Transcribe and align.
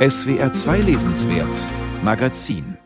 SWR 0.00 0.50
2 0.50 0.80
Lesenswert 0.80 1.54
Magazin 2.02 2.78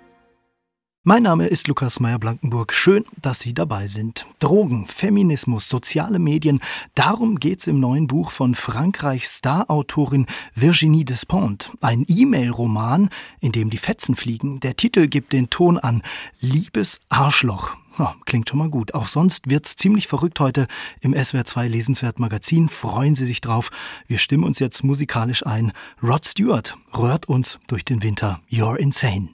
mein 1.07 1.23
Name 1.23 1.49
ist 1.49 1.69
Lukas 1.69 2.01
Meyer-Blankenburg. 2.01 2.73
Schön, 2.73 3.05
dass 3.21 3.41
Sie 3.41 3.53
dabei 3.53 3.89
sind. 3.89 4.25
Drogen, 4.39 4.87
Feminismus, 4.87 5.69
soziale 5.69 6.19
Medien. 6.19 6.61
Darum 6.95 7.39
geht's 7.39 7.67
im 7.67 7.79
neuen 7.79 8.07
Buch 8.07 8.31
von 8.31 8.55
Frankreichs 8.55 9.37
Star-Autorin 9.37 10.25
Virginie 10.55 11.05
Despont. 11.05 11.71
Ein 11.83 12.07
E-Mail-Roman, 12.09 13.11
in 13.41 13.53
dem 13.53 13.69
die 13.69 13.77
Fetzen 13.77 14.17
fliegen. 14.17 14.61
Der 14.61 14.77
Titel 14.77 15.07
gibt 15.07 15.35
den 15.35 15.51
Ton 15.51 15.77
an. 15.79 16.03
Liebes 16.41 17.01
Arschloch. 17.11 17.77
Ja, 17.99 18.17
klingt 18.25 18.49
schon 18.49 18.59
mal 18.59 18.71
gut. 18.71 18.95
Auch 18.95 19.07
sonst 19.07 19.49
wird's 19.49 19.77
ziemlich 19.77 20.09
verrückt 20.09 20.41
heute 20.41 20.67
im 21.01 21.15
SWR 21.15 21.45
2 21.45 21.69
Lesenswert 21.69 22.19
Magazin. 22.19 22.69
Freuen 22.69 23.15
Sie 23.15 23.25
sich 23.25 23.41
drauf. 23.41 23.71
Wir 24.07 24.19
stimmen 24.19 24.45
uns 24.45 24.59
jetzt 24.59 24.83
musikalisch 24.83 25.47
ein. 25.47 25.73
Rod 26.03 26.27
Stewart 26.27 26.77
rührt 26.97 27.27
uns 27.27 27.61
durch 27.69 27.85
den 27.85 28.03
Winter. 28.03 28.41
You're 28.51 28.77
insane. 28.77 29.31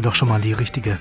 Doch 0.00 0.14
schon 0.14 0.28
mal 0.28 0.40
die 0.40 0.52
richtige 0.52 0.98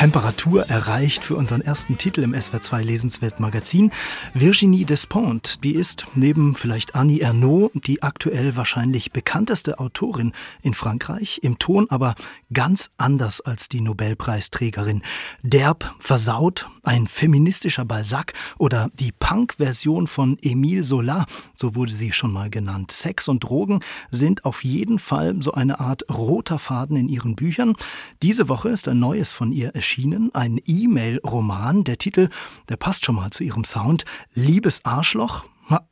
Temperatur 0.00 0.62
erreicht 0.62 1.24
für 1.24 1.36
unseren 1.36 1.60
ersten 1.60 1.98
Titel 1.98 2.22
im 2.22 2.32
SWR2 2.32 2.80
Lesenswert 2.80 3.38
Magazin. 3.38 3.90
Virginie 4.32 4.86
Despont, 4.86 5.62
die 5.62 5.74
ist 5.74 6.06
neben 6.14 6.54
vielleicht 6.54 6.94
Annie 6.94 7.20
Ernaux 7.20 7.70
die 7.74 8.02
aktuell 8.02 8.56
wahrscheinlich 8.56 9.12
bekannteste 9.12 9.78
Autorin 9.78 10.32
in 10.62 10.72
Frankreich, 10.72 11.40
im 11.42 11.58
Ton 11.58 11.86
aber 11.90 12.14
ganz 12.50 12.88
anders 12.96 13.42
als 13.42 13.68
die 13.68 13.82
Nobelpreisträgerin. 13.82 15.02
Derb, 15.42 15.94
versaut, 15.98 16.70
ein 16.82 17.06
feministischer 17.06 17.84
Balzac 17.84 18.32
oder 18.56 18.88
die 18.94 19.12
Punk-Version 19.12 20.06
von 20.06 20.38
Emile 20.40 20.80
Zola, 20.80 21.26
so 21.54 21.74
wurde 21.74 21.92
sie 21.92 22.12
schon 22.12 22.32
mal 22.32 22.48
genannt. 22.48 22.90
Sex 22.90 23.28
und 23.28 23.44
Drogen 23.44 23.80
sind 24.10 24.46
auf 24.46 24.64
jeden 24.64 24.98
Fall 24.98 25.42
so 25.42 25.52
eine 25.52 25.78
Art 25.78 26.04
roter 26.10 26.58
Faden 26.58 26.96
in 26.96 27.10
ihren 27.10 27.36
Büchern. 27.36 27.74
Diese 28.22 28.48
Woche 28.48 28.70
ist 28.70 28.88
ein 28.88 28.98
neues 28.98 29.34
von 29.34 29.52
ihr 29.52 29.74
erschienen 29.74 29.89
erschienen, 29.90 30.32
ein 30.34 30.60
E-Mail-Roman. 30.64 31.82
Der 31.82 31.98
Titel, 31.98 32.28
der 32.68 32.76
passt 32.76 33.04
schon 33.04 33.16
mal 33.16 33.30
zu 33.30 33.42
ihrem 33.42 33.64
Sound. 33.64 34.04
Liebes 34.34 34.84
Arschloch. 34.84 35.44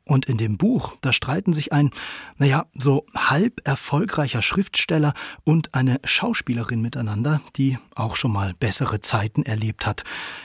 Und 0.05 0.25
in 0.25 0.37
dem 0.37 0.57
Buch, 0.57 0.93
da 1.01 1.11
streiten 1.11 1.53
sich 1.53 1.71
ein, 1.73 1.91
naja, 2.37 2.65
so 2.73 3.05
halb 3.15 3.61
erfolgreicher 3.65 4.41
Schriftsteller 4.41 5.13
und 5.43 5.73
eine 5.73 5.99
Schauspielerin 6.03 6.81
miteinander, 6.81 7.41
die 7.57 7.77
auch 7.95 8.15
schon 8.15 8.31
mal 8.31 8.53
bessere 8.53 9.01
Zeiten 9.01 9.43
erlebt 9.43 9.85
hat. 9.85 10.03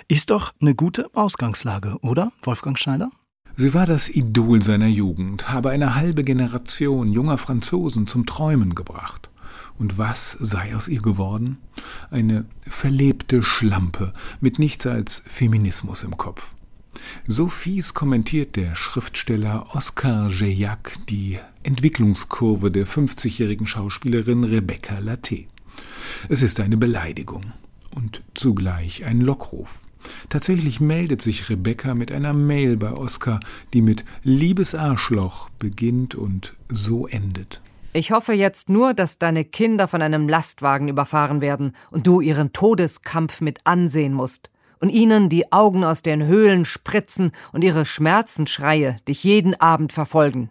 Ist 0.08 0.30
doch 0.30 0.52
eine 0.60 0.74
gute 0.74 1.12
Ausgangslage, 1.14 1.96
oder, 2.00 2.32
Wolfgang 2.42 2.78
Schneider? 2.78 3.10
Sie 3.56 3.74
war 3.74 3.86
das 3.86 4.08
Idol 4.08 4.62
seiner 4.62 4.88
Jugend, 4.88 5.52
habe 5.52 5.70
eine 5.70 5.94
halbe 5.94 6.24
Generation 6.24 7.12
junger 7.12 7.38
Franzosen 7.38 8.06
zum 8.08 8.26
Träumen 8.26 8.74
gebracht. 8.74 9.30
Und 9.78 9.98
was 9.98 10.32
sei 10.32 10.74
aus 10.76 10.88
ihr 10.88 11.02
geworden? 11.02 11.58
Eine 12.10 12.44
verlebte 12.62 13.42
Schlampe 13.42 14.12
mit 14.40 14.58
nichts 14.58 14.86
als 14.86 15.22
Feminismus 15.26 16.04
im 16.04 16.16
Kopf. 16.16 16.54
So 17.26 17.48
fies 17.48 17.92
kommentiert 17.92 18.56
der 18.56 18.74
Schriftsteller 18.74 19.74
Oscar 19.74 20.30
Geillac 20.30 20.94
die 21.08 21.38
Entwicklungskurve 21.62 22.70
der 22.70 22.86
50-jährigen 22.86 23.66
Schauspielerin 23.66 24.44
Rebecca 24.44 24.98
Latte. 25.00 25.44
Es 26.28 26.42
ist 26.42 26.60
eine 26.60 26.76
Beleidigung 26.76 27.52
und 27.94 28.22
zugleich 28.34 29.04
ein 29.04 29.20
Lockruf. 29.20 29.84
Tatsächlich 30.28 30.80
meldet 30.80 31.22
sich 31.22 31.48
Rebecca 31.48 31.94
mit 31.94 32.12
einer 32.12 32.34
Mail 32.34 32.76
bei 32.76 32.92
Oscar, 32.92 33.40
die 33.72 33.82
mit 33.82 34.04
Liebes 34.22 34.74
Arschloch 34.74 35.48
beginnt 35.58 36.14
und 36.14 36.54
so 36.68 37.06
endet. 37.06 37.62
Ich 37.96 38.10
hoffe 38.10 38.32
jetzt 38.32 38.70
nur, 38.70 38.92
dass 38.92 39.20
deine 39.20 39.44
Kinder 39.44 39.86
von 39.86 40.02
einem 40.02 40.28
Lastwagen 40.28 40.88
überfahren 40.88 41.40
werden 41.40 41.76
und 41.92 42.08
du 42.08 42.20
ihren 42.20 42.52
Todeskampf 42.52 43.40
mit 43.40 43.60
ansehen 43.62 44.14
musst 44.14 44.50
und 44.80 44.90
ihnen 44.90 45.28
die 45.28 45.52
Augen 45.52 45.84
aus 45.84 46.02
den 46.02 46.26
Höhlen 46.26 46.64
spritzen 46.64 47.30
und 47.52 47.62
ihre 47.62 47.84
Schmerzensschreie 47.84 48.96
dich 49.06 49.22
jeden 49.22 49.54
Abend 49.60 49.92
verfolgen. 49.92 50.50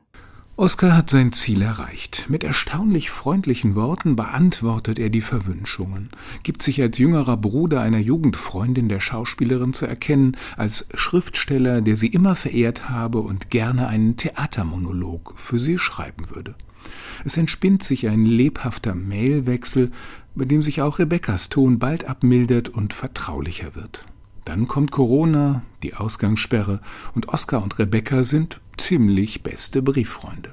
Oskar 0.56 0.96
hat 0.96 1.10
sein 1.10 1.34
Ziel 1.34 1.62
erreicht. 1.64 2.28
Mit 2.30 2.46
erstaunlich 2.46 3.12
freundlichen 3.12 3.76
Worten 3.76 4.16
beantwortet 4.16 4.98
er 4.98 5.10
die 5.10 5.20
Verwünschungen, 5.20 6.12
gibt 6.44 6.64
sich 6.64 6.82
als 6.82 6.98
jüngerer 6.98 7.36
Bruder 7.36 7.82
einer 7.82 8.00
Jugendfreundin 8.00 8.88
der 8.88 9.02
Schauspielerin 9.02 9.74
zu 9.74 9.86
erkennen, 9.86 10.38
als 10.56 10.88
Schriftsteller, 10.94 11.82
der 11.82 11.98
sie 11.98 12.08
immer 12.08 12.36
verehrt 12.36 12.90
habe 12.90 13.20
und 13.20 13.50
gerne 13.50 13.90
einen 13.90 14.16
Theatermonolog 14.16 15.34
für 15.36 15.60
sie 15.60 15.78
schreiben 15.78 16.30
würde. 16.30 16.56
Es 17.26 17.38
entspinnt 17.38 17.84
sich 17.84 18.08
ein 18.08 18.26
lebhafter 18.26 18.96
Mailwechsel, 18.96 19.92
bei 20.36 20.46
dem 20.46 20.64
sich 20.64 20.82
auch 20.82 21.00
Rebekkas 21.00 21.50
Ton 21.50 21.80
bald 21.80 22.06
abmildert 22.06 22.70
und 22.70 22.94
vertraulicher 22.94 23.76
wird. 23.76 24.06
Dann 24.46 24.68
kommt 24.68 24.92
Corona, 24.92 25.64
die 25.84 25.96
Ausgangssperre, 25.96 26.82
und 27.16 27.30
Oskar 27.30 27.64
und 27.64 27.80
Rebecca 27.80 28.24
sind 28.24 28.60
ziemlich 28.78 29.44
beste 29.44 29.82
Brieffreunde. 29.82 30.52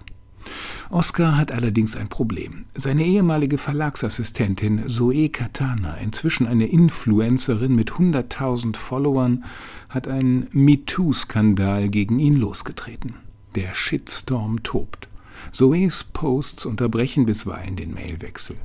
Oskar 0.91 1.37
hat 1.37 1.53
allerdings 1.53 1.97
ein 1.97 2.09
Problem. 2.09 2.65
Seine 2.75 3.05
ehemalige 3.05 3.59
Verlagsassistentin 3.59 4.88
Zoe 4.88 5.29
Katana, 5.29 5.94
inzwischen 5.97 6.47
eine 6.47 6.67
Influencerin 6.67 7.75
mit 7.75 7.93
100.000 7.93 8.77
Followern, 8.77 9.44
hat 9.88 10.09
einen 10.09 10.49
MeToo-Skandal 10.53 11.88
gegen 11.88 12.19
ihn 12.19 12.37
losgetreten. 12.37 13.15
Der 13.55 13.75
Shitstorm 13.75 14.62
tobt. 14.62 15.10
Zoes 15.52 16.05
Posts 16.05 16.67
unterbrechen 16.67 17.26
bisweilen 17.26 17.76
den 17.76 17.93
Mailwechsel. 17.93 18.56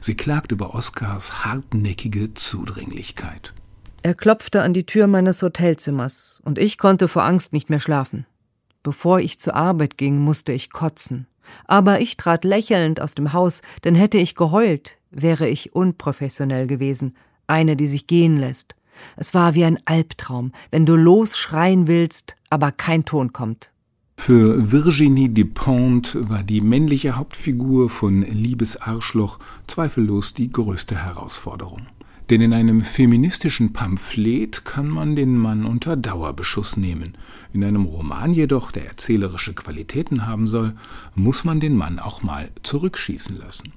Sie 0.00 0.16
klagt 0.16 0.52
über 0.52 0.74
Oskars 0.74 1.44
hartnäckige 1.44 2.34
Zudringlichkeit. 2.34 3.54
Er 4.02 4.14
klopfte 4.14 4.62
an 4.62 4.74
die 4.74 4.84
Tür 4.84 5.06
meines 5.06 5.42
Hotelzimmers, 5.42 6.42
und 6.44 6.58
ich 6.58 6.76
konnte 6.76 7.08
vor 7.08 7.24
Angst 7.24 7.52
nicht 7.52 7.70
mehr 7.70 7.80
schlafen. 7.80 8.26
Bevor 8.82 9.20
ich 9.20 9.40
zur 9.40 9.54
Arbeit 9.54 9.96
ging, 9.96 10.18
musste 10.18 10.52
ich 10.52 10.70
kotzen. 10.70 11.26
Aber 11.66 12.00
ich 12.00 12.16
trat 12.16 12.44
lächelnd 12.44 13.00
aus 13.00 13.14
dem 13.14 13.32
Haus, 13.32 13.62
denn 13.82 13.94
hätte 13.94 14.18
ich 14.18 14.34
geheult, 14.34 14.98
wäre 15.10 15.48
ich 15.48 15.74
unprofessionell 15.74 16.66
gewesen, 16.66 17.14
eine, 17.46 17.76
die 17.76 17.86
sich 17.86 18.06
gehen 18.06 18.36
lässt. 18.38 18.76
Es 19.16 19.34
war 19.34 19.54
wie 19.54 19.64
ein 19.64 19.78
Albtraum, 19.86 20.52
wenn 20.70 20.86
du 20.86 20.96
losschreien 20.96 21.86
willst, 21.86 22.36
aber 22.50 22.72
kein 22.72 23.04
Ton 23.04 23.32
kommt. 23.32 23.72
Für 24.16 24.72
Virginie 24.72 25.28
Despentes 25.28 26.16
war 26.30 26.42
die 26.42 26.62
männliche 26.62 27.16
Hauptfigur 27.16 27.90
von 27.90 28.22
Liebes 28.22 28.76
Arschloch 28.80 29.38
zweifellos 29.66 30.32
die 30.32 30.50
größte 30.50 30.96
Herausforderung. 30.96 31.86
Denn 32.30 32.40
in 32.40 32.54
einem 32.54 32.80
feministischen 32.80 33.74
Pamphlet 33.74 34.64
kann 34.64 34.88
man 34.88 35.14
den 35.14 35.36
Mann 35.36 35.66
unter 35.66 35.94
Dauerbeschuss 35.94 36.78
nehmen. 36.78 37.18
In 37.52 37.62
einem 37.62 37.84
Roman 37.84 38.32
jedoch, 38.32 38.72
der 38.72 38.86
erzählerische 38.86 39.52
Qualitäten 39.52 40.26
haben 40.26 40.46
soll, 40.46 40.74
muss 41.14 41.44
man 41.44 41.60
den 41.60 41.76
Mann 41.76 41.98
auch 41.98 42.22
mal 42.22 42.50
zurückschießen 42.62 43.36
lassen. 43.36 43.74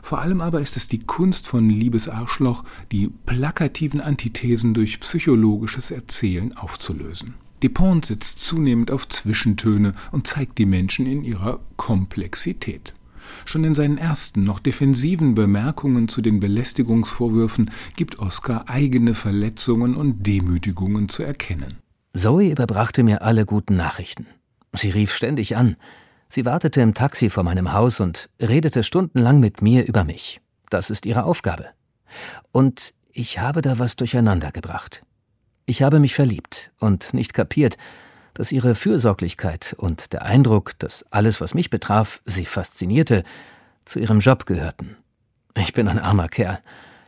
Vor 0.00 0.20
allem 0.20 0.40
aber 0.40 0.60
ist 0.60 0.76
es 0.76 0.86
die 0.86 1.00
Kunst 1.00 1.48
von 1.48 1.68
Liebes 1.68 2.08
Arschloch, 2.08 2.62
die 2.92 3.08
plakativen 3.08 4.00
Antithesen 4.00 4.72
durch 4.72 5.00
psychologisches 5.00 5.90
Erzählen 5.90 6.56
aufzulösen. 6.56 7.34
Dupont 7.66 8.06
setzt 8.06 8.38
zunehmend 8.38 8.90
auf 8.90 9.08
Zwischentöne 9.08 9.94
und 10.12 10.26
zeigt 10.26 10.58
die 10.58 10.66
Menschen 10.66 11.04
in 11.04 11.24
ihrer 11.24 11.60
Komplexität. 11.76 12.94
Schon 13.44 13.64
in 13.64 13.74
seinen 13.74 13.98
ersten, 13.98 14.44
noch 14.44 14.60
defensiven 14.60 15.34
Bemerkungen 15.34 16.08
zu 16.08 16.22
den 16.22 16.40
Belästigungsvorwürfen 16.40 17.70
gibt 17.96 18.18
Oskar 18.18 18.68
eigene 18.68 19.14
Verletzungen 19.14 19.96
und 19.96 20.26
Demütigungen 20.26 21.08
zu 21.08 21.22
erkennen. 21.22 21.78
Zoe 22.16 22.50
überbrachte 22.50 23.02
mir 23.02 23.22
alle 23.22 23.44
guten 23.44 23.76
Nachrichten. 23.76 24.26
Sie 24.72 24.90
rief 24.90 25.12
ständig 25.12 25.56
an. 25.56 25.76
Sie 26.28 26.44
wartete 26.44 26.80
im 26.80 26.94
Taxi 26.94 27.30
vor 27.30 27.42
meinem 27.42 27.72
Haus 27.72 28.00
und 28.00 28.30
redete 28.40 28.84
stundenlang 28.84 29.40
mit 29.40 29.60
mir 29.60 29.86
über 29.86 30.04
mich. 30.04 30.40
Das 30.70 30.90
ist 30.90 31.04
ihre 31.04 31.24
Aufgabe. 31.24 31.66
Und 32.52 32.94
ich 33.12 33.38
habe 33.38 33.60
da 33.60 33.78
was 33.78 33.96
durcheinander 33.96 34.52
gebracht. 34.52 35.02
Ich 35.68 35.82
habe 35.82 35.98
mich 35.98 36.14
verliebt 36.14 36.70
und 36.78 37.12
nicht 37.12 37.34
kapiert, 37.34 37.76
dass 38.34 38.52
ihre 38.52 38.76
Fürsorglichkeit 38.76 39.74
und 39.76 40.12
der 40.12 40.22
Eindruck, 40.22 40.78
dass 40.78 41.04
alles, 41.10 41.40
was 41.40 41.54
mich 41.54 41.70
betraf, 41.70 42.20
sie 42.24 42.44
faszinierte, 42.44 43.24
zu 43.84 43.98
ihrem 43.98 44.20
Job 44.20 44.46
gehörten. 44.46 44.94
Ich 45.58 45.72
bin 45.72 45.88
ein 45.88 45.98
armer 45.98 46.28
Kerl, 46.28 46.60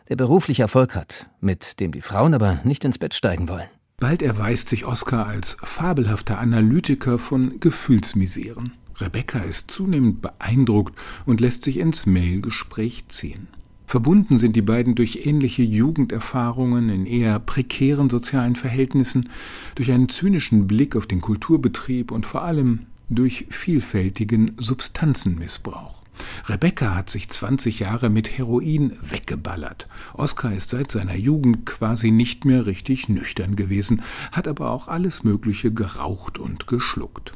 der 0.09 0.17
beruflich 0.17 0.59
Erfolg 0.59 0.97
hat, 0.97 1.29
mit 1.41 1.79
dem 1.79 1.93
die 1.93 2.01
Frauen 2.01 2.35
aber 2.35 2.59
nicht 2.65 2.85
ins 2.85 2.99
Bett 2.99 3.15
steigen 3.15 3.49
wollen. 3.49 3.69
Bald 3.99 4.23
erweist 4.23 4.69
sich 4.69 4.87
Oskar 4.87 5.27
als 5.27 5.57
fabelhafter 5.63 6.41
Analytiker 6.41 7.19
von 7.19 7.61
Gefühlsmiseren. 7.61 8.73
Rebecca 8.97 9.39
ist 9.39 9.71
zunehmend 9.71 10.21
beeindruckt 10.21 10.99
und 11.27 11.41
lässt 11.41 11.63
sich 11.63 11.77
ins 11.77 12.07
Mailgespräch 12.07 13.07
ziehen. 13.07 13.47
Verbunden 13.89 14.37
sind 14.37 14.55
die 14.55 14.61
beiden 14.61 14.97
durch 14.97 15.25
ähnliche 15.25 15.63
Jugenderfahrungen 15.63 16.91
in 16.91 17.07
eher 17.07 17.39
prekären 17.39 18.11
sozialen 18.11 18.55
Verhältnissen, 18.55 19.31
durch 19.77 19.91
einen 19.91 20.11
zynischen 20.11 20.67
Blick 20.67 20.95
auf 20.95 21.07
den 21.07 21.23
Kulturbetrieb 21.23 22.11
und 22.11 22.27
vor 22.27 22.43
allem 22.43 22.81
durch 23.09 23.47
vielfältigen 23.49 24.53
Substanzenmissbrauch. 24.59 26.05
Rebecca 26.51 26.97
hat 26.97 27.09
sich 27.09 27.31
20 27.31 27.79
Jahre 27.79 28.11
mit 28.11 28.37
Heroin 28.37 28.93
weggeballert. 29.01 29.89
Oskar 30.13 30.53
ist 30.53 30.69
seit 30.69 30.91
seiner 30.91 31.17
Jugend 31.17 31.65
quasi 31.65 32.11
nicht 32.11 32.45
mehr 32.45 32.67
richtig 32.67 33.09
nüchtern 33.09 33.57
gewesen, 33.57 34.03
hat 34.33 34.49
aber 34.49 34.71
auch 34.71 34.89
alles 34.89 35.25
Mögliche 35.25 35.73
geraucht 35.73 36.39
und 36.39 36.67
geschluckt. 36.67 37.33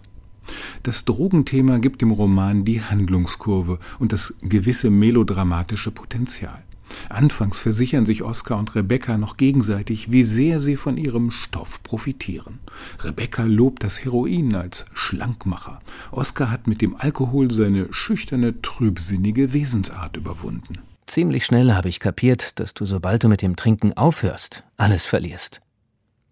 Das 0.82 1.04
Drogenthema 1.04 1.78
gibt 1.78 2.02
dem 2.02 2.10
Roman 2.10 2.64
die 2.64 2.82
Handlungskurve 2.82 3.78
und 3.98 4.12
das 4.12 4.34
gewisse 4.42 4.90
melodramatische 4.90 5.90
Potenzial. 5.90 6.62
Anfangs 7.08 7.60
versichern 7.60 8.06
sich 8.06 8.22
Oskar 8.22 8.58
und 8.58 8.74
Rebecca 8.74 9.16
noch 9.18 9.36
gegenseitig, 9.36 10.10
wie 10.10 10.24
sehr 10.24 10.60
sie 10.60 10.76
von 10.76 10.96
ihrem 10.96 11.30
Stoff 11.30 11.82
profitieren. 11.82 12.60
Rebecca 13.00 13.44
lobt 13.44 13.84
das 13.84 14.04
Heroin 14.04 14.54
als 14.54 14.84
Schlankmacher. 14.92 15.80
Oskar 16.10 16.50
hat 16.50 16.66
mit 16.66 16.82
dem 16.82 16.96
Alkohol 16.96 17.50
seine 17.50 17.88
schüchterne, 17.92 18.60
trübsinnige 18.62 19.52
Wesensart 19.52 20.16
überwunden. 20.16 20.78
Ziemlich 21.06 21.44
schnell 21.44 21.72
habe 21.74 21.88
ich 21.88 22.00
kapiert, 22.00 22.58
dass 22.60 22.74
du, 22.74 22.84
sobald 22.84 23.24
du 23.24 23.28
mit 23.28 23.42
dem 23.42 23.56
Trinken 23.56 23.92
aufhörst, 23.94 24.64
alles 24.76 25.04
verlierst. 25.04 25.60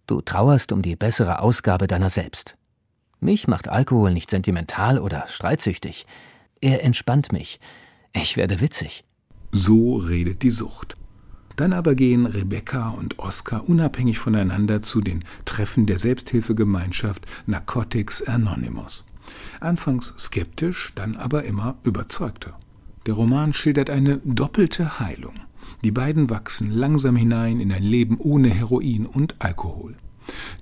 Du 0.06 0.20
trauerst 0.20 0.72
um 0.72 0.82
die 0.82 0.96
bessere 0.96 1.40
Ausgabe 1.40 1.86
deiner 1.86 2.10
selbst. 2.10 2.56
Mich 3.20 3.46
macht 3.48 3.68
Alkohol 3.68 4.12
nicht 4.12 4.30
sentimental 4.30 4.98
oder 4.98 5.26
streitsüchtig. 5.28 6.06
Er 6.60 6.82
entspannt 6.82 7.32
mich. 7.32 7.60
Ich 8.14 8.36
werde 8.36 8.60
witzig. 8.60 9.04
So 9.52 9.96
redet 9.96 10.42
die 10.42 10.50
Sucht. 10.50 10.96
Dann 11.56 11.74
aber 11.74 11.94
gehen 11.94 12.24
Rebecca 12.24 12.88
und 12.88 13.18
Oskar 13.18 13.68
unabhängig 13.68 14.18
voneinander 14.18 14.80
zu 14.80 15.02
den 15.02 15.24
Treffen 15.44 15.84
der 15.84 15.98
Selbsthilfegemeinschaft 15.98 17.26
Narcotics 17.46 18.22
Anonymous. 18.22 19.04
Anfangs 19.60 20.14
skeptisch, 20.18 20.92
dann 20.94 21.16
aber 21.16 21.44
immer 21.44 21.76
überzeugter. 21.84 22.58
Der 23.04 23.14
Roman 23.14 23.52
schildert 23.52 23.90
eine 23.90 24.18
doppelte 24.24 24.98
Heilung. 25.00 25.34
Die 25.84 25.92
beiden 25.92 26.30
wachsen 26.30 26.70
langsam 26.70 27.16
hinein 27.16 27.60
in 27.60 27.72
ein 27.72 27.82
Leben 27.82 28.16
ohne 28.18 28.48
Heroin 28.48 29.04
und 29.04 29.36
Alkohol. 29.38 29.96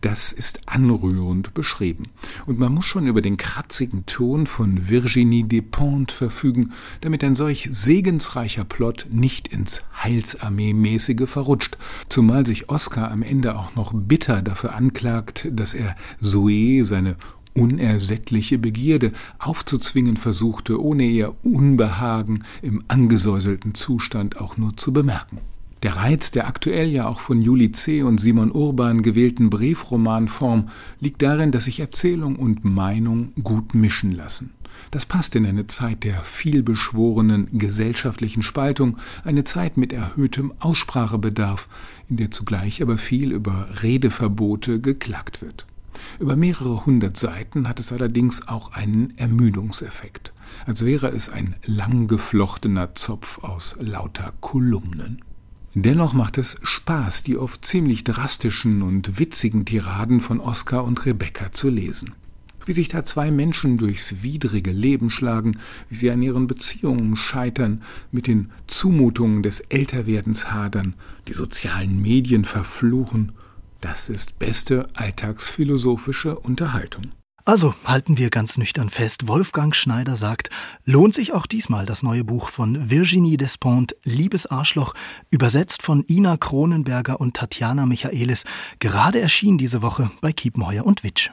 Das 0.00 0.32
ist 0.32 0.68
anrührend 0.68 1.54
beschrieben. 1.54 2.04
Und 2.46 2.58
man 2.58 2.72
muss 2.72 2.86
schon 2.86 3.06
über 3.06 3.22
den 3.22 3.36
kratzigen 3.36 4.06
Ton 4.06 4.46
von 4.46 4.88
Virginie 4.88 5.44
Despentes 5.44 6.16
verfügen, 6.16 6.72
damit 7.00 7.24
ein 7.24 7.34
solch 7.34 7.68
segensreicher 7.70 8.64
Plot 8.64 9.06
nicht 9.10 9.48
ins 9.48 9.84
Heilsarmee-mäßige 10.02 11.26
verrutscht, 11.26 11.78
zumal 12.08 12.46
sich 12.46 12.68
Oscar 12.68 13.10
am 13.10 13.22
Ende 13.22 13.56
auch 13.56 13.74
noch 13.74 13.92
bitter 13.94 14.42
dafür 14.42 14.74
anklagt, 14.74 15.48
dass 15.50 15.74
er 15.74 15.96
Zoe, 16.20 16.84
seine 16.84 17.16
unersättliche 17.54 18.58
Begierde 18.58 19.12
aufzuzwingen 19.38 20.16
versuchte, 20.16 20.80
ohne 20.80 21.04
ihr 21.04 21.34
Unbehagen 21.42 22.44
im 22.62 22.84
angesäuselten 22.88 23.74
Zustand 23.74 24.40
auch 24.40 24.56
nur 24.56 24.76
zu 24.76 24.92
bemerken. 24.92 25.40
Der 25.84 25.96
Reiz 25.96 26.32
der 26.32 26.48
aktuell 26.48 26.90
ja 26.90 27.06
auch 27.06 27.20
von 27.20 27.40
Juli 27.40 27.70
C. 27.70 28.02
und 28.02 28.19
Simon 28.19 28.50
Urban 28.50 29.02
gewählten 29.02 29.48
Briefromanform 29.48 30.69
liegt 31.00 31.22
darin, 31.22 31.52
dass 31.52 31.66
sich 31.66 31.78
Erzählung 31.78 32.36
und 32.36 32.64
Meinung 32.64 33.32
gut 33.42 33.75
mischen 33.75 34.10
lassen. 34.10 34.50
Das 34.90 35.06
passt 35.06 35.36
in 35.36 35.46
eine 35.46 35.66
Zeit 35.66 36.02
der 36.02 36.22
vielbeschworenen 36.22 37.48
gesellschaftlichen 37.58 38.42
Spaltung, 38.42 38.96
eine 39.25 39.44
Zeit 39.44 39.76
mit 39.76 39.92
erhöhtem 39.92 40.52
Aussprachebedarf, 40.58 41.69
in 42.08 42.16
der 42.16 42.30
zugleich 42.30 42.82
aber 42.82 42.98
viel 42.98 43.32
über 43.32 43.69
Redeverbote 43.82 44.80
geklagt 44.80 45.42
wird. 45.42 45.66
Über 46.19 46.36
mehrere 46.36 46.86
hundert 46.86 47.16
Seiten 47.16 47.69
hat 47.69 47.78
es 47.78 47.92
allerdings 47.92 48.49
auch 48.49 48.73
einen 48.73 49.16
Ermüdungseffekt, 49.16 50.32
als 50.66 50.85
wäre 50.85 51.08
es 51.08 51.28
ein 51.28 51.54
lang 51.64 52.08
geflochtener 52.08 52.94
Zopf 52.94 53.42
aus 53.44 53.76
lauter 53.80 54.32
Kolumnen. 54.40 55.23
Dennoch 55.80 56.12
macht 56.12 56.38
es 56.38 56.58
Spaß, 56.61 57.23
die 57.23 57.37
oft 57.37 57.64
ziemlich 57.64 58.02
drastischen 58.02 58.82
und 58.82 59.20
witzigen 59.20 59.64
Tiraden 59.64 60.18
von 60.18 60.40
Oskar 60.40 60.82
und 60.82 61.06
Rebecca 61.06 61.52
zu 61.52 61.68
lesen. 61.68 62.14
Wie 62.66 62.73
sich 62.73 62.88
da 62.88 63.04
zwei 63.04 63.30
Menschen 63.30 63.78
durchs 63.78 64.25
widrige 64.25 64.73
Leben 64.73 65.08
schlagen, 65.08 65.58
wie 65.88 65.94
sie 65.94 66.11
an 66.11 66.20
ihren 66.20 66.49
Beziehungen 66.49 67.14
scheitern, 67.14 67.82
mit 68.11 68.26
den 68.26 68.50
Zumutungen 68.66 69.44
des 69.44 69.61
Älterwerdens 69.61 70.50
hadern, 70.50 70.94
die 71.28 71.32
sozialen 71.32 72.02
Medien 72.02 72.44
verfluchen, 72.44 73.30
das 73.80 74.08
ist 74.08 74.40
beste 74.40 74.88
alltagsphilosophische 74.94 76.40
Unterhaltung. 76.40 77.12
Also 77.49 77.75
halten 77.87 78.19
wir 78.19 78.28
ganz 78.28 78.59
nüchtern 78.59 78.90
fest, 78.90 79.26
Wolfgang 79.26 79.75
Schneider 79.75 80.17
sagt, 80.17 80.50
lohnt 80.85 81.14
sich 81.14 81.33
auch 81.33 81.47
diesmal 81.47 81.87
das 81.87 82.02
neue 82.02 82.23
Buch 82.23 82.50
von 82.50 82.90
Virginie 82.90 83.38
Despentes, 83.38 83.97
Liebes 84.05 84.45
Arschloch, 84.45 84.93
übersetzt 85.31 85.81
von 85.81 86.05
Ina 86.11 86.37
Kronenberger 86.37 87.19
und 87.19 87.38
Tatjana 87.38 87.87
Michaelis, 87.87 88.45
gerade 88.81 89.23
erschienen 89.23 89.57
diese 89.57 89.81
Woche 89.81 90.11
bei 90.21 90.31
Kiepenheuer 90.31 90.85
und 90.85 91.05
Witsch. 91.05 91.31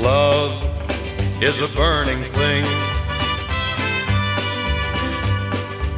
Love 0.00 0.54
is 1.42 1.60
a 1.60 1.66
burning 1.76 2.22
thing. 2.32 2.64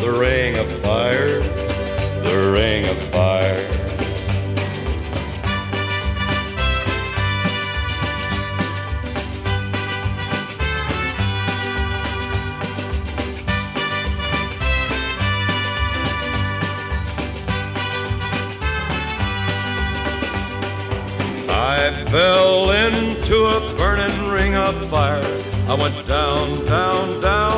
The 0.00 0.12
ring 0.12 0.56
of 0.56 0.70
fire, 0.80 1.40
the 2.22 2.52
ring 2.52 2.86
of 2.86 2.96
fire. 3.10 3.66
I 21.50 22.04
fell 22.10 22.70
into 22.70 23.44
a 23.44 23.74
burning 23.76 24.30
ring 24.30 24.54
of 24.54 24.88
fire. 24.88 25.22
I 25.66 25.74
went 25.74 26.06
down, 26.06 26.64
down, 26.64 27.20
down, 27.20 27.57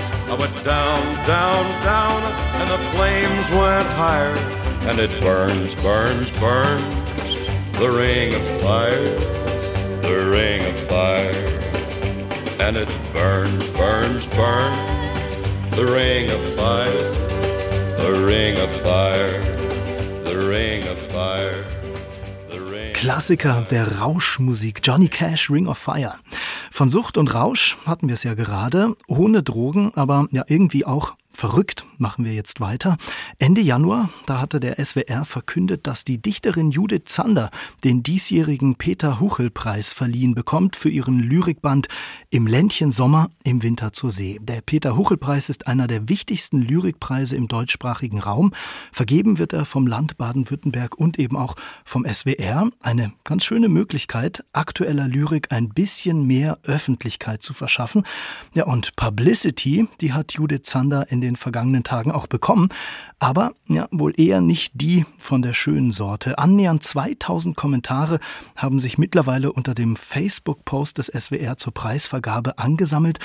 I 0.31 0.33
went 0.33 0.63
down, 0.63 1.13
down, 1.27 1.65
down, 1.83 2.23
and 2.61 2.69
the 2.71 2.77
flames 2.91 3.51
went 3.51 3.85
higher. 3.99 4.33
And 4.87 4.97
it 4.97 5.11
burns, 5.19 5.75
burns, 5.75 6.29
burns, 6.39 7.35
the 7.77 7.91
ring 7.91 8.33
of 8.33 8.41
fire, 8.61 9.09
the 9.99 10.29
ring 10.31 10.61
of 10.65 10.79
fire. 10.87 11.35
And 12.61 12.77
it 12.77 12.87
burns, 13.11 13.67
burns, 13.71 14.25
burns, 14.27 15.75
the 15.75 15.87
ring 15.87 16.31
of 16.31 16.41
fire, 16.55 17.11
the 17.97 18.23
ring 18.25 18.57
of 18.57 18.71
fire, 18.83 19.37
the 20.23 20.47
ring 20.47 20.87
of 20.87 20.97
fire. 21.11 21.65
Klassiker 22.93 23.65
der 23.67 23.87
Rauschmusik, 23.99 24.81
Johnny 24.81 25.07
Cash, 25.07 25.49
Ring 25.49 25.67
of 25.67 25.77
Fire. 25.79 26.19
Von 26.81 26.89
Sucht 26.89 27.19
und 27.19 27.35
Rausch 27.35 27.77
hatten 27.85 28.07
wir 28.07 28.15
es 28.15 28.23
ja 28.23 28.33
gerade, 28.33 28.95
ohne 29.07 29.43
Drogen, 29.43 29.91
aber 29.93 30.25
ja 30.31 30.45
irgendwie 30.47 30.83
auch 30.83 31.13
Verrückt 31.33 31.85
machen 31.97 32.25
wir 32.25 32.33
jetzt 32.33 32.59
weiter. 32.59 32.97
Ende 33.39 33.61
Januar, 33.61 34.09
da 34.25 34.41
hatte 34.41 34.59
der 34.59 34.83
SWR 34.83 35.23
verkündet, 35.23 35.87
dass 35.87 36.03
die 36.03 36.21
Dichterin 36.21 36.71
Judith 36.71 37.03
Zander 37.05 37.51
den 37.83 38.03
diesjährigen 38.03 38.75
Peter 38.75 39.19
Huchel 39.19 39.49
Preis 39.49 39.93
verliehen 39.93 40.35
bekommt 40.35 40.75
für 40.75 40.89
ihren 40.89 41.19
Lyrikband 41.19 41.87
Im 42.29 42.47
Ländchen 42.47 42.91
Sommer, 42.91 43.29
im 43.43 43.63
Winter 43.63 43.93
zur 43.93 44.11
See. 44.11 44.39
Der 44.41 44.61
Peter 44.61 44.97
Huchel 44.97 45.17
Preis 45.17 45.49
ist 45.49 45.67
einer 45.67 45.87
der 45.87 46.09
wichtigsten 46.09 46.61
Lyrikpreise 46.61 47.35
im 47.35 47.47
deutschsprachigen 47.47 48.19
Raum. 48.19 48.51
Vergeben 48.91 49.37
wird 49.39 49.53
er 49.53 49.65
vom 49.65 49.87
Land 49.87 50.17
Baden-Württemberg 50.17 50.97
und 50.97 51.17
eben 51.17 51.37
auch 51.37 51.55
vom 51.85 52.05
SWR. 52.05 52.69
Eine 52.81 53.13
ganz 53.23 53.45
schöne 53.45 53.69
Möglichkeit, 53.69 54.43
aktueller 54.53 55.07
Lyrik 55.07 55.51
ein 55.51 55.69
bisschen 55.69 56.25
mehr 56.27 56.59
Öffentlichkeit 56.63 57.41
zu 57.41 57.53
verschaffen. 57.53 58.03
Ja, 58.53 58.65
und 58.65 58.95
Publicity, 58.95 59.87
die 60.01 60.13
hat 60.13 60.33
Judith 60.33 60.63
Zander 60.63 61.11
in 61.11 61.20
den 61.21 61.35
vergangenen 61.35 61.83
Tagen 61.83 62.11
auch 62.11 62.27
bekommen, 62.27 62.69
aber 63.19 63.53
ja, 63.67 63.87
wohl 63.91 64.13
eher 64.19 64.41
nicht 64.41 64.73
die 64.75 65.05
von 65.17 65.41
der 65.41 65.53
schönen 65.53 65.91
Sorte. 65.91 66.37
Annähernd 66.37 66.83
2000 66.83 67.55
Kommentare 67.55 68.19
haben 68.55 68.79
sich 68.79 68.97
mittlerweile 68.97 69.51
unter 69.53 69.73
dem 69.73 69.95
Facebook-Post 69.95 70.97
des 70.97 71.07
SWR 71.07 71.57
zur 71.57 71.73
Preisvergabe 71.73 72.57
angesammelt. 72.57 73.19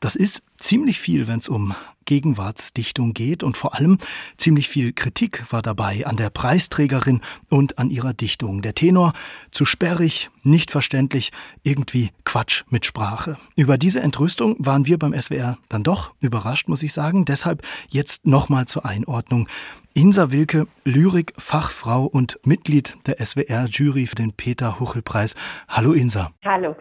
Das 0.00 0.16
ist 0.16 0.42
ziemlich 0.56 0.98
viel, 0.98 1.28
wenn 1.28 1.40
es 1.40 1.48
um 1.50 1.74
Gegenwartsdichtung 2.06 3.12
geht 3.12 3.42
und 3.42 3.58
vor 3.58 3.74
allem 3.74 3.98
ziemlich 4.38 4.68
viel 4.68 4.94
Kritik 4.94 5.52
war 5.52 5.60
dabei 5.60 6.06
an 6.06 6.16
der 6.16 6.30
Preisträgerin 6.30 7.20
und 7.50 7.78
an 7.78 7.90
ihrer 7.90 8.14
Dichtung. 8.14 8.62
Der 8.62 8.74
Tenor 8.74 9.12
zu 9.50 9.66
sperrig, 9.66 10.30
nicht 10.42 10.70
verständlich, 10.70 11.32
irgendwie 11.62 12.10
Quatsch 12.24 12.64
mit 12.70 12.86
Sprache. 12.86 13.36
Über 13.56 13.76
diese 13.76 14.00
Entrüstung 14.00 14.56
waren 14.58 14.86
wir 14.86 14.98
beim 14.98 15.12
SWR 15.12 15.58
dann 15.68 15.82
doch 15.82 16.14
überrascht, 16.20 16.66
muss 16.66 16.82
ich 16.82 16.94
sagen. 16.94 17.26
Deshalb 17.26 17.62
jetzt 17.88 18.26
nochmal 18.26 18.64
zur 18.66 18.86
Einordnung. 18.86 19.48
Insa 19.92 20.32
Wilke, 20.32 20.66
Lyrik-Fachfrau 20.84 22.06
und 22.06 22.40
Mitglied 22.44 22.96
der 23.06 23.24
SWR-Jury 23.24 24.06
für 24.06 24.16
den 24.16 24.32
Peter-Huchel-Preis. 24.32 25.36
Hallo 25.68 25.92
Insa. 25.92 26.32
Hallo. 26.42 26.74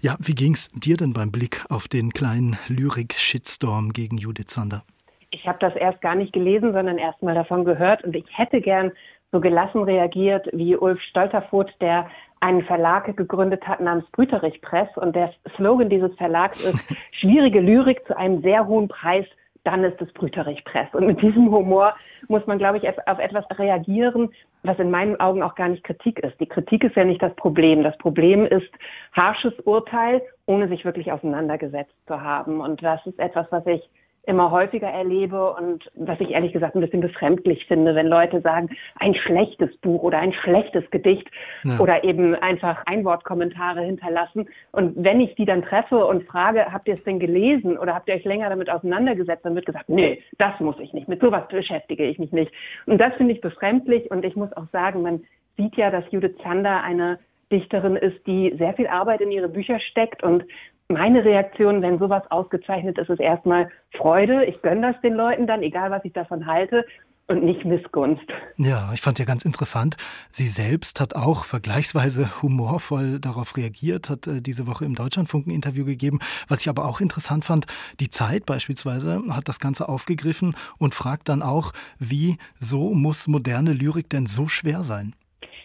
Ja, 0.00 0.16
wie 0.20 0.34
ging's 0.34 0.68
dir 0.68 0.96
denn 0.96 1.12
beim 1.12 1.32
Blick 1.32 1.64
auf 1.68 1.88
den 1.88 2.10
kleinen 2.12 2.58
Lyrik-Shitstorm 2.68 3.92
gegen 3.92 4.16
Judith 4.16 4.50
Sander? 4.50 4.82
Ich 5.30 5.46
habe 5.46 5.58
das 5.60 5.74
erst 5.76 6.00
gar 6.00 6.14
nicht 6.14 6.32
gelesen, 6.32 6.72
sondern 6.72 6.98
erst 6.98 7.22
mal 7.22 7.34
davon 7.34 7.64
gehört 7.64 8.04
und 8.04 8.16
ich 8.16 8.24
hätte 8.32 8.60
gern 8.60 8.92
so 9.30 9.40
gelassen 9.40 9.82
reagiert 9.82 10.48
wie 10.52 10.76
Ulf 10.76 11.00
Stolterfoth, 11.02 11.70
der 11.80 12.08
einen 12.40 12.62
Verlag 12.62 13.16
gegründet 13.16 13.66
hat 13.66 13.80
namens 13.80 14.08
Brüterich 14.12 14.60
Press 14.62 14.88
und 14.96 15.14
der 15.14 15.34
Slogan 15.56 15.90
dieses 15.90 16.14
Verlags 16.16 16.64
ist 16.64 16.96
schwierige 17.20 17.60
Lyrik 17.60 18.06
zu 18.06 18.16
einem 18.16 18.42
sehr 18.42 18.66
hohen 18.66 18.88
Preis 18.88 19.26
dann 19.68 19.84
ist 19.84 20.00
es 20.00 20.10
Brüterich 20.14 20.64
Press. 20.64 20.88
Und 20.92 21.06
mit 21.06 21.20
diesem 21.20 21.50
Humor 21.50 21.94
muss 22.28 22.46
man, 22.46 22.56
glaube 22.56 22.78
ich, 22.78 22.88
auf 22.88 23.18
etwas 23.18 23.44
reagieren, 23.58 24.30
was 24.62 24.78
in 24.78 24.90
meinen 24.90 25.20
Augen 25.20 25.42
auch 25.42 25.54
gar 25.56 25.68
nicht 25.68 25.84
Kritik 25.84 26.20
ist. 26.20 26.40
Die 26.40 26.46
Kritik 26.46 26.84
ist 26.84 26.96
ja 26.96 27.04
nicht 27.04 27.22
das 27.22 27.34
Problem. 27.36 27.82
Das 27.82 27.96
Problem 27.98 28.46
ist 28.46 28.70
harsches 29.12 29.52
Urteil, 29.64 30.22
ohne 30.46 30.68
sich 30.68 30.86
wirklich 30.86 31.12
auseinandergesetzt 31.12 31.94
zu 32.06 32.22
haben. 32.22 32.60
Und 32.60 32.82
das 32.82 33.04
ist 33.04 33.18
etwas, 33.18 33.46
was 33.50 33.66
ich 33.66 33.82
immer 34.28 34.50
häufiger 34.50 34.88
erlebe 34.88 35.54
und 35.54 35.90
was 35.94 36.20
ich 36.20 36.30
ehrlich 36.30 36.52
gesagt 36.52 36.74
ein 36.74 36.80
bisschen 36.80 37.00
befremdlich 37.00 37.64
finde, 37.66 37.94
wenn 37.94 38.06
Leute 38.06 38.40
sagen, 38.42 38.68
ein 38.96 39.14
schlechtes 39.14 39.74
Buch 39.78 40.02
oder 40.02 40.18
ein 40.18 40.34
schlechtes 40.34 40.88
Gedicht 40.90 41.26
ja. 41.64 41.78
oder 41.78 42.04
eben 42.04 42.34
einfach 42.34 42.82
Einwortkommentare 42.86 43.80
hinterlassen. 43.80 44.48
Und 44.70 44.92
wenn 45.02 45.20
ich 45.20 45.34
die 45.36 45.46
dann 45.46 45.62
treffe 45.62 46.04
und 46.04 46.24
frage, 46.24 46.72
habt 46.72 46.88
ihr 46.88 46.94
es 46.94 47.04
denn 47.04 47.18
gelesen 47.18 47.78
oder 47.78 47.94
habt 47.94 48.08
ihr 48.08 48.14
euch 48.14 48.24
länger 48.24 48.50
damit 48.50 48.68
auseinandergesetzt, 48.68 49.44
dann 49.44 49.54
wird 49.54 49.66
gesagt, 49.66 49.88
nee, 49.88 50.22
das 50.36 50.60
muss 50.60 50.78
ich 50.78 50.92
nicht, 50.92 51.08
mit 51.08 51.20
sowas 51.20 51.48
beschäftige 51.48 52.04
ich 52.04 52.18
mich 52.18 52.32
nicht. 52.32 52.52
Und 52.84 52.98
das 52.98 53.14
finde 53.14 53.32
ich 53.32 53.40
befremdlich 53.40 54.10
und 54.10 54.24
ich 54.24 54.36
muss 54.36 54.52
auch 54.52 54.68
sagen, 54.72 55.02
man 55.02 55.22
sieht 55.56 55.76
ja, 55.76 55.90
dass 55.90 56.04
Judith 56.10 56.36
Zander 56.42 56.82
eine 56.82 57.18
Dichterin 57.50 57.96
ist, 57.96 58.26
die 58.26 58.54
sehr 58.58 58.74
viel 58.74 58.88
Arbeit 58.88 59.22
in 59.22 59.30
ihre 59.30 59.48
Bücher 59.48 59.80
steckt 59.80 60.22
und 60.22 60.44
meine 60.88 61.24
Reaktion, 61.24 61.82
wenn 61.82 61.98
sowas 61.98 62.22
ausgezeichnet 62.30 62.98
ist, 62.98 63.10
ist 63.10 63.20
erstmal 63.20 63.70
Freude. 63.96 64.44
Ich 64.46 64.60
gönne 64.62 64.92
das 64.92 65.00
den 65.02 65.14
Leuten 65.14 65.46
dann, 65.46 65.62
egal 65.62 65.90
was 65.90 66.04
ich 66.04 66.12
davon 66.12 66.46
halte 66.46 66.84
und 67.26 67.44
nicht 67.44 67.64
Missgunst. 67.64 68.24
Ja, 68.56 68.90
ich 68.94 69.02
fand 69.02 69.18
ja 69.18 69.26
ganz 69.26 69.44
interessant. 69.44 69.96
Sie 70.30 70.48
selbst 70.48 70.98
hat 70.98 71.14
auch 71.14 71.44
vergleichsweise 71.44 72.42
humorvoll 72.42 73.20
darauf 73.20 73.56
reagiert, 73.56 74.08
hat 74.08 74.26
äh, 74.26 74.40
diese 74.40 74.66
Woche 74.66 74.86
im 74.86 74.94
Deutschlandfunk 74.94 75.46
ein 75.46 75.50
Interview 75.50 75.84
gegeben. 75.84 76.20
Was 76.48 76.62
ich 76.62 76.70
aber 76.70 76.86
auch 76.86 77.00
interessant 77.00 77.44
fand, 77.44 77.66
die 78.00 78.08
Zeit 78.08 78.46
beispielsweise 78.46 79.22
hat 79.30 79.48
das 79.48 79.60
Ganze 79.60 79.90
aufgegriffen 79.90 80.56
und 80.78 80.94
fragt 80.94 81.28
dann 81.28 81.42
auch, 81.42 81.72
wie 81.98 82.38
so 82.54 82.94
muss 82.94 83.28
moderne 83.28 83.74
Lyrik 83.74 84.08
denn 84.08 84.24
so 84.24 84.48
schwer 84.48 84.82
sein? 84.82 85.14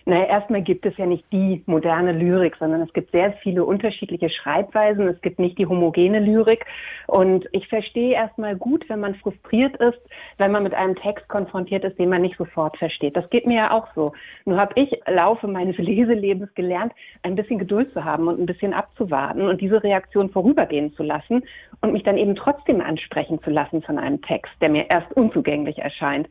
Naja, 0.06 0.26
erstmal 0.26 0.62
gibt 0.62 0.86
es 0.86 0.98
ja 0.98 1.06
nicht 1.06 1.24
die 1.32 1.64
moderne 1.66 2.12
Lyrik, 2.12 2.58
sondern 2.58 2.82
es 2.82 2.92
gibt 2.92 3.12
sehr 3.12 3.34
viele 3.42 3.64
unterschiedliche 3.64 4.30
Schreibweisen. 4.30 5.08
Es 5.08 5.22
gibt 5.22 5.40
nicht 5.40 5.58
die 5.58 5.66
homogene 5.66 6.20
Lyrik. 6.20 6.66
Und 7.08 7.48
ich 7.54 7.68
verstehe 7.70 8.14
erstmal 8.14 8.58
gut, 8.58 8.84
wenn 8.90 9.00
man 9.00 9.16
frustriert 9.16 9.78
ist, 9.78 10.00
wenn 10.38 10.52
man 10.52 10.64
mit 10.64 10.74
einem 10.74 10.96
Text 10.96 11.28
konfrontiert 11.30 11.86
ist, 11.86 11.98
den 11.98 12.10
man 12.10 12.22
nicht 12.22 12.38
sofort 12.38 12.76
versteht. 12.78 13.16
Das 13.16 13.30
geht 13.30 13.48
mir 13.48 13.56
ja 13.56 13.72
auch 13.72 13.88
so. 13.96 14.12
Nur 14.44 14.58
habe 14.58 14.74
ich 14.76 14.92
Laufe 15.08 15.48
meines 15.48 15.78
Leselebens 15.84 16.54
gelernt, 16.54 16.92
ein 17.22 17.36
bisschen 17.36 17.60
Geduld 17.60 17.94
zu 17.94 18.04
haben 18.04 18.28
und 18.28 18.40
ein 18.40 18.46
bisschen 18.46 18.74
abzuwarten 18.74 19.44
und 19.44 19.62
diese 19.62 19.82
Reaktion 19.84 20.30
vorübergehen 20.30 20.94
zu 20.94 21.04
lassen 21.04 21.44
und 21.80 21.94
mich 21.94 22.04
dann 22.04 22.18
eben 22.18 22.36
trotzdem 22.36 22.82
ansprechen 22.82 23.42
zu 23.44 23.52
lassen 23.52 23.82
von 23.82 23.98
einem 23.98 24.22
Text, 24.22 24.52
der 24.60 24.70
mir 24.70 24.90
erst 24.90 25.12
unzugänglich 25.14 25.80
erscheint. 25.80 26.28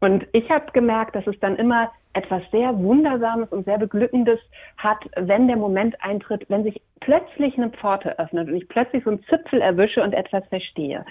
Und 0.00 0.26
ich 0.32 0.48
habe 0.50 0.70
gemerkt, 0.72 1.16
dass 1.16 1.26
es 1.26 1.38
dann 1.40 1.56
immer 1.56 1.90
etwas 2.12 2.42
sehr 2.50 2.76
Wundersames 2.78 3.50
und 3.50 3.64
sehr 3.64 3.78
Beglückendes 3.78 4.38
hat, 4.76 4.98
wenn 5.16 5.46
der 5.46 5.56
Moment 5.56 5.96
eintritt, 6.02 6.44
wenn 6.48 6.64
sich 6.64 6.80
plötzlich 7.00 7.56
eine 7.56 7.70
Pforte 7.70 8.18
öffnet 8.18 8.48
und 8.48 8.56
ich 8.56 8.68
plötzlich 8.68 9.04
so 9.04 9.10
einen 9.10 9.22
Zipfel 9.24 9.60
erwische 9.60 10.02
und 10.02 10.12
etwas 10.12 10.46
verstehe. 10.48 11.04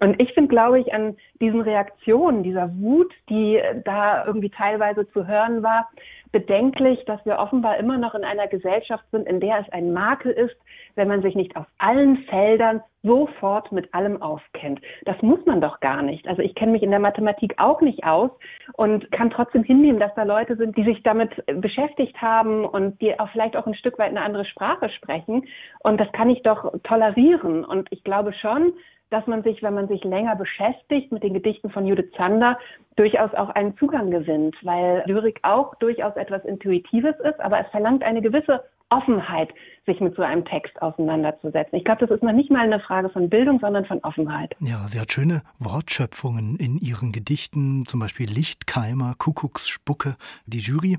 Und 0.00 0.20
ich 0.20 0.32
finde, 0.34 0.48
glaube 0.48 0.80
ich, 0.80 0.92
an 0.92 1.16
diesen 1.40 1.60
Reaktionen, 1.60 2.42
dieser 2.42 2.70
Wut, 2.76 3.12
die 3.28 3.60
da 3.84 4.24
irgendwie 4.26 4.50
teilweise 4.50 5.08
zu 5.12 5.26
hören 5.26 5.62
war, 5.62 5.88
bedenklich, 6.32 7.04
dass 7.04 7.24
wir 7.24 7.38
offenbar 7.38 7.76
immer 7.76 7.98
noch 7.98 8.14
in 8.14 8.24
einer 8.24 8.48
Gesellschaft 8.48 9.04
sind, 9.12 9.28
in 9.28 9.38
der 9.38 9.60
es 9.60 9.68
ein 9.72 9.92
Makel 9.92 10.32
ist, 10.32 10.56
wenn 10.94 11.08
man 11.08 11.22
sich 11.22 11.34
nicht 11.34 11.56
auf 11.56 11.66
allen 11.78 12.18
Feldern 12.24 12.82
sofort 13.02 13.72
mit 13.72 13.92
allem 13.94 14.22
auskennt. 14.22 14.80
Das 15.04 15.20
muss 15.22 15.44
man 15.44 15.60
doch 15.60 15.80
gar 15.80 16.02
nicht. 16.02 16.26
Also 16.28 16.40
ich 16.42 16.54
kenne 16.54 16.72
mich 16.72 16.82
in 16.82 16.90
der 16.90 17.00
Mathematik 17.00 17.54
auch 17.58 17.80
nicht 17.80 18.04
aus 18.04 18.30
und 18.74 19.10
kann 19.10 19.30
trotzdem 19.30 19.64
hinnehmen, 19.64 19.98
dass 19.98 20.14
da 20.14 20.22
Leute 20.22 20.56
sind, 20.56 20.76
die 20.76 20.84
sich 20.84 21.02
damit 21.02 21.30
beschäftigt 21.60 22.20
haben 22.20 22.64
und 22.64 23.00
die 23.00 23.18
auch 23.18 23.28
vielleicht 23.30 23.56
auch 23.56 23.66
ein 23.66 23.74
Stück 23.74 23.98
weit 23.98 24.10
eine 24.10 24.22
andere 24.22 24.44
Sprache 24.44 24.88
sprechen. 24.90 25.31
Und 25.80 26.00
das 26.00 26.10
kann 26.12 26.30
ich 26.30 26.42
doch 26.42 26.72
tolerieren. 26.82 27.64
Und 27.64 27.88
ich 27.90 28.04
glaube 28.04 28.32
schon, 28.32 28.72
dass 29.10 29.26
man 29.26 29.42
sich, 29.42 29.62
wenn 29.62 29.74
man 29.74 29.88
sich 29.88 30.02
länger 30.04 30.36
beschäftigt 30.36 31.12
mit 31.12 31.22
den 31.22 31.34
Gedichten 31.34 31.70
von 31.70 31.86
Judith 31.86 32.10
Zander, 32.16 32.58
durchaus 32.96 33.32
auch 33.34 33.50
einen 33.50 33.76
Zugang 33.76 34.10
gewinnt, 34.10 34.56
weil 34.62 35.02
Lyrik 35.06 35.38
auch 35.42 35.74
durchaus 35.76 36.16
etwas 36.16 36.44
Intuitives 36.44 37.14
ist, 37.20 37.40
aber 37.40 37.60
es 37.60 37.68
verlangt 37.68 38.02
eine 38.02 38.22
gewisse 38.22 38.64
Offenheit, 38.92 39.48
sich 39.86 40.00
mit 40.00 40.14
so 40.14 40.22
einem 40.22 40.44
Text 40.44 40.80
auseinanderzusetzen. 40.80 41.76
Ich 41.76 41.84
glaube, 41.84 42.06
das 42.06 42.14
ist 42.14 42.22
noch 42.22 42.32
nicht 42.32 42.50
mal 42.50 42.60
eine 42.60 42.78
Frage 42.78 43.08
von 43.08 43.28
Bildung, 43.28 43.58
sondern 43.58 43.84
von 43.84 43.98
Offenheit. 44.04 44.54
Ja, 44.60 44.86
sie 44.86 45.00
hat 45.00 45.10
schöne 45.10 45.42
Wortschöpfungen 45.58 46.56
in 46.56 46.78
ihren 46.78 47.10
Gedichten, 47.10 47.84
zum 47.86 47.98
Beispiel 47.98 48.30
Lichtkeimer, 48.30 49.14
Kuckucksspucke. 49.18 50.16
Die 50.46 50.60
Jury, 50.60 50.98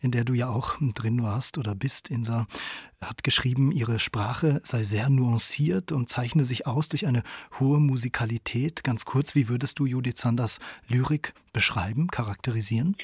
in 0.00 0.10
der 0.10 0.24
du 0.24 0.32
ja 0.32 0.48
auch 0.48 0.76
drin 0.94 1.22
warst 1.22 1.58
oder 1.58 1.74
bist, 1.74 2.10
Insa, 2.10 2.46
hat 3.00 3.22
geschrieben, 3.22 3.70
ihre 3.70 3.98
Sprache 3.98 4.60
sei 4.64 4.82
sehr 4.82 5.10
nuanciert 5.10 5.92
und 5.92 6.08
zeichne 6.08 6.44
sich 6.44 6.66
aus 6.66 6.88
durch 6.88 7.06
eine 7.06 7.22
hohe 7.60 7.78
Musikalität. 7.78 8.82
Ganz 8.82 9.04
kurz, 9.04 9.34
wie 9.34 9.48
würdest 9.48 9.78
du 9.78 9.86
Judith 9.86 10.14
Sanders 10.16 10.58
Lyrik 10.88 11.34
beschreiben, 11.52 12.08
charakterisieren? 12.08 12.96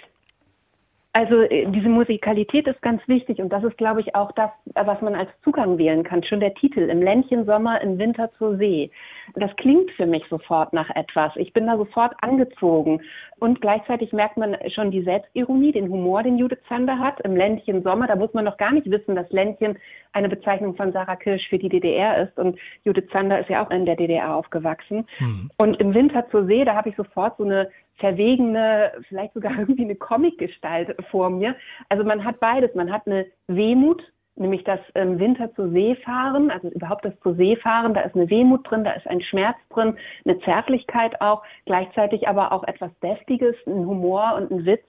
Also 1.12 1.42
äh, 1.42 1.66
diese 1.70 1.88
Musikalität 1.88 2.68
ist 2.68 2.80
ganz 2.82 3.02
wichtig 3.08 3.40
und 3.40 3.48
das 3.52 3.64
ist, 3.64 3.76
glaube 3.76 4.00
ich, 4.00 4.14
auch 4.14 4.30
das, 4.32 4.50
was 4.74 5.00
man 5.00 5.16
als 5.16 5.30
Zugang 5.42 5.76
wählen 5.76 6.04
kann. 6.04 6.22
Schon 6.22 6.38
der 6.38 6.54
Titel 6.54 6.88
im 6.88 7.02
Ländchen 7.02 7.46
Sommer 7.46 7.80
im 7.80 7.98
Winter 7.98 8.30
zur 8.38 8.56
See. 8.58 8.92
Das 9.34 9.54
klingt 9.56 9.90
für 9.92 10.06
mich 10.06 10.22
sofort 10.30 10.72
nach 10.72 10.88
etwas. 10.90 11.32
Ich 11.34 11.52
bin 11.52 11.66
da 11.66 11.76
sofort 11.76 12.14
angezogen 12.20 13.00
und 13.40 13.60
gleichzeitig 13.60 14.12
merkt 14.12 14.36
man 14.36 14.56
schon 14.72 14.92
die 14.92 15.02
Selbstironie, 15.02 15.72
den 15.72 15.88
Humor, 15.88 16.22
den 16.22 16.38
Judith 16.38 16.60
Zander 16.68 16.98
hat. 16.98 17.20
Im 17.22 17.34
Ländchen 17.34 17.82
Sommer, 17.82 18.06
da 18.06 18.14
muss 18.14 18.32
man 18.32 18.44
noch 18.44 18.56
gar 18.56 18.72
nicht 18.72 18.88
wissen, 18.88 19.16
dass 19.16 19.28
Ländchen 19.30 19.78
eine 20.12 20.28
Bezeichnung 20.28 20.76
von 20.76 20.92
Sarah 20.92 21.16
Kirsch 21.16 21.48
für 21.48 21.58
die 21.58 21.68
DDR 21.68 22.22
ist 22.22 22.38
und 22.38 22.56
Judith 22.84 23.08
Zander 23.10 23.40
ist 23.40 23.50
ja 23.50 23.64
auch 23.64 23.70
in 23.70 23.84
der 23.84 23.96
DDR 23.96 24.34
aufgewachsen. 24.34 25.06
Mhm. 25.18 25.50
Und 25.56 25.80
im 25.80 25.92
Winter 25.92 26.28
zur 26.30 26.46
See, 26.46 26.64
da 26.64 26.76
habe 26.76 26.90
ich 26.90 26.96
sofort 26.96 27.36
so 27.36 27.44
eine 27.44 27.68
verwegene, 28.00 28.92
vielleicht 29.08 29.34
sogar 29.34 29.52
irgendwie 29.58 29.84
eine 29.84 29.94
Comicgestalt 29.94 30.96
vor 31.10 31.30
mir. 31.30 31.54
Also 31.88 32.04
man 32.04 32.24
hat 32.24 32.40
beides. 32.40 32.74
Man 32.74 32.92
hat 32.92 33.06
eine 33.06 33.26
Wehmut, 33.46 34.02
nämlich 34.36 34.64
das 34.64 34.80
im 34.94 35.18
Winter 35.18 35.54
zu 35.54 35.70
See 35.70 35.94
fahren, 35.96 36.50
also 36.50 36.68
überhaupt 36.70 37.04
das 37.04 37.18
zu 37.20 37.34
See 37.34 37.56
fahren, 37.56 37.94
da 37.94 38.00
ist 38.00 38.14
eine 38.14 38.30
Wehmut 38.30 38.68
drin, 38.68 38.84
da 38.84 38.92
ist 38.92 39.06
ein 39.06 39.20
Schmerz 39.20 39.56
drin, 39.68 39.96
eine 40.24 40.40
Zärtlichkeit 40.40 41.20
auch, 41.20 41.42
gleichzeitig 41.66 42.26
aber 42.26 42.52
auch 42.52 42.64
etwas 42.64 42.90
Deftiges, 43.02 43.54
ein 43.66 43.86
Humor 43.86 44.34
und 44.36 44.50
ein 44.50 44.64
Witz. 44.64 44.84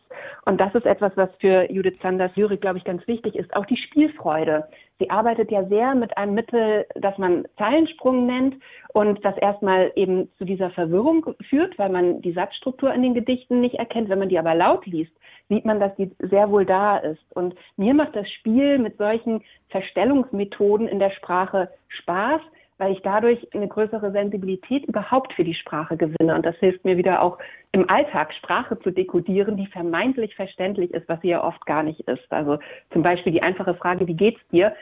Und 0.46 0.60
das 0.60 0.74
ist 0.74 0.86
etwas, 0.86 1.12
was 1.16 1.30
für 1.40 1.70
Judith 1.72 2.00
Sanders 2.02 2.36
Lyrik, 2.36 2.62
glaube 2.62 2.78
ich, 2.78 2.84
ganz 2.84 3.06
wichtig 3.08 3.36
ist. 3.36 3.54
Auch 3.56 3.66
die 3.66 3.78
Spielfreude. 3.78 4.68
Sie 5.02 5.10
arbeitet 5.10 5.50
ja 5.50 5.66
sehr 5.66 5.96
mit 5.96 6.16
einem 6.16 6.36
Mittel, 6.36 6.86
das 6.94 7.18
man 7.18 7.48
Zeilensprung 7.58 8.28
nennt 8.28 8.56
und 8.94 9.26
das 9.26 9.36
erstmal 9.38 9.92
eben 9.96 10.30
zu 10.38 10.46
dieser 10.46 10.70
Verwirrung 10.70 11.34
führt, 11.50 11.80
weil 11.80 11.90
man 11.90 12.22
die 12.22 12.34
Satzstruktur 12.34 12.94
in 12.94 13.02
den 13.02 13.16
Gedichten 13.16 13.62
nicht 13.62 13.80
erkennt. 13.80 14.10
Wenn 14.10 14.20
man 14.20 14.30
die 14.30 14.38
aber 14.38 14.54
laut 14.54 14.86
liest, 14.86 15.12
sieht 15.50 15.66
man, 15.66 15.80
dass 15.80 15.96
die 15.96 16.12
sehr 16.20 16.52
wohl 16.52 16.68
da 16.68 16.98
ist. 16.98 17.24
Und 17.34 17.56
mir 17.78 17.96
macht 17.96 18.16
das 18.16 18.30
Spiel 18.30 18.78
mit 18.78 18.98
solchen 18.98 19.42
Verstellungsmethoden 19.70 20.88
in 20.88 21.00
der 21.00 21.10
Sprache 21.10 21.72
Spaß, 21.88 22.42
weil 22.82 22.94
ich 22.94 23.02
dadurch 23.04 23.48
eine 23.54 23.68
größere 23.68 24.12
Sensibilität 24.12 24.86
überhaupt 24.86 25.34
für 25.34 25.44
die 25.44 25.54
Sprache 25.54 25.98
gewinne. 25.98 26.34
Und 26.34 26.44
das 26.44 26.56
hilft 26.56 26.84
mir 26.84 26.98
wieder 26.98 27.22
auch 27.22 27.38
im 27.74 27.88
Alltag 27.88 28.34
Sprache 28.34 28.80
zu 28.80 28.90
dekodieren, 28.90 29.56
die 29.56 29.68
vermeintlich 29.68 30.34
verständlich 30.34 30.92
ist, 30.92 31.08
was 31.08 31.22
sie 31.22 31.28
ja 31.28 31.44
oft 31.44 31.64
gar 31.68 31.84
nicht 31.84 32.00
ist. 32.02 32.26
Also 32.32 32.58
zum 32.92 33.04
Beispiel 33.04 33.34
die 33.34 33.44
einfache 33.44 33.76
Frage, 33.76 34.08
wie 34.08 34.16
geht's 34.16 34.42
dir? 34.52 34.74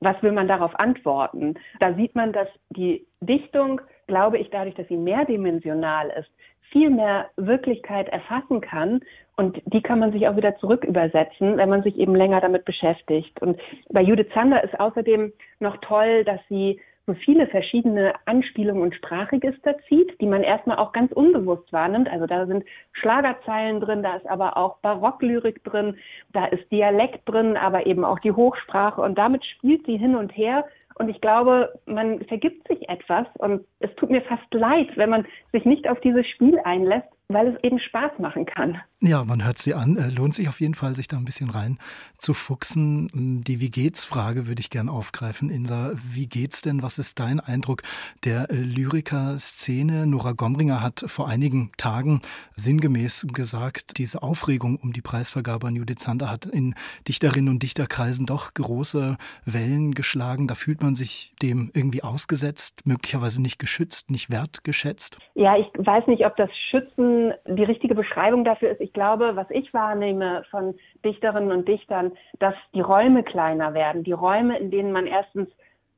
Was 0.00 0.22
will 0.22 0.32
man 0.32 0.46
darauf 0.46 0.78
antworten? 0.78 1.54
Da 1.80 1.94
sieht 1.94 2.14
man, 2.14 2.34
dass 2.34 2.48
die 2.68 3.06
Dichtung, 3.22 3.80
glaube 4.08 4.36
ich, 4.36 4.50
dadurch, 4.50 4.74
dass 4.74 4.88
sie 4.88 4.98
mehrdimensional 4.98 6.10
ist, 6.20 6.30
viel 6.70 6.90
mehr 6.90 7.30
Wirklichkeit 7.36 8.10
erfassen 8.10 8.60
kann 8.60 9.00
und 9.36 9.62
die 9.64 9.80
kann 9.80 10.00
man 10.00 10.12
sich 10.12 10.28
auch 10.28 10.36
wieder 10.36 10.58
zurück 10.58 10.84
übersetzen, 10.84 11.56
wenn 11.56 11.70
man 11.70 11.82
sich 11.82 11.96
eben 11.96 12.14
länger 12.14 12.42
damit 12.42 12.66
beschäftigt. 12.66 13.40
Und 13.40 13.58
bei 13.88 14.02
Judith 14.02 14.28
Zander 14.34 14.62
ist 14.62 14.78
außerdem 14.78 15.32
noch 15.60 15.78
toll, 15.78 16.24
dass 16.24 16.40
sie 16.50 16.78
so 17.08 17.14
viele 17.14 17.46
verschiedene 17.46 18.12
Anspielungen 18.26 18.82
und 18.82 18.94
Sprachregister 18.94 19.76
zieht, 19.88 20.20
die 20.20 20.26
man 20.26 20.42
erstmal 20.42 20.76
auch 20.76 20.92
ganz 20.92 21.10
unbewusst 21.10 21.72
wahrnimmt. 21.72 22.08
Also 22.08 22.26
da 22.26 22.46
sind 22.46 22.64
Schlagerzeilen 22.92 23.80
drin, 23.80 24.02
da 24.02 24.16
ist 24.16 24.28
aber 24.28 24.58
auch 24.58 24.76
Barocklyrik 24.80 25.64
drin, 25.64 25.96
da 26.34 26.44
ist 26.44 26.70
Dialekt 26.70 27.26
drin, 27.26 27.56
aber 27.56 27.86
eben 27.86 28.04
auch 28.04 28.18
die 28.18 28.32
Hochsprache 28.32 29.00
und 29.00 29.16
damit 29.16 29.42
spielt 29.44 29.86
sie 29.86 29.96
hin 29.96 30.16
und 30.16 30.36
her. 30.36 30.66
Und 30.96 31.08
ich 31.08 31.20
glaube, 31.20 31.72
man 31.86 32.22
vergibt 32.24 32.68
sich 32.68 32.88
etwas 32.88 33.26
und 33.38 33.64
es 33.78 33.94
tut 33.94 34.10
mir 34.10 34.20
fast 34.22 34.52
leid, 34.52 34.88
wenn 34.96 35.10
man 35.10 35.26
sich 35.52 35.64
nicht 35.64 35.88
auf 35.88 36.00
dieses 36.00 36.26
Spiel 36.26 36.58
einlässt, 36.64 37.08
weil 37.28 37.48
es 37.48 37.64
eben 37.64 37.78
Spaß 37.78 38.18
machen 38.18 38.44
kann. 38.44 38.80
Ja, 39.00 39.22
man 39.24 39.44
hört 39.44 39.58
sie 39.58 39.74
an. 39.74 39.96
Äh, 39.96 40.10
lohnt 40.10 40.34
sich 40.34 40.48
auf 40.48 40.60
jeden 40.60 40.74
Fall, 40.74 40.96
sich 40.96 41.06
da 41.06 41.16
ein 41.16 41.24
bisschen 41.24 41.50
rein 41.50 41.78
zu 42.18 42.34
fuchsen. 42.34 43.06
Hm, 43.12 43.44
die 43.44 43.60
Wie 43.60 43.70
geht's 43.70 44.04
Frage 44.04 44.48
würde 44.48 44.58
ich 44.58 44.70
gern 44.70 44.88
aufgreifen. 44.88 45.50
Insa, 45.50 45.92
wie 45.94 46.26
geht's 46.26 46.62
denn? 46.62 46.82
Was 46.82 46.98
ist 46.98 47.20
dein 47.20 47.38
Eindruck 47.38 47.82
der 48.24 48.50
äh, 48.50 48.56
Lyriker-Szene? 48.56 50.04
Nora 50.08 50.32
Gomringer 50.32 50.82
hat 50.82 51.04
vor 51.06 51.28
einigen 51.28 51.70
Tagen 51.76 52.22
sinngemäß 52.56 53.28
gesagt, 53.32 53.98
diese 53.98 54.24
Aufregung 54.24 54.80
um 54.82 54.92
die 54.92 55.00
Preisvergabe 55.00 55.68
an 55.68 55.76
Judith 55.76 56.00
Sander 56.00 56.28
hat 56.28 56.46
in 56.46 56.74
Dichterinnen 57.06 57.50
und 57.50 57.62
Dichterkreisen 57.62 58.26
doch 58.26 58.52
große 58.52 59.16
Wellen 59.44 59.94
geschlagen. 59.94 60.48
Da 60.48 60.56
fühlt 60.56 60.82
man 60.82 60.96
sich 60.96 61.34
dem 61.40 61.70
irgendwie 61.72 62.02
ausgesetzt, 62.02 62.84
möglicherweise 62.84 63.40
nicht 63.40 63.60
geschützt, 63.60 64.10
nicht 64.10 64.28
wertgeschätzt. 64.28 65.18
Ja, 65.34 65.56
ich 65.56 65.66
weiß 65.76 66.08
nicht, 66.08 66.26
ob 66.26 66.36
das 66.36 66.50
Schützen 66.70 67.32
die 67.46 67.62
richtige 67.62 67.94
Beschreibung 67.94 68.44
dafür 68.44 68.72
ist 68.72 68.87
glaube, 68.92 69.36
was 69.36 69.50
ich 69.50 69.72
wahrnehme 69.74 70.44
von 70.50 70.74
Dichterinnen 71.04 71.52
und 71.52 71.68
Dichtern, 71.68 72.12
dass 72.38 72.54
die 72.74 72.80
Räume 72.80 73.22
kleiner 73.22 73.74
werden. 73.74 74.04
Die 74.04 74.12
Räume, 74.12 74.58
in 74.58 74.70
denen 74.70 74.92
man 74.92 75.06
erstens 75.06 75.48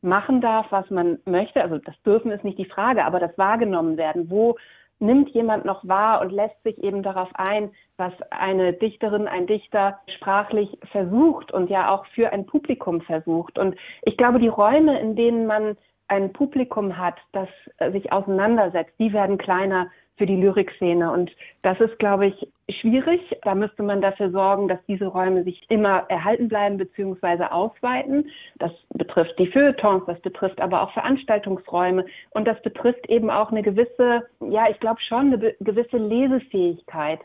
machen 0.02 0.40
darf, 0.40 0.66
was 0.70 0.88
man 0.90 1.18
möchte. 1.24 1.62
Also 1.62 1.78
das 1.78 2.00
dürfen 2.02 2.30
ist 2.30 2.44
nicht 2.44 2.58
die 2.58 2.64
Frage, 2.64 3.04
aber 3.04 3.20
das 3.20 3.36
wahrgenommen 3.36 3.96
werden. 3.96 4.30
Wo 4.30 4.56
nimmt 4.98 5.30
jemand 5.30 5.64
noch 5.64 5.86
wahr 5.86 6.20
und 6.20 6.30
lässt 6.30 6.62
sich 6.62 6.78
eben 6.82 7.02
darauf 7.02 7.28
ein, 7.34 7.70
was 7.96 8.12
eine 8.30 8.74
Dichterin, 8.74 9.26
ein 9.26 9.46
Dichter 9.46 9.98
sprachlich 10.16 10.78
versucht 10.92 11.52
und 11.52 11.70
ja 11.70 11.90
auch 11.90 12.06
für 12.14 12.32
ein 12.32 12.46
Publikum 12.46 13.00
versucht. 13.00 13.58
Und 13.58 13.76
ich 14.02 14.16
glaube, 14.16 14.38
die 14.38 14.48
Räume, 14.48 15.00
in 15.00 15.16
denen 15.16 15.46
man 15.46 15.76
ein 16.08 16.32
Publikum 16.32 16.98
hat, 16.98 17.16
das 17.32 17.48
sich 17.92 18.12
auseinandersetzt, 18.12 18.92
die 18.98 19.12
werden 19.12 19.38
kleiner 19.38 19.88
für 20.16 20.26
die 20.26 20.36
Lyrikszene. 20.36 21.10
Und 21.10 21.30
das 21.62 21.80
ist, 21.80 21.98
glaube 21.98 22.26
ich, 22.26 22.48
schwierig. 22.80 23.20
Da 23.42 23.54
müsste 23.54 23.82
man 23.82 24.00
dafür 24.00 24.30
sorgen, 24.30 24.68
dass 24.68 24.78
diese 24.86 25.06
Räume 25.06 25.44
sich 25.44 25.60
immer 25.68 26.04
erhalten 26.08 26.48
bleiben 26.48 26.76
bzw. 26.76 27.44
ausweiten. 27.44 28.30
Das 28.58 28.72
betrifft 28.94 29.38
die 29.38 29.46
Feuilletons, 29.46 30.04
das 30.06 30.20
betrifft 30.20 30.60
aber 30.60 30.82
auch 30.82 30.92
Veranstaltungsräume 30.92 32.04
und 32.30 32.46
das 32.46 32.60
betrifft 32.62 33.08
eben 33.08 33.30
auch 33.30 33.50
eine 33.50 33.62
gewisse, 33.62 34.26
ja, 34.40 34.68
ich 34.70 34.78
glaube 34.80 35.00
schon 35.00 35.32
eine 35.32 35.54
gewisse 35.60 35.96
Lesefähigkeit. 35.96 37.20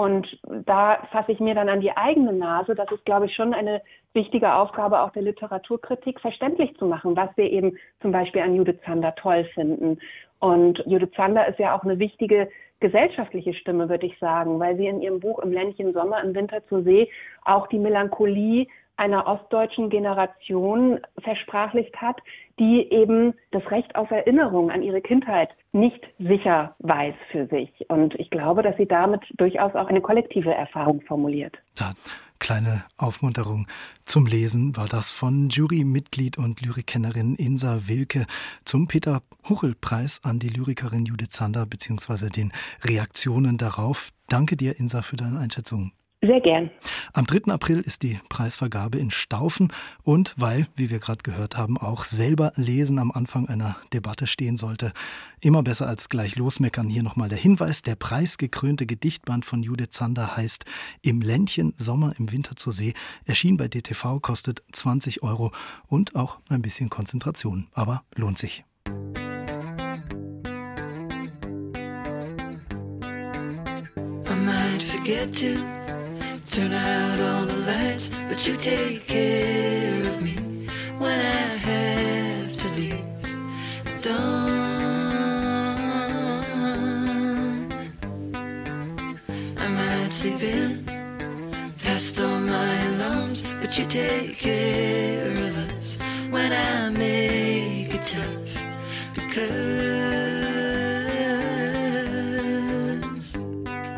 Und 0.00 0.40
da 0.64 1.06
fasse 1.12 1.32
ich 1.32 1.40
mir 1.40 1.54
dann 1.54 1.68
an 1.68 1.82
die 1.82 1.94
eigene 1.94 2.32
Nase. 2.32 2.74
Das 2.74 2.90
ist, 2.90 3.04
glaube 3.04 3.26
ich, 3.26 3.34
schon 3.34 3.52
eine 3.52 3.82
wichtige 4.14 4.54
Aufgabe 4.54 5.02
auch 5.02 5.10
der 5.10 5.20
Literaturkritik, 5.20 6.20
verständlich 6.20 6.74
zu 6.78 6.86
machen, 6.86 7.14
was 7.16 7.28
wir 7.36 7.52
eben 7.52 7.76
zum 8.00 8.10
Beispiel 8.10 8.40
an 8.40 8.54
Judith 8.54 8.78
Zander 8.86 9.14
toll 9.16 9.44
finden. 9.52 9.98
Und 10.38 10.82
Judith 10.86 11.10
Zander 11.14 11.46
ist 11.48 11.58
ja 11.58 11.76
auch 11.76 11.84
eine 11.84 11.98
wichtige 11.98 12.48
gesellschaftliche 12.80 13.52
Stimme, 13.52 13.90
würde 13.90 14.06
ich 14.06 14.18
sagen, 14.18 14.58
weil 14.58 14.74
sie 14.78 14.86
in 14.86 15.02
ihrem 15.02 15.20
Buch 15.20 15.38
Im 15.40 15.52
Ländchen 15.52 15.92
Sommer, 15.92 16.24
im 16.24 16.34
Winter 16.34 16.66
zur 16.70 16.82
See 16.82 17.10
auch 17.44 17.66
die 17.66 17.78
Melancholie 17.78 18.68
einer 19.00 19.26
ostdeutschen 19.26 19.88
Generation 19.88 21.00
versprachlicht 21.22 21.96
hat, 21.96 22.18
die 22.58 22.86
eben 22.90 23.32
das 23.50 23.68
Recht 23.70 23.96
auf 23.96 24.10
Erinnerung 24.10 24.70
an 24.70 24.82
ihre 24.82 25.00
Kindheit 25.00 25.48
nicht 25.72 26.06
sicher 26.18 26.74
weiß 26.80 27.14
für 27.32 27.46
sich. 27.46 27.70
Und 27.88 28.14
ich 28.16 28.28
glaube, 28.28 28.62
dass 28.62 28.76
sie 28.76 28.86
damit 28.86 29.22
durchaus 29.38 29.74
auch 29.74 29.88
eine 29.88 30.02
kollektive 30.02 30.54
Erfahrung 30.54 31.00
formuliert. 31.00 31.56
Da 31.74 31.92
kleine 32.38 32.84
Aufmunterung 32.98 33.66
zum 34.04 34.26
Lesen 34.26 34.76
war 34.76 34.86
das 34.86 35.10
von 35.10 35.48
Jurymitglied 35.48 36.36
und 36.36 36.60
Lyrikkennerin 36.60 37.36
Insa 37.36 37.88
Wilke 37.88 38.26
zum 38.66 38.86
Peter 38.86 39.22
Huchel-Preis 39.48 40.20
an 40.24 40.38
die 40.38 40.48
Lyrikerin 40.48 41.06
Judith 41.06 41.30
Zander 41.30 41.64
bzw. 41.64 42.28
den 42.28 42.52
Reaktionen 42.84 43.56
darauf. 43.56 44.10
Danke 44.28 44.56
dir, 44.56 44.78
Insa, 44.78 45.00
für 45.00 45.16
deine 45.16 45.38
Einschätzung. 45.38 45.92
Sehr 46.22 46.40
gern. 46.42 46.70
Am 47.14 47.26
3. 47.26 47.50
April 47.50 47.80
ist 47.80 48.02
die 48.02 48.20
Preisvergabe 48.28 48.98
in 48.98 49.10
Staufen 49.10 49.72
und 50.02 50.34
weil, 50.36 50.66
wie 50.76 50.90
wir 50.90 50.98
gerade 50.98 51.22
gehört 51.22 51.56
haben, 51.56 51.78
auch 51.78 52.04
selber 52.04 52.52
Lesen 52.56 52.98
am 52.98 53.10
Anfang 53.10 53.48
einer 53.48 53.78
Debatte 53.94 54.26
stehen 54.26 54.58
sollte, 54.58 54.92
immer 55.40 55.62
besser 55.62 55.88
als 55.88 56.10
gleich 56.10 56.36
losmeckern. 56.36 56.90
Hier 56.90 57.02
nochmal 57.02 57.30
der 57.30 57.38
Hinweis, 57.38 57.80
der 57.80 57.94
preisgekrönte 57.94 58.84
Gedichtband 58.84 59.46
von 59.46 59.62
Judith 59.62 59.92
Zander 59.92 60.36
heißt 60.36 60.66
Im 61.00 61.22
Ländchen 61.22 61.72
Sommer 61.78 62.12
im 62.18 62.30
Winter 62.30 62.54
zur 62.54 62.74
See, 62.74 62.92
erschien 63.24 63.56
bei 63.56 63.68
DTV, 63.68 64.20
kostet 64.20 64.62
20 64.72 65.22
Euro 65.22 65.52
und 65.86 66.16
auch 66.16 66.38
ein 66.50 66.60
bisschen 66.60 66.90
Konzentration, 66.90 67.68
aber 67.72 68.04
lohnt 68.14 68.36
sich. 68.36 68.62
I 74.26 74.34
might 74.34 74.82
forget 74.82 75.32
to 75.32 75.79
Turn 76.52 76.72
out 76.72 77.20
all 77.20 77.46
the 77.46 77.58
lights, 77.58 78.10
but 78.28 78.44
you 78.44 78.56
take 78.56 79.06
care 79.06 80.00
of 80.00 80.20
me 80.20 80.34
when 80.98 81.20
I 81.20 81.56
have 81.68 82.52
to 82.52 82.68
leave. 82.70 83.04
Don't. 84.02 84.50
I 89.58 89.68
might 89.68 90.10
sleep 90.10 90.42
in 90.42 90.84
past 91.84 92.18
all 92.20 92.40
my 92.40 92.82
alarms, 92.94 93.42
but 93.58 93.78
you 93.78 93.86
take 93.86 94.36
care 94.36 95.30
of 95.30 95.56
us 95.70 95.98
when 96.30 96.52
I 96.52 96.90
make 96.90 97.94
it 97.94 98.02
tough 98.02 98.50
because 99.14 99.60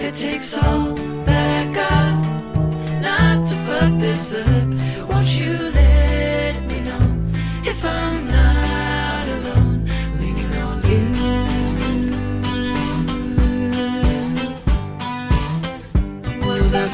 it 0.02 0.14
takes 0.14 0.54
all 0.58 0.91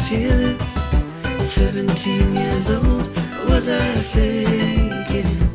Fearless, 0.08 1.52
17 1.52 2.32
years 2.32 2.70
old? 2.70 3.14
Was 3.46 3.68
I 3.68 3.94
faking 4.14 5.47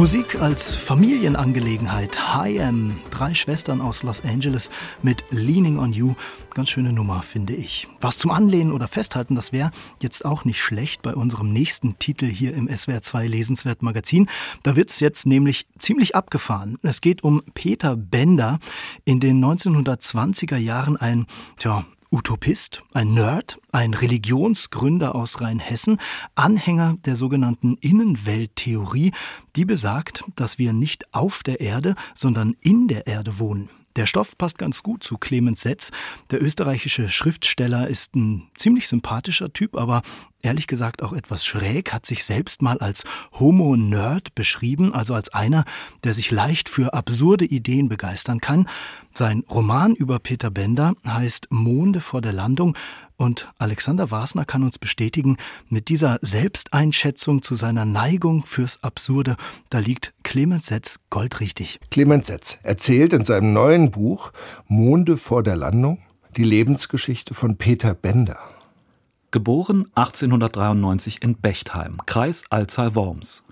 Musik 0.00 0.40
als 0.40 0.76
Familienangelegenheit. 0.76 2.34
Hi 2.34 2.58
Am, 2.62 2.98
drei 3.10 3.34
Schwestern 3.34 3.82
aus 3.82 4.02
Los 4.02 4.24
Angeles 4.24 4.70
mit 5.02 5.22
Leaning 5.28 5.78
on 5.78 5.92
You. 5.92 6.14
Ganz 6.54 6.70
schöne 6.70 6.90
Nummer, 6.90 7.20
finde 7.20 7.52
ich. 7.52 7.86
Was 8.00 8.16
zum 8.16 8.30
Anlehnen 8.30 8.72
oder 8.72 8.88
Festhalten, 8.88 9.36
das 9.36 9.52
wäre 9.52 9.70
jetzt 10.00 10.24
auch 10.24 10.46
nicht 10.46 10.58
schlecht 10.58 11.02
bei 11.02 11.14
unserem 11.14 11.52
nächsten 11.52 11.98
Titel 11.98 12.24
hier 12.24 12.54
im 12.54 12.74
SWR 12.74 13.02
2 13.02 13.26
Lesenswert 13.26 13.82
Magazin. 13.82 14.30
Da 14.62 14.74
wird's 14.74 15.00
jetzt 15.00 15.26
nämlich 15.26 15.66
ziemlich 15.78 16.16
abgefahren. 16.16 16.78
Es 16.80 17.02
geht 17.02 17.22
um 17.22 17.42
Peter 17.52 17.94
Bender, 17.94 18.58
in 19.04 19.20
den 19.20 19.38
1920er 19.44 20.56
Jahren 20.56 20.96
ein, 20.96 21.26
tja, 21.58 21.84
Utopist, 22.12 22.82
ein 22.92 23.14
Nerd, 23.14 23.60
ein 23.70 23.94
Religionsgründer 23.94 25.14
aus 25.14 25.40
Rheinhessen, 25.40 26.00
Anhänger 26.34 26.96
der 27.04 27.14
sogenannten 27.14 27.76
Innenwelttheorie, 27.76 29.12
die 29.54 29.64
besagt, 29.64 30.24
dass 30.34 30.58
wir 30.58 30.72
nicht 30.72 31.14
auf 31.14 31.44
der 31.44 31.60
Erde, 31.60 31.94
sondern 32.16 32.56
in 32.60 32.88
der 32.88 33.06
Erde 33.06 33.38
wohnen. 33.38 33.68
Der 33.96 34.06
Stoff 34.06 34.38
passt 34.38 34.58
ganz 34.58 34.82
gut 34.82 35.02
zu 35.02 35.18
Clemens 35.18 35.62
Setz. 35.62 35.90
Der 36.30 36.42
österreichische 36.42 37.08
Schriftsteller 37.08 37.88
ist 37.88 38.14
ein 38.14 38.48
ziemlich 38.56 38.86
sympathischer 38.86 39.52
Typ, 39.52 39.76
aber 39.76 40.02
ehrlich 40.42 40.66
gesagt 40.66 41.02
auch 41.02 41.12
etwas 41.12 41.44
schräg, 41.44 41.92
hat 41.92 42.06
sich 42.06 42.24
selbst 42.24 42.62
mal 42.62 42.78
als 42.78 43.04
Homo-Nerd 43.38 44.34
beschrieben, 44.34 44.94
also 44.94 45.14
als 45.14 45.30
einer, 45.30 45.64
der 46.04 46.14
sich 46.14 46.30
leicht 46.30 46.68
für 46.68 46.94
absurde 46.94 47.44
Ideen 47.44 47.88
begeistern 47.88 48.40
kann. 48.40 48.68
Sein 49.12 49.44
Roman 49.50 49.94
über 49.94 50.20
Peter 50.20 50.50
Bender 50.50 50.94
heißt 51.06 51.48
Monde 51.50 52.00
vor 52.00 52.20
der 52.20 52.32
Landung 52.32 52.76
und 53.20 53.52
Alexander 53.58 54.10
Wasner 54.10 54.46
kann 54.46 54.62
uns 54.62 54.78
bestätigen, 54.78 55.36
mit 55.68 55.90
dieser 55.90 56.18
Selbsteinschätzung 56.22 57.42
zu 57.42 57.54
seiner 57.54 57.84
Neigung 57.84 58.46
fürs 58.46 58.82
Absurde, 58.82 59.36
da 59.68 59.78
liegt 59.78 60.14
Clemens 60.22 60.68
Setz 60.68 60.96
goldrichtig. 61.10 61.80
Clemens 61.90 62.28
Setz 62.28 62.58
erzählt 62.62 63.12
in 63.12 63.26
seinem 63.26 63.52
neuen 63.52 63.90
Buch 63.90 64.32
Monde 64.68 65.18
vor 65.18 65.42
der 65.42 65.56
Landung 65.56 65.98
die 66.38 66.44
Lebensgeschichte 66.44 67.34
von 67.34 67.56
Peter 67.56 67.92
Bender. 67.92 68.38
Geboren 69.30 69.86
1893 69.94 71.22
in 71.22 71.36
Bechtheim, 71.36 71.98
Kreis 72.06 72.44
Alzey-Worms. 72.48 73.44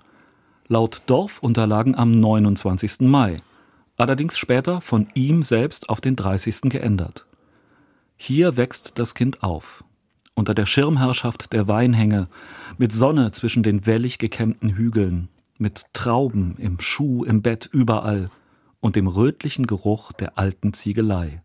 Laut 0.67 1.03
Dorfunterlagen 1.05 1.93
am 1.93 2.11
29. 2.11 3.01
Mai, 3.01 3.41
allerdings 3.97 4.35
später 4.37 4.81
von 4.81 5.07
ihm 5.13 5.43
selbst 5.43 5.89
auf 5.89 6.01
den 6.01 6.15
30. 6.15 6.61
geändert. 6.63 7.27
Hier 8.21 8.57
wächst 8.57 8.99
das 8.99 9.15
Kind 9.15 9.43
auf, 9.43 9.85
unter 10.35 10.53
der 10.53 10.65
Schirmherrschaft 10.65 11.53
der 11.53 11.69
Weinhänge, 11.69 12.27
mit 12.77 12.91
Sonne 12.91 13.31
zwischen 13.31 13.63
den 13.63 13.85
wellig 13.85 14.17
gekämmten 14.17 14.75
Hügeln, 14.75 15.29
mit 15.57 15.85
Trauben 15.93 16.57
im 16.57 16.81
Schuh, 16.81 17.23
im 17.23 17.41
Bett, 17.41 17.69
überall 17.71 18.29
und 18.81 18.97
dem 18.97 19.07
rötlichen 19.07 19.67
Geruch 19.67 20.11
der 20.11 20.37
alten 20.37 20.73
Ziegelei. 20.73 21.41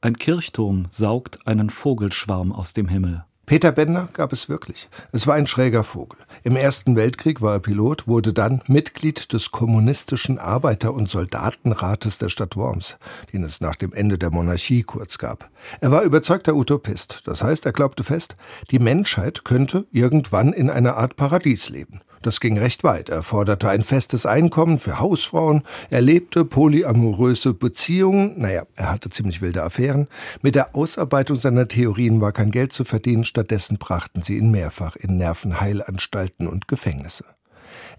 Ein 0.00 0.16
Kirchturm 0.16 0.86
saugt 0.88 1.46
einen 1.46 1.68
Vogelschwarm 1.68 2.52
aus 2.52 2.72
dem 2.72 2.88
Himmel. 2.88 3.26
Peter 3.46 3.70
Bender 3.70 4.08
gab 4.12 4.32
es 4.32 4.48
wirklich. 4.48 4.88
Es 5.12 5.28
war 5.28 5.36
ein 5.36 5.46
schräger 5.46 5.84
Vogel. 5.84 6.18
Im 6.42 6.56
Ersten 6.56 6.96
Weltkrieg 6.96 7.40
war 7.40 7.54
er 7.54 7.60
Pilot, 7.60 8.08
wurde 8.08 8.32
dann 8.32 8.60
Mitglied 8.66 9.32
des 9.32 9.52
kommunistischen 9.52 10.40
Arbeiter- 10.40 10.92
und 10.92 11.08
Soldatenrates 11.08 12.18
der 12.18 12.28
Stadt 12.28 12.56
Worms, 12.56 12.96
den 13.32 13.44
es 13.44 13.60
nach 13.60 13.76
dem 13.76 13.92
Ende 13.92 14.18
der 14.18 14.32
Monarchie 14.32 14.82
kurz 14.82 15.18
gab. 15.18 15.48
Er 15.80 15.92
war 15.92 16.02
überzeugter 16.02 16.56
Utopist. 16.56 17.22
Das 17.24 17.40
heißt, 17.40 17.64
er 17.66 17.72
glaubte 17.72 18.02
fest, 18.02 18.34
die 18.72 18.80
Menschheit 18.80 19.44
könnte 19.44 19.86
irgendwann 19.92 20.52
in 20.52 20.68
einer 20.68 20.96
Art 20.96 21.14
Paradies 21.14 21.68
leben. 21.68 22.00
Das 22.26 22.40
ging 22.40 22.58
recht 22.58 22.82
weit. 22.82 23.08
Er 23.08 23.22
forderte 23.22 23.68
ein 23.68 23.84
festes 23.84 24.26
Einkommen 24.26 24.80
für 24.80 24.98
Hausfrauen, 24.98 25.62
er 25.90 26.00
lebte 26.00 26.44
polyamoröse 26.44 27.54
Beziehungen, 27.54 28.34
naja, 28.36 28.64
er 28.74 28.90
hatte 28.90 29.10
ziemlich 29.10 29.42
wilde 29.42 29.62
Affären. 29.62 30.08
Mit 30.42 30.56
der 30.56 30.74
Ausarbeitung 30.74 31.36
seiner 31.36 31.68
Theorien 31.68 32.20
war 32.20 32.32
kein 32.32 32.50
Geld 32.50 32.72
zu 32.72 32.84
verdienen, 32.84 33.22
stattdessen 33.22 33.78
brachten 33.78 34.22
sie 34.22 34.38
ihn 34.38 34.50
mehrfach 34.50 34.96
in 34.96 35.18
Nervenheilanstalten 35.18 36.48
und 36.48 36.66
Gefängnisse. 36.66 37.24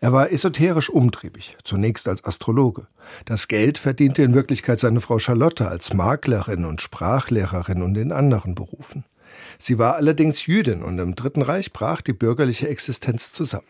Er 0.02 0.12
war 0.12 0.30
esoterisch 0.30 0.90
umtriebig, 0.90 1.56
zunächst 1.64 2.10
als 2.10 2.26
Astrologe. 2.26 2.88
Das 3.24 3.48
Geld 3.48 3.78
verdiente 3.78 4.24
in 4.24 4.36
Wirklichkeit 4.36 4.82
seine 4.82 5.00
Frau 5.00 5.20
Charlotte 5.20 5.70
als 5.70 5.94
Maklerin 5.94 6.66
und 6.66 6.82
Sprachlehrerin 6.82 7.82
und 7.82 7.96
in 7.96 8.12
anderen 8.12 8.56
Berufen. 8.56 9.06
Sie 9.58 9.80
war 9.80 9.96
allerdings 9.96 10.48
Jüdin 10.48 10.84
und 10.84 11.00
im 11.00 11.16
Dritten 11.16 11.44
Reich 11.44 11.72
brach 11.72 12.02
die 12.02 12.12
bürgerliche 12.12 12.68
Existenz 12.68 13.32
zusammen. 13.32 13.64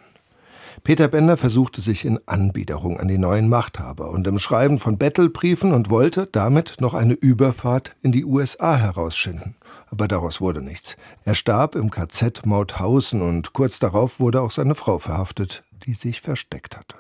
Peter 0.84 1.08
Bender 1.08 1.38
versuchte 1.38 1.82
sich 1.82 2.06
in 2.06 2.20
Anbiederung 2.28 3.00
an 3.00 3.08
die 3.08 3.18
neuen 3.18 3.50
Machthaber 3.50 4.10
und 4.10 4.28
im 4.28 4.40
Schreiben 4.40 4.78
von 4.78 4.98
Bettelbriefen 4.98 5.74
und 5.74 5.90
wollte 5.90 6.28
damit 6.32 6.76
noch 6.80 6.94
eine 6.94 7.14
Überfahrt 7.14 7.96
in 8.02 8.12
die 8.12 8.26
USA 8.26 8.76
herausschinden. 8.76 9.56
Aber 9.88 10.08
daraus 10.08 10.40
wurde 10.40 10.62
nichts. 10.62 10.96
Er 11.26 11.36
starb 11.36 11.76
im 11.76 11.90
KZ 11.90 12.46
Mauthausen 12.46 13.22
und 13.22 13.54
kurz 13.54 13.80
darauf 13.80 14.20
wurde 14.20 14.42
auch 14.42 14.52
seine 14.52 14.76
Frau 14.76 15.00
verhaftet, 15.00 15.64
die 15.86 15.94
sich 15.94 16.22
versteckt 16.22 16.78
hatte. 16.78 16.96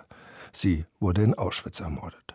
Sie 0.51 0.85
wurde 0.99 1.21
in 1.21 1.35
Auschwitz 1.35 1.79
ermordet. 1.79 2.33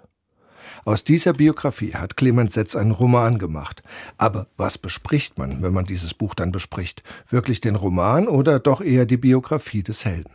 Aus 0.85 1.05
dieser 1.05 1.33
Biografie 1.33 1.95
hat 1.95 2.17
Clemens 2.17 2.55
Setz 2.55 2.75
einen 2.75 2.93
Roman 2.93 3.39
gemacht. 3.39 3.83
Aber 4.17 4.47
was 4.57 4.79
bespricht 4.79 5.39
man, 5.39 5.63
wenn 5.63 5.73
man 5.73 5.85
dieses 5.85 6.15
Buch 6.15 6.35
dann 6.35 6.51
bespricht? 6.51 7.03
Wirklich 7.29 7.61
den 7.61 7.77
Roman 7.77 8.27
oder 8.27 8.59
doch 8.59 8.81
eher 8.81 9.07
die 9.07 9.17
Biografie 9.17 9.83
des 9.83 10.05
Helden? 10.05 10.31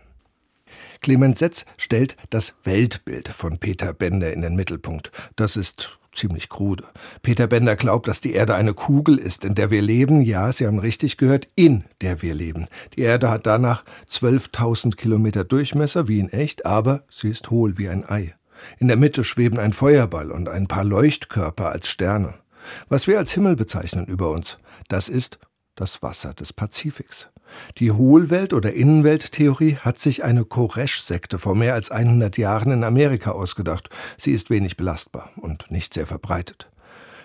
Clemens 1.01 1.39
Setz 1.39 1.65
stellt 1.77 2.15
das 2.29 2.55
Weltbild 2.63 3.27
von 3.27 3.57
Peter 3.57 3.93
Bender 3.93 4.33
in 4.33 4.41
den 4.41 4.55
Mittelpunkt. 4.55 5.11
Das 5.35 5.55
ist 5.55 5.99
ziemlich 6.17 6.49
krude. 6.49 6.83
Peter 7.21 7.47
Bender 7.47 7.75
glaubt, 7.75 8.07
dass 8.07 8.21
die 8.21 8.33
Erde 8.33 8.55
eine 8.55 8.73
Kugel 8.73 9.17
ist, 9.17 9.45
in 9.45 9.55
der 9.55 9.69
wir 9.71 9.81
leben. 9.81 10.21
Ja, 10.21 10.51
Sie 10.51 10.65
haben 10.65 10.79
richtig 10.79 11.17
gehört, 11.17 11.47
in 11.55 11.83
der 12.01 12.21
wir 12.21 12.33
leben. 12.33 12.67
Die 12.95 13.01
Erde 13.01 13.29
hat 13.29 13.45
danach 13.45 13.83
12.000 14.11 14.95
Kilometer 14.95 15.43
Durchmesser, 15.43 16.07
wie 16.07 16.19
in 16.19 16.29
echt, 16.29 16.65
aber 16.65 17.03
sie 17.09 17.29
ist 17.29 17.51
hohl 17.51 17.77
wie 17.77 17.89
ein 17.89 18.07
Ei. 18.09 18.33
In 18.79 18.87
der 18.87 18.97
Mitte 18.97 19.23
schweben 19.23 19.59
ein 19.59 19.73
Feuerball 19.73 20.31
und 20.31 20.49
ein 20.49 20.67
paar 20.67 20.83
Leuchtkörper 20.83 21.69
als 21.69 21.87
Sterne. 21.87 22.33
Was 22.89 23.07
wir 23.07 23.19
als 23.19 23.31
Himmel 23.31 23.55
bezeichnen 23.55 24.05
über 24.05 24.31
uns, 24.31 24.57
das 24.89 25.09
ist 25.09 25.39
das 25.75 26.01
Wasser 26.01 26.33
des 26.33 26.53
Pazifiks. 26.53 27.29
Die 27.77 27.91
Hohlwelt- 27.91 28.53
oder 28.53 28.73
Innenwelttheorie 28.73 29.75
hat 29.75 29.99
sich 29.99 30.23
eine 30.23 30.45
Koresh-Sekte 30.45 31.39
vor 31.39 31.55
mehr 31.55 31.73
als 31.73 31.91
100 31.91 32.37
Jahren 32.37 32.71
in 32.71 32.83
Amerika 32.83 33.31
ausgedacht. 33.31 33.89
Sie 34.17 34.31
ist 34.31 34.49
wenig 34.49 34.77
belastbar 34.77 35.31
und 35.35 35.69
nicht 35.71 35.93
sehr 35.93 36.07
verbreitet. 36.07 36.69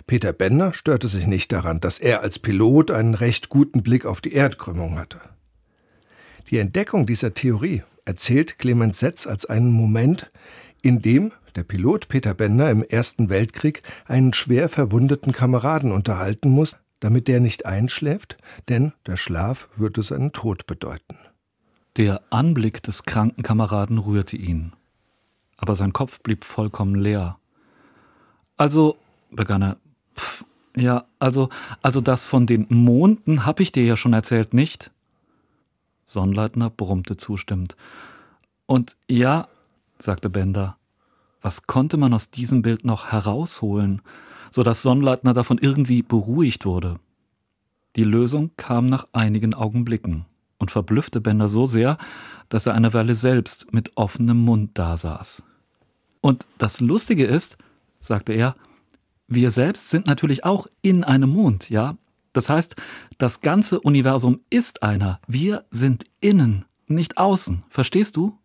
Peter 0.07 0.33
Bender 0.33 0.75
störte 0.75 1.09
sich 1.09 1.27
nicht 1.27 1.53
daran, 1.53 1.81
dass 1.81 1.99
er 1.99 2.23
als 2.23 2.39
Pilot 2.39 2.91
einen 2.91 3.15
recht 3.15 3.49
guten 3.49 3.83
Blick 3.83 4.05
auf 4.05 4.21
die 4.21 4.33
Erdkrümmung 4.33 4.99
hatte. 4.99 5.21
Die 6.51 6.59
Entdeckung 6.59 7.07
dieser 7.07 7.35
Theorie 7.35 7.83
erzählt 8.05 8.59
Clemens 8.59 8.99
Setz 8.99 9.27
als 9.27 9.47
einen 9.47 9.71
Moment, 9.71 10.31
in 10.83 11.01
dem 11.01 11.33
der 11.55 11.65
Pilot 11.65 12.09
Peter 12.09 12.35
Bender 12.35 12.71
im 12.71 12.83
Ersten 12.83 13.29
Weltkrieg 13.29 13.83
einen 14.07 14.33
schwer 14.33 14.69
verwundeten 14.69 15.33
Kameraden 15.33 15.93
unterhalten 15.93 16.49
muss, 16.49 16.77
damit 17.03 17.27
der 17.27 17.41
nicht 17.41 17.67
einschläft, 17.67 18.37
denn 18.69 18.93
der 19.07 19.17
Schlaf 19.17 19.69
würde 19.77 20.03
seinen 20.03 20.31
Tod 20.33 20.67
bedeuten. 20.67 21.19
Der 21.97 22.23
Anblick 22.31 22.81
des 22.83 23.03
kranken 23.03 23.43
Kameraden 23.43 23.99
rührte 23.99 24.37
ihn, 24.37 24.73
aber 25.57 25.75
sein 25.75 25.93
Kopf 25.93 26.21
blieb 26.21 26.45
vollkommen 26.45 26.95
leer. 26.95 27.39
Also, 28.57 28.97
begann 29.33 29.63
er, 29.63 29.77
pff, 30.17 30.45
ja, 30.77 31.05
also, 31.19 31.49
also 31.83 32.01
das 32.01 32.29
von 32.29 32.47
den 32.47 32.67
Monden 32.69 33.45
hab 33.45 33.59
ich 33.59 33.73
dir 33.73 33.85
ja 33.85 33.97
schon 33.97 34.13
erzählt, 34.13 34.55
nicht? 34.55 34.93
Sonnleitner 36.05 36.71
brummte 36.71 37.17
zustimmend. 37.17 37.77
Und 38.67 38.97
ja, 39.09 39.49
sagte 39.99 40.31
Bender, 40.31 40.77
was 41.41 41.67
konnte 41.67 41.97
man 41.97 42.15
aus 42.15 42.31
diesem 42.31 42.63
Bild 42.63 42.85
noch 42.85 43.11
herausholen? 43.11 44.03
So 44.53 44.63
dass 44.63 44.83
Sonnleitner 44.83 45.33
davon 45.33 45.57
irgendwie 45.57 46.03
beruhigt 46.03 46.67
wurde. 46.67 47.01
Die 47.97 48.05
Lösung 48.05 48.51
kam 48.59 48.85
nach 48.85 49.09
einigen 49.13 49.55
Augenblicken 49.55 50.27
und 50.59 50.71
verblüffte 50.71 51.23
Bender 51.23 51.49
so 51.49 51.65
sehr, 51.65 51.97
dass 52.51 52.67
er 52.67 52.75
eine 52.75 52.93
Weile 52.93 53.15
selbst 53.15 53.73
mit 53.73 53.97
offenem 53.97 54.39
Mund 54.39 54.79
dasaß. 54.79 55.43
Und 56.21 56.47
das 56.59 56.81
Lustige 56.81 57.25
ist, 57.25 57.57
sagte 57.99 58.35
er, 58.35 58.55
wir 59.27 59.51
selbst 59.51 59.89
sind 59.89 60.07
natürlich 60.07 60.45
auch 60.45 60.67
in 60.83 61.03
einem 61.03 61.31
Mond, 61.31 61.71
ja? 61.71 61.97
Das 62.35 62.51
heißt, 62.51 62.77
das 63.17 63.41
ganze 63.41 63.81
Universum 63.81 64.41
ist 64.51 64.83
einer. 64.83 65.19
Wir 65.27 65.65
sind 65.71 66.05
innen, 66.21 66.67
nicht 66.89 67.17
außen. 67.17 67.65
Verstehst 67.71 68.17
du? 68.17 68.39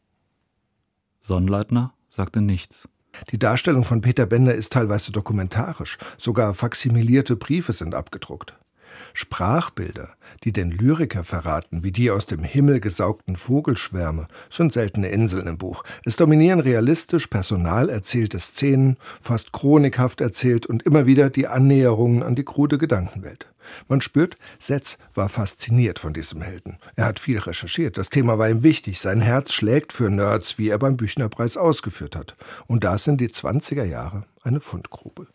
Sonnleitner 1.20 1.94
sagte 2.08 2.42
nichts. 2.42 2.88
Die 3.32 3.40
Darstellung 3.40 3.84
von 3.84 4.02
Peter 4.02 4.26
Bender 4.26 4.54
ist 4.54 4.74
teilweise 4.74 5.12
dokumentarisch, 5.12 5.98
sogar 6.18 6.54
faksimilierte 6.54 7.36
Briefe 7.36 7.74
sind 7.74 7.96
abgedruckt. 7.96 8.58
Sprachbilder, 9.14 10.10
die 10.44 10.52
den 10.52 10.72
Lyriker 10.72 11.24
verraten, 11.24 11.84
wie 11.84 11.92
die 11.92 12.12
aus 12.12 12.26
dem 12.26 12.44
Himmel 12.44 12.80
gesaugten 12.80 13.36
Vogelschwärme, 13.36 14.28
sind 14.50 14.74
seltene 14.74 15.10
Inseln 15.10 15.48
im 15.48 15.58
Buch. 15.58 15.84
Es 16.06 16.16
dominieren 16.16 16.60
realistisch 16.60 17.28
personal 17.28 17.90
erzählte 17.90 18.40
Szenen, 18.40 18.98
fast 19.22 19.54
chronikhaft 19.54 20.22
erzählt 20.22 20.66
und 20.66 20.84
immer 20.84 21.06
wieder 21.06 21.30
die 21.30 21.48
Annäherungen 21.48 22.24
an 22.24 22.36
die 22.36 22.46
krude 22.46 22.78
Gedankenwelt. 22.78 23.48
Man 23.88 24.02
spürt, 24.02 24.38
Setz 24.60 24.98
war 25.14 25.30
fasziniert 25.30 26.00
von 26.00 26.14
diesem 26.14 26.42
Helden. 26.42 26.78
Er 26.96 27.06
hat 27.06 27.20
viel 27.20 27.40
recherchiert, 27.40 27.98
das 27.98 28.10
Thema 28.10 28.38
war 28.38 28.50
ihm 28.50 28.64
wichtig, 28.64 29.00
sein 29.00 29.22
Herz 29.22 29.54
schlägt 29.54 29.94
für 29.94 30.10
Nerds, 30.10 30.58
wie 30.58 30.70
er 30.70 30.80
beim 30.80 30.98
Büchnerpreis 30.98 31.58
ausgeführt 31.58 32.16
hat. 32.16 32.36
Und 32.68 32.84
da 32.84 32.98
sind 32.98 33.22
die 33.22 33.30
20er 33.30 33.84
Jahre 33.84 34.24
eine 34.44 34.60
Fundgrube. 34.60 35.28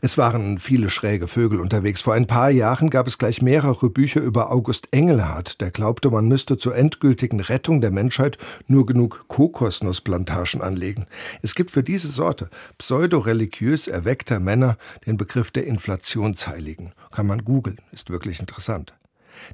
Es 0.00 0.18
waren 0.18 0.58
viele 0.58 0.90
schräge 0.90 1.28
Vögel 1.28 1.60
unterwegs. 1.60 2.02
Vor 2.02 2.14
ein 2.14 2.26
paar 2.26 2.50
Jahren 2.50 2.90
gab 2.90 3.06
es 3.06 3.18
gleich 3.18 3.42
mehrere 3.42 3.90
Bücher 3.90 4.20
über 4.20 4.50
August 4.50 4.88
Engelhardt, 4.92 5.60
der 5.60 5.70
glaubte, 5.70 6.10
man 6.10 6.28
müsste 6.28 6.58
zur 6.58 6.76
endgültigen 6.76 7.40
Rettung 7.40 7.80
der 7.80 7.90
Menschheit 7.90 8.38
nur 8.66 8.86
genug 8.86 9.24
Kokosnussplantagen 9.28 10.62
anlegen. 10.62 11.06
Es 11.42 11.54
gibt 11.54 11.70
für 11.70 11.82
diese 11.82 12.08
Sorte 12.08 12.50
pseudoreligiös 12.78 13.88
erweckter 13.88 14.40
Männer 14.40 14.76
den 15.06 15.16
Begriff 15.16 15.50
der 15.50 15.66
Inflationsheiligen. 15.66 16.92
Kann 17.10 17.26
man 17.26 17.44
googeln, 17.44 17.78
ist 17.92 18.10
wirklich 18.10 18.40
interessant. 18.40 18.94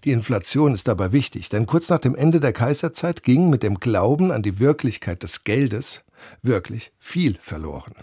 Die 0.04 0.12
Inflation 0.12 0.74
ist 0.74 0.88
dabei 0.88 1.12
wichtig, 1.12 1.48
denn 1.48 1.66
kurz 1.66 1.88
nach 1.88 1.98
dem 1.98 2.14
Ende 2.14 2.40
der 2.40 2.52
Kaiserzeit 2.52 3.22
ging 3.22 3.50
mit 3.50 3.62
dem 3.62 3.78
Glauben 3.78 4.30
an 4.30 4.42
die 4.42 4.58
Wirklichkeit 4.58 5.22
des 5.22 5.44
Geldes 5.44 6.02
wirklich 6.42 6.92
viel 6.98 7.37
verloren. 7.40 7.94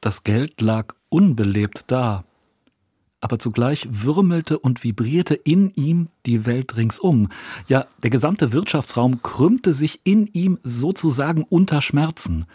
Das 0.00 0.24
Geld 0.24 0.60
lag 0.60 0.94
unbelebt 1.12 1.84
da, 1.88 2.24
aber 3.20 3.38
zugleich 3.38 3.86
würmelte 3.90 4.58
und 4.58 4.82
vibrierte 4.82 5.34
in 5.34 5.72
ihm 5.74 6.08
die 6.26 6.46
Welt 6.46 6.76
ringsum. 6.76 7.28
Ja, 7.68 7.86
der 8.02 8.10
gesamte 8.10 8.52
Wirtschaftsraum 8.52 9.22
krümmte 9.22 9.74
sich 9.74 10.00
in 10.04 10.26
ihm 10.26 10.58
sozusagen 10.64 11.44
unter 11.44 11.80
Schmerzen. 11.82 12.46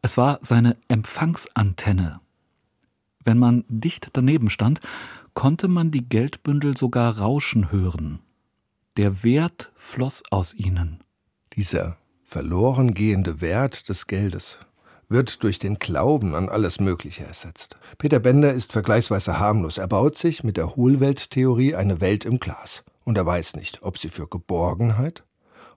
Es 0.00 0.16
war 0.16 0.38
seine 0.40 0.76
Empfangsantenne. 0.88 2.20
Wenn 3.24 3.38
man 3.38 3.64
dicht 3.68 4.10
daneben 4.12 4.50
stand, 4.50 4.80
konnte 5.34 5.68
man 5.68 5.90
die 5.90 6.08
Geldbündel 6.08 6.76
sogar 6.76 7.18
rauschen 7.18 7.72
hören. 7.72 8.20
Der 8.96 9.24
Wert 9.24 9.72
floss 9.74 10.22
aus 10.30 10.54
ihnen. 10.54 11.00
Dieser 11.54 11.98
verloren 12.24 12.94
gehende 12.94 13.40
Wert 13.40 13.88
des 13.88 14.06
Geldes 14.06 14.58
wird 15.08 15.42
durch 15.42 15.58
den 15.58 15.78
Glauben 15.78 16.34
an 16.34 16.48
alles 16.48 16.80
Mögliche 16.80 17.24
ersetzt. 17.24 17.76
Peter 17.98 18.18
Bender 18.18 18.52
ist 18.52 18.72
vergleichsweise 18.72 19.38
harmlos. 19.38 19.78
Er 19.78 19.88
baut 19.88 20.18
sich 20.18 20.42
mit 20.42 20.56
der 20.56 20.74
Hohlwelttheorie 20.74 21.74
eine 21.74 22.00
Welt 22.00 22.24
im 22.24 22.40
Glas. 22.40 22.84
Und 23.04 23.16
er 23.16 23.26
weiß 23.26 23.54
nicht, 23.54 23.82
ob 23.82 23.98
sie 23.98 24.08
für 24.08 24.26
Geborgenheit 24.26 25.22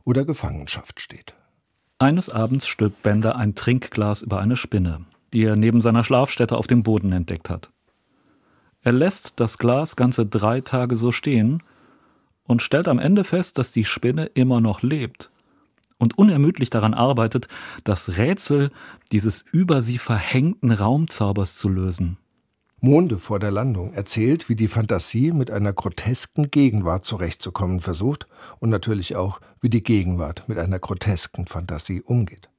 oder 0.03 0.25
Gefangenschaft 0.25 0.99
steht. 0.99 1.35
Eines 1.99 2.29
Abends 2.29 2.65
stülpt 2.65 3.03
Bender 3.03 3.35
ein 3.35 3.55
Trinkglas 3.55 4.21
über 4.21 4.39
eine 4.39 4.55
Spinne, 4.55 5.05
die 5.33 5.43
er 5.43 5.55
neben 5.55 5.81
seiner 5.81 6.03
Schlafstätte 6.03 6.57
auf 6.57 6.65
dem 6.65 6.81
Boden 6.81 7.11
entdeckt 7.11 7.49
hat. 7.49 7.71
Er 8.81 8.93
lässt 8.93 9.39
das 9.39 9.57
Glas 9.57 9.95
ganze 9.95 10.25
drei 10.25 10.61
Tage 10.61 10.95
so 10.95 11.11
stehen 11.11 11.61
und 12.45 12.63
stellt 12.63 12.87
am 12.87 12.97
Ende 12.97 13.23
fest, 13.23 13.57
dass 13.57 13.71
die 13.71 13.85
Spinne 13.85 14.25
immer 14.27 14.61
noch 14.61 14.81
lebt 14.81 15.28
und 15.99 16.17
unermüdlich 16.17 16.69
daran 16.69 16.93
arbeitet, 16.93 17.47
das 17.83 18.17
Rätsel 18.17 18.71
dieses 19.11 19.45
über 19.51 19.81
sie 19.81 19.99
verhängten 19.99 20.71
Raumzaubers 20.71 21.55
zu 21.55 21.69
lösen. 21.69 22.17
Monde 22.81 23.19
vor 23.19 23.39
der 23.39 23.51
Landung 23.51 23.93
erzählt, 23.93 24.47
wie 24.47 24.55
die 24.55 24.69
Fantasie 24.69 25.33
mit 25.33 25.51
einer 25.51 25.73
grotesken 25.73 26.49
Gegenwart 26.49 27.03
zurechtzukommen 27.03 27.81
versucht 27.81 28.25
und 28.59 28.69
natürlich 28.69 29.17
auch, 29.17 29.41
wie 29.59 29.69
die 29.69 29.83
Gegenwart 29.83 30.47
mit 30.47 30.57
einer 30.57 30.79
grotesken 30.79 31.45
Fantasie 31.45 32.01
umgeht. 32.01 32.49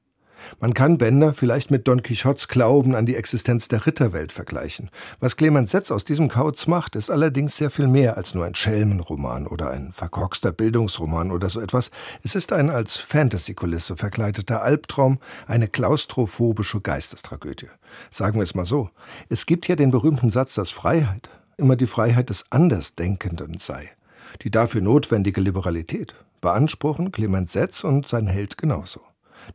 Man 0.61 0.74
kann 0.74 0.98
Bender 0.98 1.35
vielleicht 1.35 1.70
mit 1.70 1.88
Don 1.88 2.03
Quixotes 2.03 2.48
Glauben 2.48 2.94
an 2.94 3.07
die 3.07 3.16
Existenz 3.16 3.68
der 3.68 3.87
Ritterwelt 3.87 4.33
vergleichen. 4.33 4.90
Was 5.20 5.37
Clemens 5.37 5.70
Setz 5.70 5.90
aus 5.90 6.05
diesem 6.05 6.29
Kauz 6.29 6.66
macht, 6.66 6.96
ist 6.96 7.11
allerdings 7.11 7.57
sehr 7.57 7.70
viel 7.70 7.87
mehr 7.87 8.16
als 8.16 8.35
nur 8.35 8.44
ein 8.44 8.55
Schelmenroman 8.55 9.46
oder 9.46 9.70
ein 9.70 9.92
verkorkster 9.92 10.53
Bildungsroman 10.53 11.31
oder 11.33 11.48
so 11.48 11.61
etwas. 11.61 11.90
Es 12.22 12.35
ist 12.35 12.53
ein 12.53 12.70
als 12.70 12.96
Fantasy-Kulisse 12.96 13.96
verkleideter 13.96 14.62
Albtraum, 14.62 15.18
eine 15.46 15.68
klaustrophobische 15.68 16.81
Geistestragödie. 16.81 17.68
Sagen 18.11 18.38
wir 18.38 18.44
es 18.44 18.55
mal 18.55 18.66
so. 18.66 18.90
Es 19.29 19.46
gibt 19.46 19.66
hier 19.66 19.76
den 19.76 19.90
berühmten 19.90 20.31
Satz, 20.31 20.55
dass 20.55 20.70
Freiheit 20.70 21.31
immer 21.57 21.76
die 21.76 21.87
Freiheit 21.87 22.31
des 22.31 22.44
Andersdenkenden 22.50 23.59
sei. 23.59 23.90
Die 24.42 24.50
dafür 24.50 24.81
notwendige 24.81 25.40
Liberalität 25.40 26.14
beanspruchen 26.40 27.12
Clemens 27.12 27.53
Setz 27.53 27.85
und 27.85 28.09
sein 28.09 28.26
Held 28.26 28.57
genauso. 28.59 29.00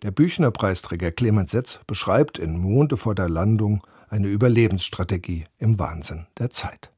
Der 0.04 0.12
Büchner-Preisträger 0.12 1.12
Clemens 1.12 1.52
Setz 1.52 1.80
beschreibt 1.88 2.38
in 2.38 2.58
Monde 2.58 2.98
vor 2.98 3.16
der 3.16 3.30
Landung 3.30 3.82
eine 4.10 4.28
Überlebensstrategie 4.28 5.46
im 5.58 5.80
Wahnsinn 5.80 6.28
der 6.38 6.50
Zeit. 6.50 6.95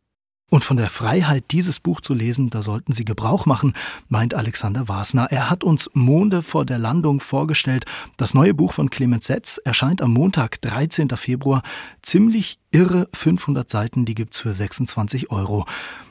Und 0.49 0.63
von 0.63 0.77
der 0.77 0.89
Freiheit, 0.89 1.43
dieses 1.51 1.81
Buch 1.81 1.99
zu 1.99 2.13
lesen, 2.13 2.49
da 2.49 2.63
sollten 2.63 2.93
Sie 2.93 3.03
Gebrauch 3.03 3.45
machen, 3.45 3.73
meint 4.07 4.33
Alexander 4.33 4.88
Wasner. 4.88 5.27
Er 5.29 5.49
hat 5.49 5.65
uns 5.65 5.89
Monde 5.93 6.41
vor 6.41 6.65
der 6.65 6.79
Landung 6.79 7.19
vorgestellt. 7.19 7.86
Das 8.15 8.33
neue 8.33 8.53
Buch 8.53 8.71
von 8.71 8.89
Clemens 8.89 9.27
Setz 9.27 9.60
erscheint 9.65 10.01
am 10.01 10.13
Montag, 10.13 10.62
13. 10.62 11.10
Februar. 11.17 11.63
Ziemlich 12.01 12.60
irre 12.71 13.10
500 13.13 13.69
Seiten, 13.69 14.05
die 14.05 14.15
gibt's 14.15 14.39
für 14.39 14.53
26 14.53 15.31
Euro. 15.31 15.65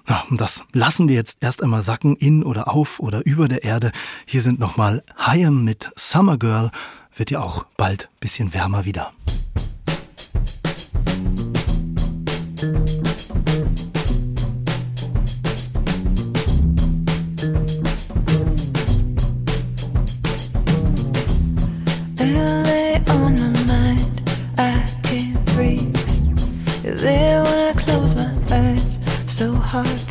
Ja, 0.07 0.25
das 0.31 0.63
lassen 0.73 1.09
wir 1.09 1.15
jetzt 1.15 1.39
erst 1.41 1.63
einmal 1.63 1.83
sacken, 1.83 2.15
in 2.17 2.45
oder 2.45 2.69
auf 2.69 3.01
oder 3.01 3.25
über 3.25 3.49
der 3.49 3.65
Erde. 3.65 3.91
Hier 4.27 4.43
sind 4.43 4.59
nochmal 4.59 5.03
Hayam 5.17 5.65
mit 5.65 5.89
Summer 5.97 6.37
Girl. 6.37 6.71
Wird 7.17 7.31
ja 7.31 7.41
auch 7.41 7.65
bald 7.79 8.11
bisschen 8.21 8.53
wärmer 8.53 8.85
wieder. 8.85 9.15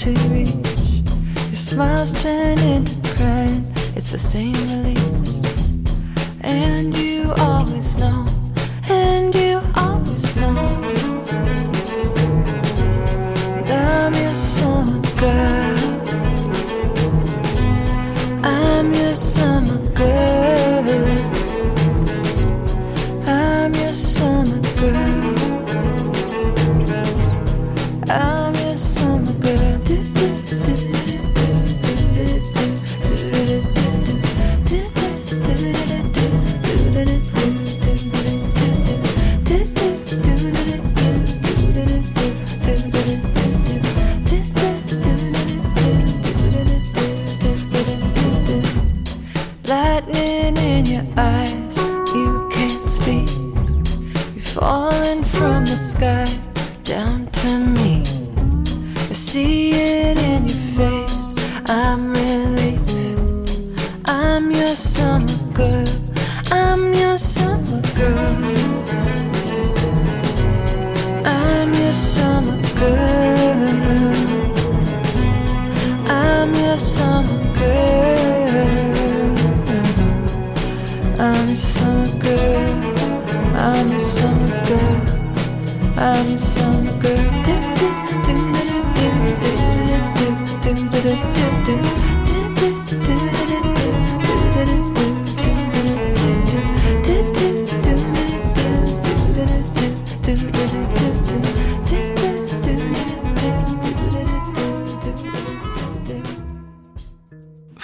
To 0.06 0.12
reach. 0.30 1.04
Your 1.50 1.58
smiles 1.58 2.14
turn 2.22 2.60
into 2.60 2.94
crying, 3.16 3.66
it's 3.96 4.12
the 4.12 4.20
same 4.20 4.54
release. 4.54 5.42
And 6.42 6.96
you 6.96 7.34
always 7.40 7.98
know, 7.98 8.25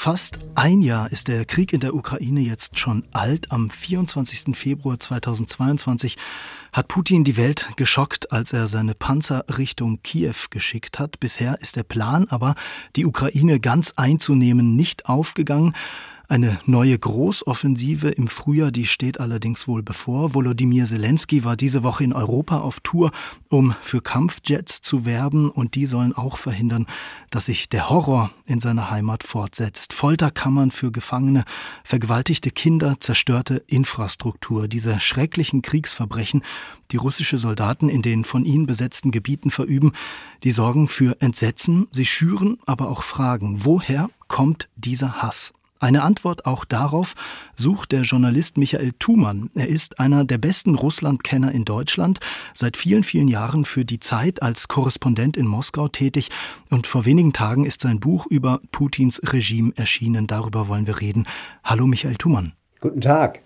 Fast 0.03 0.39
ein 0.55 0.81
Jahr 0.81 1.11
ist 1.11 1.27
der 1.27 1.45
Krieg 1.45 1.73
in 1.73 1.79
der 1.79 1.93
Ukraine 1.93 2.39
jetzt 2.39 2.79
schon 2.79 3.03
alt. 3.11 3.51
Am 3.51 3.69
24. 3.69 4.57
Februar 4.57 4.99
2022 4.99 6.17
hat 6.73 6.87
Putin 6.87 7.23
die 7.23 7.37
Welt 7.37 7.67
geschockt, 7.75 8.31
als 8.31 8.51
er 8.51 8.65
seine 8.65 8.95
Panzer 8.95 9.45
Richtung 9.59 10.01
Kiew 10.01 10.47
geschickt 10.49 10.97
hat. 10.97 11.19
Bisher 11.19 11.61
ist 11.61 11.75
der 11.75 11.83
Plan 11.83 12.25
aber, 12.29 12.55
die 12.95 13.05
Ukraine 13.05 13.59
ganz 13.59 13.93
einzunehmen, 13.95 14.75
nicht 14.75 15.05
aufgegangen. 15.05 15.75
Eine 16.31 16.61
neue 16.65 16.97
Großoffensive 16.97 18.07
im 18.07 18.29
Frühjahr, 18.29 18.71
die 18.71 18.87
steht 18.87 19.19
allerdings 19.19 19.67
wohl 19.67 19.83
bevor. 19.83 20.33
Volodymyr 20.33 20.85
Zelensky 20.85 21.43
war 21.43 21.57
diese 21.57 21.83
Woche 21.83 22.05
in 22.05 22.13
Europa 22.13 22.61
auf 22.61 22.79
Tour, 22.79 23.11
um 23.49 23.75
für 23.81 23.99
Kampfjets 23.99 24.79
zu 24.79 25.03
werben 25.03 25.49
und 25.49 25.75
die 25.75 25.85
sollen 25.85 26.15
auch 26.15 26.37
verhindern, 26.37 26.87
dass 27.31 27.47
sich 27.47 27.67
der 27.67 27.89
Horror 27.89 28.31
in 28.45 28.61
seiner 28.61 28.89
Heimat 28.89 29.23
fortsetzt. 29.23 29.91
Folterkammern 29.91 30.71
für 30.71 30.89
Gefangene, 30.93 31.43
vergewaltigte 31.83 32.49
Kinder, 32.49 32.95
zerstörte 33.01 33.65
Infrastruktur. 33.67 34.69
Diese 34.69 35.01
schrecklichen 35.01 35.61
Kriegsverbrechen, 35.61 36.43
die 36.91 36.97
russische 36.97 37.39
Soldaten 37.39 37.89
in 37.89 38.01
den 38.01 38.23
von 38.23 38.45
ihnen 38.45 38.67
besetzten 38.67 39.11
Gebieten 39.11 39.51
verüben, 39.51 39.91
die 40.45 40.51
sorgen 40.51 40.87
für 40.87 41.19
Entsetzen, 41.19 41.89
sie 41.91 42.05
schüren 42.05 42.57
aber 42.65 42.87
auch 42.87 43.03
Fragen. 43.03 43.65
Woher 43.65 44.09
kommt 44.29 44.69
dieser 44.77 45.21
Hass? 45.21 45.51
Eine 45.81 46.03
Antwort 46.03 46.45
auch 46.45 46.63
darauf 46.63 47.15
sucht 47.55 47.91
der 47.91 48.03
Journalist 48.03 48.55
Michael 48.55 48.91
Thumann. 48.99 49.49
Er 49.55 49.67
ist 49.67 49.99
einer 49.99 50.23
der 50.25 50.37
besten 50.37 50.75
Russlandkenner 50.75 51.51
in 51.51 51.65
Deutschland, 51.65 52.19
seit 52.53 52.77
vielen, 52.77 53.03
vielen 53.03 53.27
Jahren 53.27 53.65
für 53.65 53.83
die 53.83 53.99
Zeit 53.99 54.43
als 54.43 54.67
Korrespondent 54.67 55.37
in 55.37 55.47
Moskau 55.47 55.87
tätig 55.87 56.29
und 56.69 56.85
vor 56.85 57.05
wenigen 57.05 57.33
Tagen 57.33 57.65
ist 57.65 57.81
sein 57.81 57.99
Buch 57.99 58.27
über 58.27 58.61
Putins 58.71 59.19
Regime 59.23 59.73
erschienen. 59.75 60.27
Darüber 60.27 60.67
wollen 60.67 60.85
wir 60.85 61.01
reden. 61.01 61.25
Hallo 61.63 61.87
Michael 61.87 62.15
Thumann. 62.15 62.53
Guten 62.79 63.01
Tag. 63.01 63.41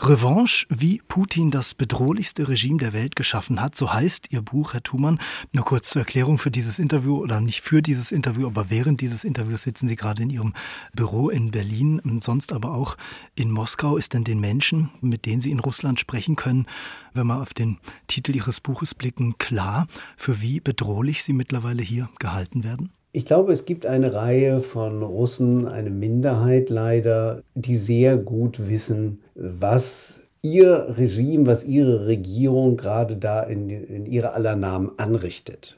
Revanche, 0.00 0.66
wie 0.68 1.02
Putin 1.08 1.50
das 1.50 1.74
bedrohlichste 1.74 2.48
Regime 2.48 2.78
der 2.78 2.92
Welt 2.92 3.16
geschaffen 3.16 3.60
hat, 3.60 3.74
so 3.74 3.92
heißt 3.92 4.28
Ihr 4.30 4.42
Buch, 4.42 4.74
Herr 4.74 4.82
Thumann. 4.82 5.18
Nur 5.54 5.64
kurz 5.64 5.90
zur 5.90 6.02
Erklärung 6.02 6.38
für 6.38 6.50
dieses 6.50 6.78
Interview 6.78 7.16
oder 7.16 7.40
nicht 7.40 7.62
für 7.62 7.82
dieses 7.82 8.12
Interview, 8.12 8.46
aber 8.46 8.70
während 8.70 9.00
dieses 9.00 9.24
Interviews 9.24 9.62
sitzen 9.62 9.88
Sie 9.88 9.96
gerade 9.96 10.22
in 10.22 10.30
Ihrem 10.30 10.52
Büro 10.94 11.28
in 11.28 11.50
Berlin, 11.50 12.00
sonst 12.22 12.52
aber 12.52 12.72
auch 12.72 12.96
in 13.34 13.50
Moskau. 13.50 13.96
Ist 13.96 14.12
denn 14.14 14.24
den 14.24 14.40
Menschen, 14.40 14.90
mit 15.00 15.26
denen 15.26 15.40
Sie 15.40 15.50
in 15.50 15.60
Russland 15.60 15.98
sprechen 15.98 16.36
können, 16.36 16.66
wenn 17.14 17.26
wir 17.26 17.40
auf 17.40 17.54
den 17.54 17.78
Titel 18.06 18.36
Ihres 18.36 18.60
Buches 18.60 18.94
blicken, 18.94 19.38
klar, 19.38 19.86
für 20.16 20.40
wie 20.42 20.60
bedrohlich 20.60 21.24
Sie 21.24 21.32
mittlerweile 21.32 21.82
hier 21.82 22.08
gehalten 22.18 22.62
werden? 22.64 22.92
Ich 23.12 23.24
glaube, 23.24 23.54
es 23.54 23.64
gibt 23.64 23.86
eine 23.86 24.12
Reihe 24.12 24.60
von 24.60 25.02
Russen, 25.02 25.66
eine 25.66 25.88
Minderheit 25.88 26.68
leider, 26.68 27.42
die 27.54 27.76
sehr 27.76 28.18
gut 28.18 28.68
wissen, 28.68 29.22
was 29.36 30.20
ihr 30.42 30.94
Regime, 30.96 31.46
was 31.46 31.64
ihre 31.64 32.06
Regierung 32.06 32.76
gerade 32.76 33.16
da 33.16 33.42
in, 33.42 33.68
in 33.68 34.06
ihrer 34.06 34.34
aller 34.34 34.54
Namen 34.54 34.92
anrichtet. 34.96 35.76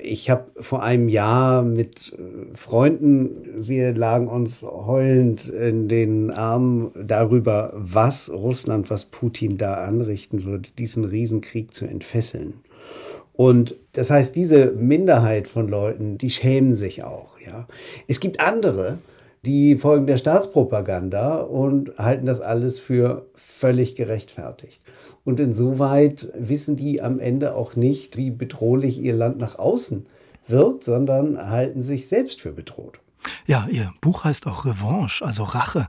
Ich 0.00 0.28
habe 0.30 0.46
vor 0.56 0.82
einem 0.82 1.08
Jahr 1.08 1.62
mit 1.62 2.12
äh, 2.12 2.56
Freunden, 2.56 3.66
wir 3.66 3.94
lagen 3.94 4.28
uns 4.28 4.62
heulend 4.62 5.48
in 5.48 5.88
den 5.88 6.30
Armen 6.30 6.90
darüber, 7.00 7.72
was 7.74 8.30
Russland, 8.30 8.90
was 8.90 9.04
Putin 9.04 9.56
da 9.58 9.74
anrichten 9.74 10.44
würde, 10.44 10.68
diesen 10.76 11.04
Riesenkrieg 11.04 11.74
zu 11.74 11.86
entfesseln. 11.86 12.62
Und 13.34 13.76
das 13.92 14.10
heißt, 14.10 14.34
diese 14.34 14.72
Minderheit 14.72 15.46
von 15.46 15.68
Leuten, 15.68 16.18
die 16.18 16.30
schämen 16.30 16.74
sich 16.74 17.04
auch. 17.04 17.38
Ja. 17.38 17.68
Es 18.08 18.18
gibt 18.18 18.40
andere, 18.40 18.98
die 19.44 19.76
folgen 19.76 20.06
der 20.06 20.16
Staatspropaganda 20.16 21.36
und 21.36 21.96
halten 21.98 22.26
das 22.26 22.40
alles 22.40 22.80
für 22.80 23.26
völlig 23.34 23.94
gerechtfertigt. 23.94 24.82
Und 25.24 25.40
insoweit 25.40 26.32
wissen 26.38 26.76
die 26.76 27.02
am 27.02 27.20
Ende 27.20 27.54
auch 27.54 27.76
nicht, 27.76 28.16
wie 28.16 28.30
bedrohlich 28.30 29.00
ihr 29.00 29.14
Land 29.14 29.38
nach 29.38 29.58
außen 29.58 30.06
wird, 30.46 30.84
sondern 30.84 31.50
halten 31.50 31.82
sich 31.82 32.08
selbst 32.08 32.40
für 32.40 32.52
bedroht. 32.52 33.00
Ja, 33.46 33.66
Ihr 33.70 33.92
Buch 34.00 34.24
heißt 34.24 34.46
auch 34.46 34.64
Revanche, 34.64 35.24
also 35.24 35.42
Rache. 35.42 35.86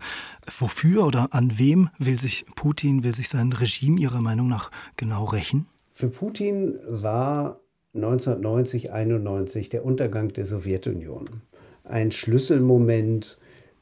Wofür 0.58 1.06
oder 1.06 1.30
an 1.32 1.58
wem 1.58 1.90
will 1.98 2.20
sich 2.20 2.46
Putin, 2.56 3.04
will 3.04 3.16
sich 3.16 3.30
sein 3.30 3.54
Regime 3.54 4.00
Ihrer 4.00 4.22
Meinung 4.22 4.48
nach 4.48 4.72
genau 4.98 5.26
rächen? 5.26 5.68
Für 5.94 6.10
Putin 6.10 6.80
war 6.88 7.60
1990, 7.94 8.92
91 8.92 9.70
der 9.70 9.84
Untergang 9.84 10.30
der 10.30 10.46
Sowjetunion 10.46 11.42
ein 11.90 12.12
Schlüsselmoment, 12.12 13.38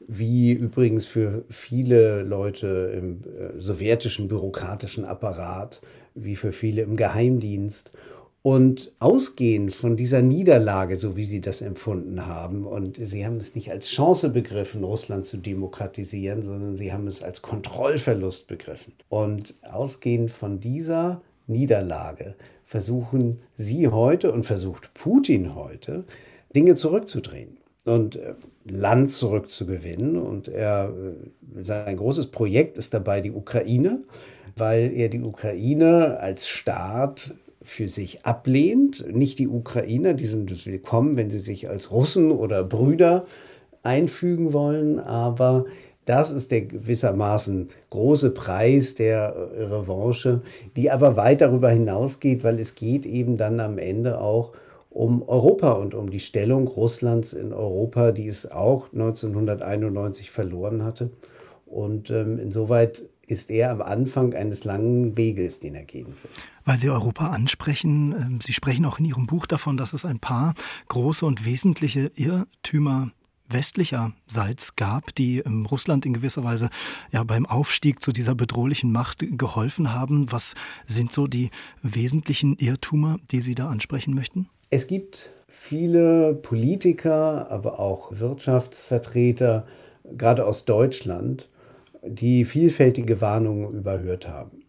wie 0.06 0.52
übrigens 0.52 1.06
für 1.06 1.44
viele 1.50 2.22
Leute 2.22 2.94
im 2.96 3.20
äh, 3.24 3.60
sowjetischen 3.60 4.26
bürokratischen 4.26 5.04
Apparat, 5.04 5.82
wie 6.14 6.36
für 6.36 6.52
viele 6.52 6.82
im 6.82 6.96
Geheimdienst. 6.96 7.92
Und 8.40 8.92
ausgehend 8.98 9.74
von 9.74 9.96
dieser 9.96 10.22
Niederlage, 10.22 10.96
so 10.96 11.16
wie 11.16 11.24
sie 11.24 11.42
das 11.42 11.60
empfunden 11.60 12.24
haben, 12.26 12.64
und 12.66 12.98
sie 13.02 13.26
haben 13.26 13.36
es 13.36 13.54
nicht 13.54 13.70
als 13.70 13.88
Chance 13.88 14.30
begriffen, 14.30 14.84
Russland 14.84 15.26
zu 15.26 15.36
demokratisieren, 15.36 16.40
sondern 16.40 16.76
sie 16.76 16.92
haben 16.92 17.06
es 17.08 17.22
als 17.22 17.42
Kontrollverlust 17.42 18.46
begriffen. 18.46 18.94
Und 19.10 19.54
ausgehend 19.70 20.30
von 20.30 20.60
dieser 20.60 21.20
Niederlage 21.46 22.36
versuchen 22.64 23.40
sie 23.52 23.88
heute 23.88 24.32
und 24.32 24.46
versucht 24.46 24.94
Putin 24.94 25.54
heute, 25.54 26.04
Dinge 26.54 26.76
zurückzudrehen 26.76 27.58
und 27.84 28.16
äh, 28.16 28.34
Land 28.64 29.10
zurückzugewinnen. 29.12 30.16
Und 30.16 30.48
er, 30.48 30.92
äh, 30.92 31.62
sein 31.62 31.96
großes 31.96 32.28
Projekt 32.28 32.78
ist 32.78 32.94
dabei 32.94 33.20
die 33.20 33.32
Ukraine, 33.32 34.02
weil 34.56 34.92
er 34.94 35.08
die 35.08 35.22
Ukraine 35.22 36.18
als 36.20 36.48
Staat 36.48 37.34
für 37.62 37.88
sich 37.88 38.24
ablehnt. 38.24 39.06
Nicht 39.14 39.38
die 39.38 39.48
Ukrainer, 39.48 40.14
die 40.14 40.26
sind 40.26 40.66
willkommen, 40.66 41.16
wenn 41.16 41.30
sie 41.30 41.38
sich 41.38 41.68
als 41.68 41.90
Russen 41.90 42.30
oder 42.30 42.64
Brüder 42.64 43.26
einfügen 43.82 44.52
wollen, 44.52 44.98
aber 44.98 45.66
das 46.04 46.30
ist 46.30 46.50
der 46.50 46.62
gewissermaßen 46.62 47.68
große 47.90 48.30
Preis 48.30 48.94
der 48.94 49.50
Revanche, 49.58 50.40
die 50.74 50.90
aber 50.90 51.16
weit 51.16 51.42
darüber 51.42 51.68
hinausgeht, 51.70 52.44
weil 52.44 52.58
es 52.58 52.74
geht 52.74 53.04
eben 53.04 53.36
dann 53.36 53.60
am 53.60 53.76
Ende 53.76 54.18
auch 54.18 54.52
um 54.52 54.58
um 54.98 55.22
Europa 55.22 55.70
und 55.74 55.94
um 55.94 56.10
die 56.10 56.18
Stellung 56.18 56.66
Russlands 56.66 57.32
in 57.32 57.52
Europa, 57.52 58.10
die 58.10 58.26
es 58.26 58.50
auch 58.50 58.92
1991 58.92 60.32
verloren 60.32 60.82
hatte. 60.82 61.12
Und 61.66 62.10
ähm, 62.10 62.40
insoweit 62.40 63.08
ist 63.28 63.48
er 63.52 63.70
am 63.70 63.80
Anfang 63.80 64.34
eines 64.34 64.64
langen 64.64 65.16
Weges, 65.16 65.60
den 65.60 65.76
er 65.76 65.84
gehen 65.84 66.08
wird. 66.08 66.34
Weil 66.64 66.80
Sie 66.80 66.90
Europa 66.90 67.28
ansprechen, 67.28 68.12
ähm, 68.12 68.40
Sie 68.40 68.52
sprechen 68.52 68.84
auch 68.86 68.98
in 68.98 69.04
Ihrem 69.04 69.26
Buch 69.26 69.46
davon, 69.46 69.76
dass 69.76 69.92
es 69.92 70.04
ein 70.04 70.18
paar 70.18 70.54
große 70.88 71.24
und 71.24 71.44
wesentliche 71.44 72.10
Irrtümer 72.16 73.12
westlicherseits 73.48 74.74
gab, 74.74 75.14
die 75.14 75.38
ähm, 75.38 75.64
Russland 75.66 76.06
in 76.06 76.12
gewisser 76.12 76.42
Weise 76.42 76.70
ja 77.12 77.22
beim 77.22 77.46
Aufstieg 77.46 78.02
zu 78.02 78.10
dieser 78.10 78.34
bedrohlichen 78.34 78.90
Macht 78.90 79.24
geholfen 79.38 79.92
haben. 79.92 80.32
Was 80.32 80.56
sind 80.86 81.12
so 81.12 81.28
die 81.28 81.50
wesentlichen 81.82 82.56
Irrtümer, 82.56 83.20
die 83.30 83.42
Sie 83.42 83.54
da 83.54 83.68
ansprechen 83.68 84.12
möchten? 84.12 84.48
Es 84.70 84.86
gibt 84.86 85.30
viele 85.48 86.34
Politiker, 86.34 87.50
aber 87.50 87.80
auch 87.80 88.12
Wirtschaftsvertreter, 88.12 89.66
gerade 90.16 90.44
aus 90.44 90.66
Deutschland, 90.66 91.48
die 92.02 92.44
vielfältige 92.44 93.22
Warnungen 93.22 93.72
überhört 93.72 94.28
haben. 94.28 94.62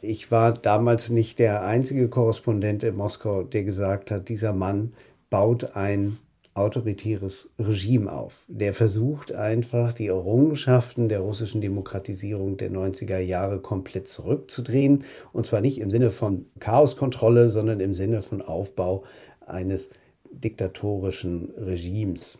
Ich 0.00 0.32
war 0.32 0.52
damals 0.52 1.10
nicht 1.10 1.38
der 1.38 1.62
einzige 1.64 2.08
Korrespondent 2.08 2.82
in 2.82 2.96
Moskau, 2.96 3.44
der 3.44 3.62
gesagt 3.62 4.10
hat, 4.10 4.28
dieser 4.28 4.52
Mann 4.52 4.92
baut 5.30 5.76
ein 5.76 6.18
autoritäres 6.58 7.50
Regime 7.58 8.12
auf. 8.12 8.44
Der 8.48 8.74
versucht 8.74 9.32
einfach, 9.32 9.92
die 9.92 10.08
Errungenschaften 10.08 11.08
der 11.08 11.20
russischen 11.20 11.60
Demokratisierung 11.60 12.56
der 12.56 12.70
90er 12.70 13.18
Jahre 13.18 13.60
komplett 13.60 14.08
zurückzudrehen. 14.08 15.04
Und 15.32 15.46
zwar 15.46 15.60
nicht 15.60 15.78
im 15.78 15.90
Sinne 15.90 16.10
von 16.10 16.46
Chaoskontrolle, 16.58 17.50
sondern 17.50 17.80
im 17.80 17.94
Sinne 17.94 18.22
von 18.22 18.42
Aufbau 18.42 19.04
eines 19.50 19.90
diktatorischen 20.30 21.50
Regimes. 21.56 22.38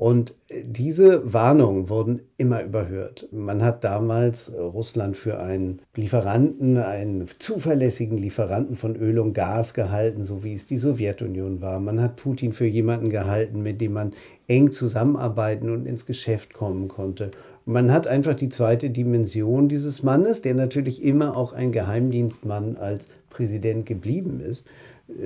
Und 0.00 0.34
diese 0.50 1.30
Warnungen 1.30 1.90
wurden 1.90 2.22
immer 2.38 2.62
überhört. 2.62 3.28
Man 3.32 3.62
hat 3.62 3.84
damals 3.84 4.50
Russland 4.56 5.14
für 5.14 5.40
einen 5.40 5.82
Lieferanten, 5.94 6.78
einen 6.78 7.26
zuverlässigen 7.38 8.16
Lieferanten 8.16 8.76
von 8.76 8.96
Öl 8.96 9.18
und 9.18 9.34
Gas 9.34 9.74
gehalten, 9.74 10.24
so 10.24 10.42
wie 10.42 10.54
es 10.54 10.66
die 10.66 10.78
Sowjetunion 10.78 11.60
war. 11.60 11.80
Man 11.80 12.00
hat 12.00 12.16
Putin 12.16 12.54
für 12.54 12.64
jemanden 12.64 13.10
gehalten, 13.10 13.62
mit 13.62 13.82
dem 13.82 13.92
man 13.92 14.14
eng 14.48 14.70
zusammenarbeiten 14.70 15.68
und 15.68 15.84
ins 15.84 16.06
Geschäft 16.06 16.54
kommen 16.54 16.88
konnte. 16.88 17.30
Man 17.66 17.92
hat 17.92 18.06
einfach 18.06 18.34
die 18.34 18.48
zweite 18.48 18.88
Dimension 18.88 19.68
dieses 19.68 20.02
Mannes, 20.02 20.40
der 20.40 20.54
natürlich 20.54 21.04
immer 21.04 21.36
auch 21.36 21.52
ein 21.52 21.72
Geheimdienstmann 21.72 22.76
als 22.76 23.08
Präsident 23.28 23.84
geblieben 23.84 24.40
ist, 24.40 24.66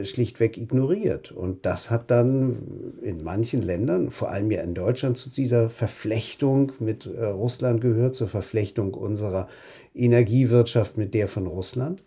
schlichtweg 0.03 0.57
ignoriert. 0.57 1.33
Und 1.33 1.67
das 1.67 1.91
hat 1.91 2.11
dann 2.11 2.97
in 3.03 3.23
manchen 3.23 3.63
Ländern, 3.63 4.11
vor 4.11 4.31
allem 4.31 4.51
ja 4.51 4.63
in 4.63 4.75
Deutschland, 4.75 5.19
zu 5.19 5.31
dieser 5.31 5.71
Verflechtung 5.71 6.73
mit 6.79 7.07
äh, 7.07 7.27
Russland 7.27 7.81
gehört, 7.81 8.17
zur 8.17 8.29
Verflechtung 8.29 8.95
unserer 8.95 9.49
Energiewirtschaft 9.95 10.97
mit 10.97 11.15
der 11.15 11.29
von 11.29 11.47
Russland. 11.47 12.03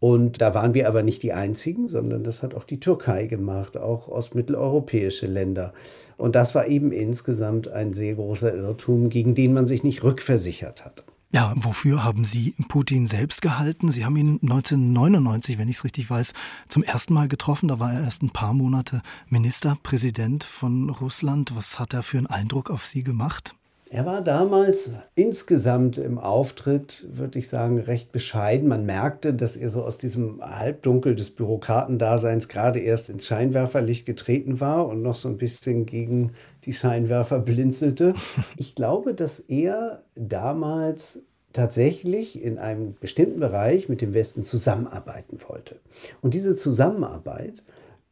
Und 0.00 0.40
da 0.40 0.52
waren 0.54 0.74
wir 0.74 0.88
aber 0.88 1.04
nicht 1.04 1.22
die 1.22 1.32
Einzigen, 1.32 1.88
sondern 1.88 2.24
das 2.24 2.42
hat 2.42 2.54
auch 2.54 2.64
die 2.64 2.80
Türkei 2.80 3.26
gemacht, 3.26 3.76
auch 3.76 4.08
ostmitteleuropäische 4.08 5.26
Länder. 5.26 5.74
Und 6.16 6.34
das 6.34 6.56
war 6.56 6.66
eben 6.66 6.90
insgesamt 6.90 7.68
ein 7.68 7.92
sehr 7.92 8.16
großer 8.16 8.52
Irrtum, 8.52 9.10
gegen 9.10 9.36
den 9.36 9.52
man 9.52 9.68
sich 9.68 9.84
nicht 9.84 10.02
rückversichert 10.02 10.84
hat. 10.84 11.04
Ja, 11.34 11.54
wofür 11.56 12.04
haben 12.04 12.26
Sie 12.26 12.54
Putin 12.68 13.06
selbst 13.06 13.40
gehalten? 13.40 13.90
Sie 13.90 14.04
haben 14.04 14.18
ihn 14.18 14.38
1999, 14.42 15.56
wenn 15.56 15.66
ich 15.66 15.78
es 15.78 15.84
richtig 15.84 16.10
weiß, 16.10 16.34
zum 16.68 16.82
ersten 16.82 17.14
Mal 17.14 17.26
getroffen. 17.26 17.68
Da 17.68 17.80
war 17.80 17.90
er 17.90 18.04
erst 18.04 18.22
ein 18.22 18.28
paar 18.28 18.52
Monate 18.52 19.00
Ministerpräsident 19.30 20.44
von 20.44 20.90
Russland. 20.90 21.56
Was 21.56 21.80
hat 21.80 21.94
er 21.94 22.02
für 22.02 22.18
einen 22.18 22.26
Eindruck 22.26 22.68
auf 22.68 22.84
Sie 22.84 23.02
gemacht? 23.02 23.54
Er 23.94 24.06
war 24.06 24.22
damals 24.22 24.92
insgesamt 25.16 25.98
im 25.98 26.18
Auftritt, 26.18 27.04
würde 27.12 27.38
ich 27.38 27.50
sagen, 27.50 27.78
recht 27.78 28.10
bescheiden. 28.10 28.66
Man 28.66 28.86
merkte, 28.86 29.34
dass 29.34 29.54
er 29.54 29.68
so 29.68 29.84
aus 29.84 29.98
diesem 29.98 30.40
Halbdunkel 30.40 31.14
des 31.14 31.28
Bürokratendaseins 31.28 32.48
gerade 32.48 32.78
erst 32.78 33.10
ins 33.10 33.26
Scheinwerferlicht 33.26 34.06
getreten 34.06 34.60
war 34.60 34.88
und 34.88 35.02
noch 35.02 35.16
so 35.16 35.28
ein 35.28 35.36
bisschen 35.36 35.84
gegen 35.84 36.32
die 36.64 36.72
Scheinwerfer 36.72 37.38
blinzelte. 37.40 38.14
Ich 38.56 38.74
glaube, 38.74 39.12
dass 39.12 39.40
er 39.40 40.00
damals 40.14 41.20
tatsächlich 41.52 42.42
in 42.42 42.58
einem 42.58 42.94
bestimmten 42.98 43.40
Bereich 43.40 43.90
mit 43.90 44.00
dem 44.00 44.14
Westen 44.14 44.42
zusammenarbeiten 44.42 45.38
wollte. 45.48 45.76
Und 46.22 46.32
diese 46.32 46.56
Zusammenarbeit 46.56 47.62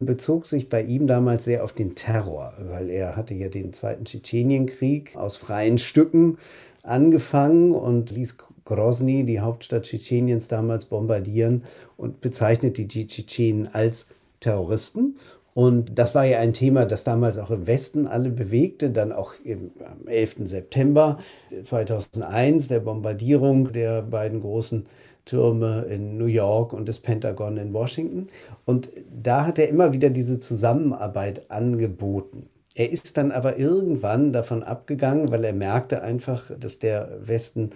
bezog 0.05 0.47
sich 0.47 0.69
bei 0.69 0.81
ihm 0.81 1.07
damals 1.07 1.45
sehr 1.45 1.63
auf 1.63 1.73
den 1.73 1.95
Terror, 1.95 2.53
weil 2.59 2.89
er 2.89 3.15
hatte 3.15 3.33
ja 3.33 3.49
den 3.49 3.73
zweiten 3.73 4.05
Tschetschenienkrieg 4.05 5.15
aus 5.15 5.37
freien 5.37 5.77
Stücken 5.77 6.37
angefangen 6.83 7.73
und 7.73 8.11
ließ 8.11 8.37
Grozny, 8.65 9.23
die 9.25 9.39
Hauptstadt 9.39 9.83
Tschetscheniens, 9.83 10.47
damals 10.47 10.85
bombardieren 10.85 11.63
und 11.97 12.21
bezeichnete 12.21 12.85
die 12.85 13.07
Tschetschenen 13.07 13.73
als 13.73 14.09
Terroristen. 14.39 15.17
Und 15.53 15.99
das 15.99 16.15
war 16.15 16.25
ja 16.25 16.39
ein 16.39 16.53
Thema, 16.53 16.85
das 16.85 17.03
damals 17.03 17.37
auch 17.37 17.51
im 17.51 17.67
Westen 17.67 18.07
alle 18.07 18.29
bewegte, 18.29 18.89
dann 18.89 19.11
auch 19.11 19.33
im, 19.43 19.71
am 19.85 20.07
11. 20.07 20.37
September 20.45 21.17
2001, 21.63 22.69
der 22.69 22.79
Bombardierung 22.79 23.73
der 23.73 24.01
beiden 24.01 24.39
großen 24.41 24.85
Türme 25.25 25.85
in 25.89 26.17
New 26.17 26.25
York 26.25 26.73
und 26.73 26.87
das 26.87 26.99
Pentagon 26.99 27.57
in 27.57 27.73
Washington. 27.73 28.27
Und 28.65 28.89
da 29.11 29.45
hat 29.45 29.59
er 29.59 29.69
immer 29.69 29.93
wieder 29.93 30.09
diese 30.09 30.39
Zusammenarbeit 30.39 31.49
angeboten. 31.49 32.47
Er 32.73 32.91
ist 32.91 33.17
dann 33.17 33.31
aber 33.31 33.57
irgendwann 33.57 34.31
davon 34.31 34.63
abgegangen, 34.63 35.29
weil 35.29 35.43
er 35.43 35.53
merkte 35.53 36.01
einfach, 36.01 36.51
dass 36.57 36.79
der 36.79 37.19
Westen 37.21 37.71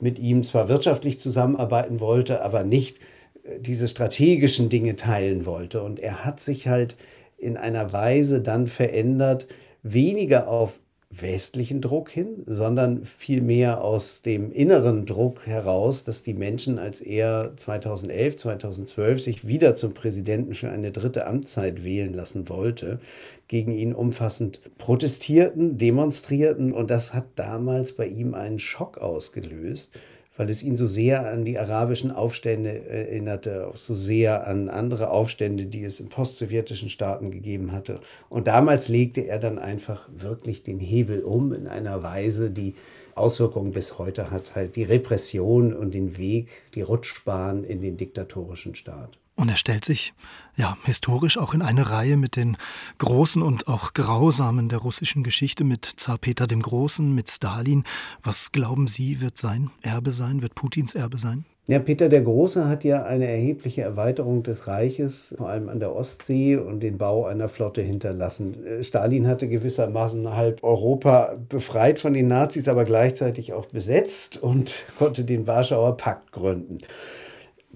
mit 0.00 0.18
ihm 0.18 0.42
zwar 0.44 0.68
wirtschaftlich 0.68 1.20
zusammenarbeiten 1.20 2.00
wollte, 2.00 2.42
aber 2.42 2.64
nicht 2.64 2.98
äh, 3.44 3.60
diese 3.60 3.86
strategischen 3.86 4.68
Dinge 4.68 4.96
teilen 4.96 5.46
wollte. 5.46 5.82
Und 5.82 6.00
er 6.00 6.24
hat 6.24 6.40
sich 6.40 6.68
halt 6.68 6.96
in 7.38 7.56
einer 7.56 7.92
Weise 7.92 8.40
dann 8.40 8.66
verändert, 8.66 9.46
weniger 9.82 10.48
auf 10.48 10.78
westlichen 11.12 11.80
Druck 11.80 12.08
hin, 12.08 12.44
sondern 12.46 13.04
vielmehr 13.04 13.82
aus 13.82 14.22
dem 14.22 14.52
inneren 14.52 15.06
Druck 15.06 15.44
heraus, 15.44 16.04
dass 16.04 16.22
die 16.22 16.34
Menschen, 16.34 16.78
als 16.78 17.00
er 17.00 17.52
2011, 17.56 18.36
2012 18.36 19.20
sich 19.20 19.48
wieder 19.48 19.74
zum 19.74 19.92
Präsidenten 19.92 20.54
für 20.54 20.70
eine 20.70 20.92
dritte 20.92 21.26
Amtszeit 21.26 21.82
wählen 21.82 22.14
lassen 22.14 22.48
wollte, 22.48 23.00
gegen 23.48 23.72
ihn 23.72 23.92
umfassend 23.92 24.60
protestierten, 24.78 25.78
demonstrierten. 25.78 26.72
Und 26.72 26.90
das 26.92 27.12
hat 27.12 27.26
damals 27.34 27.92
bei 27.92 28.06
ihm 28.06 28.34
einen 28.34 28.60
Schock 28.60 28.98
ausgelöst 28.98 29.92
weil 30.40 30.48
es 30.48 30.62
ihn 30.62 30.78
so 30.78 30.88
sehr 30.88 31.30
an 31.30 31.44
die 31.44 31.58
arabischen 31.58 32.10
Aufstände 32.10 32.86
erinnerte, 32.88 33.66
auch 33.66 33.76
so 33.76 33.94
sehr 33.94 34.46
an 34.46 34.70
andere 34.70 35.10
Aufstände, 35.10 35.66
die 35.66 35.84
es 35.84 36.00
in 36.00 36.08
postsowjetischen 36.08 36.88
Staaten 36.88 37.30
gegeben 37.30 37.72
hatte. 37.72 38.00
Und 38.30 38.46
damals 38.46 38.88
legte 38.88 39.20
er 39.20 39.38
dann 39.38 39.58
einfach 39.58 40.08
wirklich 40.16 40.62
den 40.62 40.80
Hebel 40.80 41.20
um 41.20 41.52
in 41.52 41.66
einer 41.66 42.02
Weise, 42.02 42.50
die 42.50 42.74
Auswirkungen 43.14 43.72
bis 43.72 43.98
heute 43.98 44.30
hat, 44.30 44.54
halt 44.54 44.76
die 44.76 44.84
Repression 44.84 45.74
und 45.74 45.92
den 45.92 46.16
Weg, 46.16 46.48
die 46.74 46.80
Rutschbahn 46.80 47.62
in 47.62 47.82
den 47.82 47.98
diktatorischen 47.98 48.74
Staat. 48.74 49.19
Und 49.40 49.48
er 49.48 49.56
stellt 49.56 49.86
sich 49.86 50.12
ja 50.54 50.76
historisch 50.84 51.38
auch 51.38 51.54
in 51.54 51.62
eine 51.62 51.88
Reihe 51.88 52.18
mit 52.18 52.36
den 52.36 52.58
großen 52.98 53.40
und 53.40 53.68
auch 53.68 53.94
grausamen 53.94 54.68
der 54.68 54.80
russischen 54.80 55.24
Geschichte, 55.24 55.64
mit 55.64 55.86
Zar 55.96 56.18
Peter 56.18 56.46
dem 56.46 56.60
Großen, 56.60 57.14
mit 57.14 57.30
Stalin. 57.30 57.84
Was 58.22 58.52
glauben 58.52 58.86
Sie, 58.86 59.22
wird 59.22 59.38
sein 59.38 59.70
Erbe 59.80 60.12
sein, 60.12 60.42
wird 60.42 60.54
Putins 60.54 60.94
Erbe 60.94 61.16
sein? 61.16 61.46
Ja, 61.68 61.78
Peter 61.78 62.10
der 62.10 62.20
Große 62.20 62.68
hat 62.68 62.84
ja 62.84 63.04
eine 63.04 63.28
erhebliche 63.28 63.80
Erweiterung 63.80 64.42
des 64.42 64.66
Reiches, 64.66 65.34
vor 65.38 65.48
allem 65.48 65.70
an 65.70 65.80
der 65.80 65.96
Ostsee 65.96 66.56
und 66.56 66.80
den 66.80 66.98
Bau 66.98 67.24
einer 67.24 67.48
Flotte 67.48 67.80
hinterlassen. 67.80 68.66
Äh, 68.66 68.84
Stalin 68.84 69.26
hatte 69.26 69.48
gewissermaßen 69.48 70.34
halb 70.36 70.62
Europa 70.62 71.38
befreit 71.48 71.98
von 71.98 72.12
den 72.12 72.28
Nazis, 72.28 72.68
aber 72.68 72.84
gleichzeitig 72.84 73.54
auch 73.54 73.66
besetzt 73.66 74.36
und 74.36 74.84
konnte 74.98 75.24
den 75.24 75.46
Warschauer 75.46 75.96
Pakt 75.96 76.30
gründen. 76.32 76.80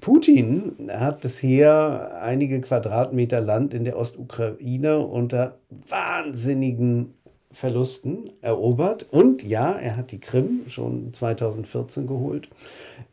Putin 0.05 0.91
hat 0.93 1.23
bisher 1.23 2.21
einige 2.21 2.61
Quadratmeter 2.61 3.41
Land 3.41 3.73
in 3.73 3.87
der 3.87 3.97
Ostukraine 3.97 4.99
unter 4.99 5.57
wahnsinnigen 5.71 7.15
Verlusten 7.51 8.31
erobert. 8.43 9.07
Und 9.11 9.43
ja, 9.43 9.73
er 9.73 9.97
hat 9.97 10.11
die 10.11 10.21
Krim 10.21 10.65
schon 10.69 11.15
2014 11.15 12.07
geholt. 12.07 12.51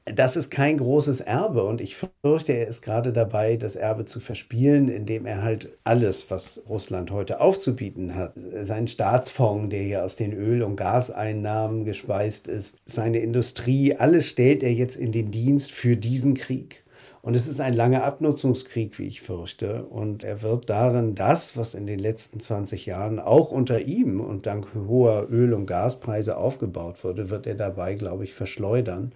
Das 0.03 0.35
ist 0.35 0.49
kein 0.49 0.79
großes 0.79 1.21
Erbe 1.21 1.63
und 1.63 1.79
ich 1.79 1.95
fürchte, 1.95 2.53
er 2.53 2.67
ist 2.67 2.81
gerade 2.81 3.13
dabei, 3.13 3.55
das 3.55 3.75
Erbe 3.77 4.05
zu 4.05 4.19
verspielen, 4.19 4.89
indem 4.89 5.25
er 5.25 5.43
halt 5.43 5.77
alles, 5.83 6.29
was 6.29 6.63
Russland 6.67 7.11
heute 7.11 7.39
aufzubieten 7.39 8.15
hat, 8.15 8.33
seinen 8.63 8.87
Staatsfonds, 8.87 9.69
der 9.69 9.83
ja 9.83 10.03
aus 10.03 10.15
den 10.17 10.33
Öl- 10.33 10.63
und 10.63 10.75
Gaseinnahmen 10.75 11.85
gespeist 11.85 12.47
ist, 12.47 12.79
seine 12.83 13.19
Industrie, 13.19 13.95
alles 13.95 14.27
stellt 14.27 14.63
er 14.63 14.73
jetzt 14.73 14.95
in 14.95 15.11
den 15.11 15.31
Dienst 15.31 15.71
für 15.71 15.95
diesen 15.95 16.33
Krieg. 16.33 16.80
Und 17.21 17.35
es 17.35 17.47
ist 17.47 17.59
ein 17.59 17.73
langer 17.73 18.03
Abnutzungskrieg, 18.03 18.97
wie 18.97 19.05
ich 19.05 19.21
fürchte. 19.21 19.85
Und 19.85 20.23
er 20.23 20.41
wird 20.41 20.69
darin 20.69 21.13
das, 21.13 21.55
was 21.55 21.75
in 21.75 21.85
den 21.85 21.99
letzten 21.99 22.39
20 22.39 22.87
Jahren 22.87 23.19
auch 23.19 23.51
unter 23.51 23.81
ihm 23.81 24.19
und 24.19 24.47
dank 24.47 24.67
hoher 24.73 25.27
Öl- 25.29 25.53
und 25.53 25.67
Gaspreise 25.67 26.37
aufgebaut 26.37 27.03
wurde, 27.03 27.29
wird 27.29 27.45
er 27.45 27.55
dabei, 27.55 27.93
glaube 27.93 28.23
ich, 28.23 28.33
verschleudern. 28.33 29.11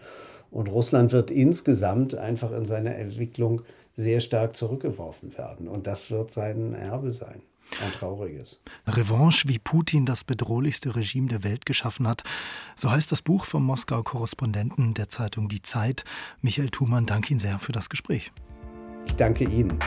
Und 0.52 0.72
Russland 0.72 1.12
wird 1.14 1.32
insgesamt 1.32 2.14
einfach 2.16 2.52
in 2.52 2.66
seiner 2.66 2.96
Entwicklung 2.96 3.64
sehr 3.96 4.20
stark 4.20 4.56
zurückgeworfen 4.56 5.36
werden. 5.38 5.68
Und 5.68 5.88
das 5.88 6.12
wird 6.12 6.32
sein 6.32 6.74
Erbe 6.74 7.12
sein. 7.12 7.42
Ein 7.84 7.92
trauriges. 7.92 8.62
Revanche, 8.88 9.48
wie 9.48 9.60
Putin 9.60 10.06
das 10.06 10.24
bedrohlichste 10.24 10.96
Regime 10.96 11.28
der 11.28 11.44
Welt 11.44 11.66
geschaffen 11.66 12.08
hat. 12.08 12.24
So 12.76 12.92
heißt 12.92 13.12
das 13.12 13.22
Buch 13.22 13.46
vom 13.46 13.64
Moskauer 13.64 14.04
Korrespondenten 14.04 14.94
der 14.94 15.10
Zeitung 15.10 15.50
Die 15.50 15.62
Zeit. 15.62 16.06
Michael 16.42 16.70
Thumann, 16.70 17.06
danke 17.06 17.32
Ihnen 17.32 17.40
sehr 17.40 17.60
für 17.60 17.72
das 17.72 17.90
Gespräch. 17.90 18.32
Ich 19.06 19.16
danke 19.16 19.44
Ihnen. 19.44 19.80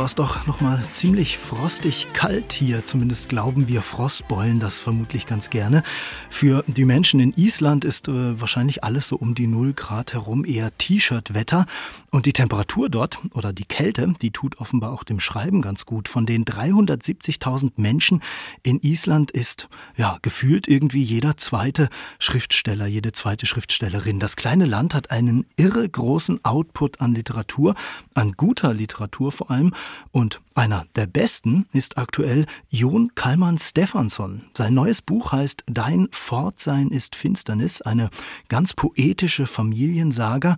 War 0.00 0.06
es 0.06 0.14
doch 0.14 0.46
nochmal 0.46 0.82
ziemlich 0.94 1.36
frostig 1.36 2.14
kalt 2.14 2.54
hier. 2.54 2.86
Zumindest 2.86 3.28
glauben 3.28 3.68
wir 3.68 3.82
Frostbeulen 3.82 4.58
das 4.58 4.80
vermutlich 4.80 5.26
ganz 5.26 5.50
gerne. 5.50 5.82
Für 6.30 6.64
die 6.66 6.86
Menschen 6.86 7.20
in 7.20 7.34
Island 7.36 7.84
ist 7.84 8.08
äh, 8.08 8.40
wahrscheinlich 8.40 8.82
alles 8.82 9.08
so 9.08 9.16
um 9.16 9.34
die 9.34 9.46
0 9.46 9.74
Grad 9.74 10.14
herum 10.14 10.46
eher 10.46 10.74
T-Shirt-Wetter. 10.78 11.66
Und 12.10 12.24
die 12.24 12.32
Temperatur 12.32 12.88
dort 12.88 13.18
oder 13.34 13.52
die 13.52 13.66
Kälte, 13.66 14.14
die 14.22 14.30
tut 14.30 14.58
offenbar 14.58 14.92
auch 14.92 15.04
dem 15.04 15.20
Schreiben 15.20 15.60
ganz 15.60 15.84
gut. 15.84 16.08
Von 16.08 16.24
den 16.24 16.46
370.000 16.46 17.72
Menschen 17.76 18.22
in 18.62 18.80
Island 18.80 19.30
ist 19.30 19.68
ja 19.98 20.16
gefühlt 20.22 20.66
irgendwie 20.66 21.02
jeder 21.02 21.36
zweite 21.36 21.90
Schriftsteller, 22.18 22.86
jede 22.86 23.12
zweite 23.12 23.44
Schriftstellerin. 23.44 24.18
Das 24.18 24.36
kleine 24.36 24.64
Land 24.64 24.94
hat 24.94 25.10
einen 25.10 25.44
irre 25.56 25.86
großen 25.86 26.42
Output 26.42 27.02
an 27.02 27.14
Literatur, 27.14 27.74
an 28.14 28.32
guter 28.32 28.72
Literatur 28.72 28.90
Literatur 29.10 29.32
vor 29.32 29.50
allem. 29.50 29.74
Und 30.12 30.40
einer 30.54 30.86
der 30.96 31.06
besten 31.06 31.66
ist 31.72 31.98
aktuell 31.98 32.46
Jon 32.68 33.14
Kalman 33.14 33.58
Stefansson. 33.58 34.44
Sein 34.54 34.74
neues 34.74 35.02
Buch 35.02 35.32
heißt 35.32 35.64
Dein 35.66 36.08
Fortsein 36.10 36.88
ist 36.88 37.16
Finsternis, 37.16 37.82
eine 37.82 38.10
ganz 38.48 38.74
poetische 38.74 39.46
Familiensaga. 39.46 40.56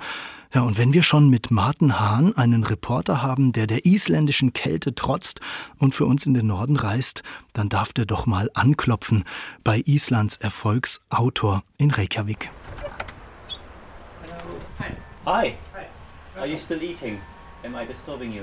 Ja, 0.54 0.62
und 0.62 0.76
wenn 0.76 0.92
wir 0.92 1.02
schon 1.02 1.30
mit 1.30 1.50
Martin 1.50 1.98
Hahn 1.98 2.36
einen 2.36 2.64
Reporter 2.64 3.22
haben, 3.22 3.52
der 3.52 3.66
der 3.66 3.86
isländischen 3.86 4.52
Kälte 4.52 4.94
trotzt 4.94 5.40
und 5.78 5.94
für 5.94 6.04
uns 6.04 6.26
in 6.26 6.34
den 6.34 6.46
Norden 6.46 6.76
reist, 6.76 7.22
dann 7.52 7.68
darf 7.68 7.92
der 7.92 8.06
doch 8.06 8.26
mal 8.26 8.50
anklopfen 8.54 9.24
bei 9.64 9.82
Islands 9.86 10.36
Erfolgsautor 10.36 11.62
in 11.78 11.90
Reykjavik. 11.90 12.50
Hi. 15.24 15.54
Are 16.36 16.46
you 16.46 16.58
still 16.58 16.82
eating? 16.82 17.20
Am 17.64 17.76
I 17.76 17.86
disturbing 17.86 18.32
you? 18.32 18.42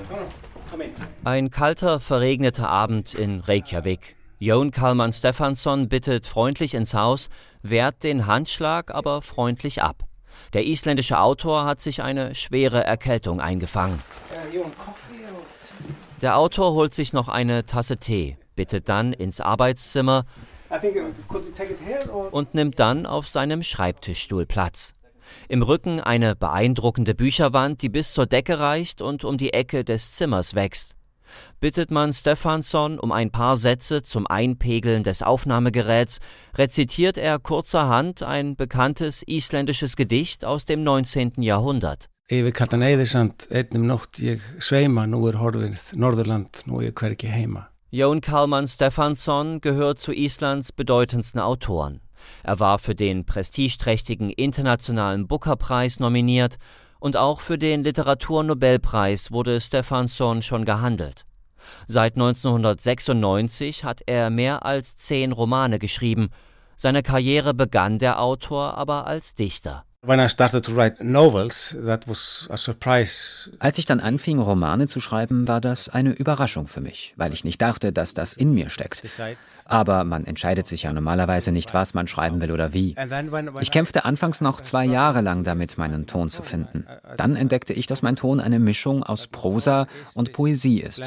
Ein 1.24 1.50
kalter, 1.50 2.00
verregneter 2.00 2.68
Abend 2.70 3.12
in 3.12 3.40
Reykjavik. 3.40 4.16
Jon 4.38 4.70
Kalman 4.70 5.12
Stefansson 5.12 5.90
bittet 5.90 6.26
freundlich 6.26 6.72
ins 6.72 6.94
Haus, 6.94 7.28
wehrt 7.62 8.02
den 8.02 8.26
Handschlag 8.26 8.94
aber 8.94 9.20
freundlich 9.20 9.82
ab. 9.82 10.04
Der 10.54 10.64
isländische 10.64 11.18
Autor 11.18 11.66
hat 11.66 11.80
sich 11.80 12.02
eine 12.02 12.34
schwere 12.34 12.82
Erkältung 12.82 13.42
eingefangen. 13.42 14.02
Der 16.22 16.38
Autor 16.38 16.72
holt 16.72 16.94
sich 16.94 17.12
noch 17.12 17.28
eine 17.28 17.66
Tasse 17.66 17.98
Tee, 17.98 18.38
bittet 18.56 18.88
dann 18.88 19.12
ins 19.12 19.42
Arbeitszimmer 19.42 20.24
und 22.30 22.54
nimmt 22.54 22.78
dann 22.78 23.04
auf 23.04 23.28
seinem 23.28 23.62
Schreibtischstuhl 23.62 24.46
Platz. 24.46 24.94
Im 25.48 25.62
Rücken 25.62 26.00
eine 26.00 26.36
beeindruckende 26.36 27.14
Bücherwand, 27.14 27.82
die 27.82 27.88
bis 27.88 28.12
zur 28.12 28.26
Decke 28.26 28.58
reicht 28.58 29.02
und 29.02 29.24
um 29.24 29.38
die 29.38 29.52
Ecke 29.52 29.84
des 29.84 30.12
Zimmers 30.12 30.54
wächst. 30.54 30.94
Bittet 31.60 31.90
man 31.90 32.12
Stefansson 32.12 32.98
um 32.98 33.12
ein 33.12 33.30
paar 33.30 33.56
Sätze 33.56 34.02
zum 34.02 34.26
Einpegeln 34.26 35.02
des 35.02 35.22
Aufnahmegeräts, 35.22 36.18
rezitiert 36.56 37.18
er 37.18 37.38
kurzerhand 37.38 38.22
ein 38.22 38.56
bekanntes 38.56 39.22
isländisches 39.26 39.96
Gedicht 39.96 40.44
aus 40.44 40.64
dem 40.64 40.82
19. 40.82 41.42
Jahrhundert. 41.42 42.08
Yfir 42.30 42.52
kaldan 42.54 42.84
eðisand 42.86 43.48
einnum 43.50 43.88
nótt 43.90 44.20
ég 44.22 44.42
sveima, 44.62 45.02
nú 45.10 45.24
er 45.26 45.40
horfið 45.40 45.80
Norðurland, 45.98 46.60
nú 46.70 46.78
hvergi 46.78 47.26
heima. 47.26 47.64
Jon 47.90 48.20
Kalman 48.20 48.68
Stefansson 48.68 49.60
gehört 49.60 49.98
zu 49.98 50.12
Islands 50.12 50.70
bedeutendsten 50.70 51.40
Autoren. 51.40 51.98
Er 52.42 52.60
war 52.60 52.78
für 52.78 52.94
den 52.94 53.24
prestigeträchtigen 53.24 54.30
Internationalen 54.30 55.26
Booker-Preis 55.26 56.00
nominiert 56.00 56.56
und 56.98 57.16
auch 57.16 57.40
für 57.40 57.58
den 57.58 57.82
Literaturnobelpreis 57.82 59.32
wurde 59.32 59.60
Stefansson 59.60 60.42
schon 60.42 60.64
gehandelt. 60.64 61.24
Seit 61.88 62.14
1996 62.14 63.84
hat 63.84 64.02
er 64.06 64.30
mehr 64.30 64.64
als 64.64 64.96
zehn 64.96 65.32
Romane 65.32 65.78
geschrieben. 65.78 66.30
Seine 66.76 67.02
Karriere 67.02 67.54
begann 67.54 67.98
der 67.98 68.20
Autor 68.20 68.76
aber 68.76 69.06
als 69.06 69.34
Dichter. 69.34 69.84
When 70.02 70.18
I 70.18 70.28
started 70.30 70.64
to 70.64 70.74
write 70.74 71.04
novels, 71.04 71.76
that 71.84 72.08
was 72.08 72.48
a 72.50 72.56
surprise. 72.56 73.50
Als 73.58 73.76
ich 73.76 73.84
dann 73.84 74.00
anfing, 74.00 74.38
Romane 74.38 74.86
zu 74.86 74.98
schreiben, 74.98 75.46
war 75.46 75.60
das 75.60 75.90
eine 75.90 76.12
Überraschung 76.12 76.66
für 76.66 76.80
mich, 76.80 77.12
weil 77.18 77.34
ich 77.34 77.44
nicht 77.44 77.60
dachte, 77.60 77.92
dass 77.92 78.14
das 78.14 78.32
in 78.32 78.54
mir 78.54 78.70
steckt. 78.70 79.02
Aber 79.66 80.04
man 80.04 80.24
entscheidet 80.24 80.66
sich 80.66 80.84
ja 80.84 80.92
normalerweise 80.94 81.52
nicht, 81.52 81.74
was 81.74 81.92
man 81.92 82.06
schreiben 82.06 82.40
will 82.40 82.50
oder 82.50 82.72
wie. 82.72 82.96
Ich 83.60 83.70
kämpfte 83.70 84.06
anfangs 84.06 84.40
noch 84.40 84.62
zwei 84.62 84.86
Jahre 84.86 85.20
lang 85.20 85.44
damit, 85.44 85.76
meinen 85.76 86.06
Ton 86.06 86.30
zu 86.30 86.42
finden. 86.42 86.86
Dann 87.18 87.36
entdeckte 87.36 87.74
ich, 87.74 87.86
dass 87.86 88.00
mein 88.00 88.16
Ton 88.16 88.40
eine 88.40 88.58
Mischung 88.58 89.02
aus 89.02 89.26
Prosa 89.26 89.86
und 90.14 90.32
Poesie 90.32 90.80
ist. 90.80 91.02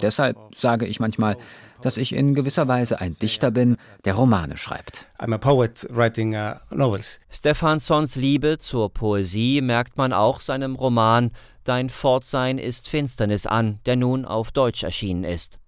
Deshalb 0.00 0.38
sage 0.54 0.86
ich 0.86 1.00
manchmal, 1.00 1.36
dass 1.80 1.96
ich 1.96 2.14
in 2.14 2.34
gewisser 2.34 2.68
Weise 2.68 3.00
ein 3.00 3.14
Dichter 3.14 3.50
bin, 3.50 3.76
der 4.04 4.14
Romane 4.14 4.56
schreibt. 4.56 5.06
I'm 5.18 5.34
a 5.34 5.38
poet 5.38 5.86
writing 5.90 6.34
uh, 6.34 6.54
novels. 6.70 7.20
Stefanssons 7.30 8.16
Liebe 8.16 8.58
zur 8.58 8.92
Poesie 8.92 9.60
merkt 9.60 9.96
man 9.96 10.12
auch 10.12 10.40
seinem 10.40 10.74
Roman 10.74 11.30
Dein 11.64 11.90
Fortsein 11.90 12.56
ist 12.56 12.88
Finsternis 12.88 13.44
an, 13.44 13.80
der 13.84 13.96
nun 13.96 14.24
auf 14.24 14.52
Deutsch 14.52 14.84
erschienen 14.84 15.24
ist. 15.24 15.58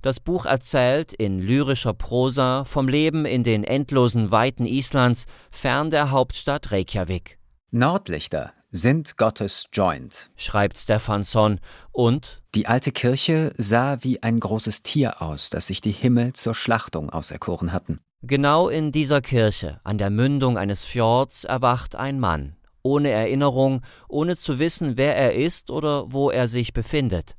Das 0.00 0.18
Buch 0.18 0.46
erzählt 0.46 1.12
in 1.12 1.38
lyrischer 1.38 1.92
Prosa 1.92 2.64
vom 2.64 2.88
Leben 2.88 3.26
in 3.26 3.44
den 3.44 3.64
endlosen 3.64 4.30
Weiten 4.30 4.64
Islands 4.64 5.26
fern 5.50 5.90
der 5.90 6.10
Hauptstadt 6.10 6.72
Reykjavik. 6.72 7.38
Nordlichter 7.70 8.54
sind 8.70 9.16
Gottes 9.16 9.66
Joint, 9.72 10.30
schreibt 10.36 10.78
Stefansson, 10.78 11.60
und 11.92 12.42
die 12.54 12.66
alte 12.66 12.92
Kirche 12.92 13.52
sah 13.56 13.98
wie 14.02 14.22
ein 14.22 14.38
großes 14.38 14.82
Tier 14.82 15.20
aus, 15.22 15.50
das 15.50 15.66
sich 15.66 15.80
die 15.80 15.90
Himmel 15.92 16.32
zur 16.34 16.54
Schlachtung 16.54 17.10
auserkoren 17.10 17.72
hatten. 17.72 18.00
Genau 18.22 18.68
in 18.68 18.92
dieser 18.92 19.22
Kirche, 19.22 19.80
an 19.82 19.98
der 19.98 20.10
Mündung 20.10 20.58
eines 20.58 20.84
Fjords, 20.84 21.44
erwacht 21.44 21.96
ein 21.96 22.20
Mann, 22.20 22.56
ohne 22.82 23.10
Erinnerung, 23.10 23.82
ohne 24.08 24.36
zu 24.36 24.58
wissen, 24.58 24.96
wer 24.96 25.16
er 25.16 25.34
ist 25.34 25.70
oder 25.70 26.12
wo 26.12 26.30
er 26.30 26.46
sich 26.46 26.72
befindet. 26.72 27.36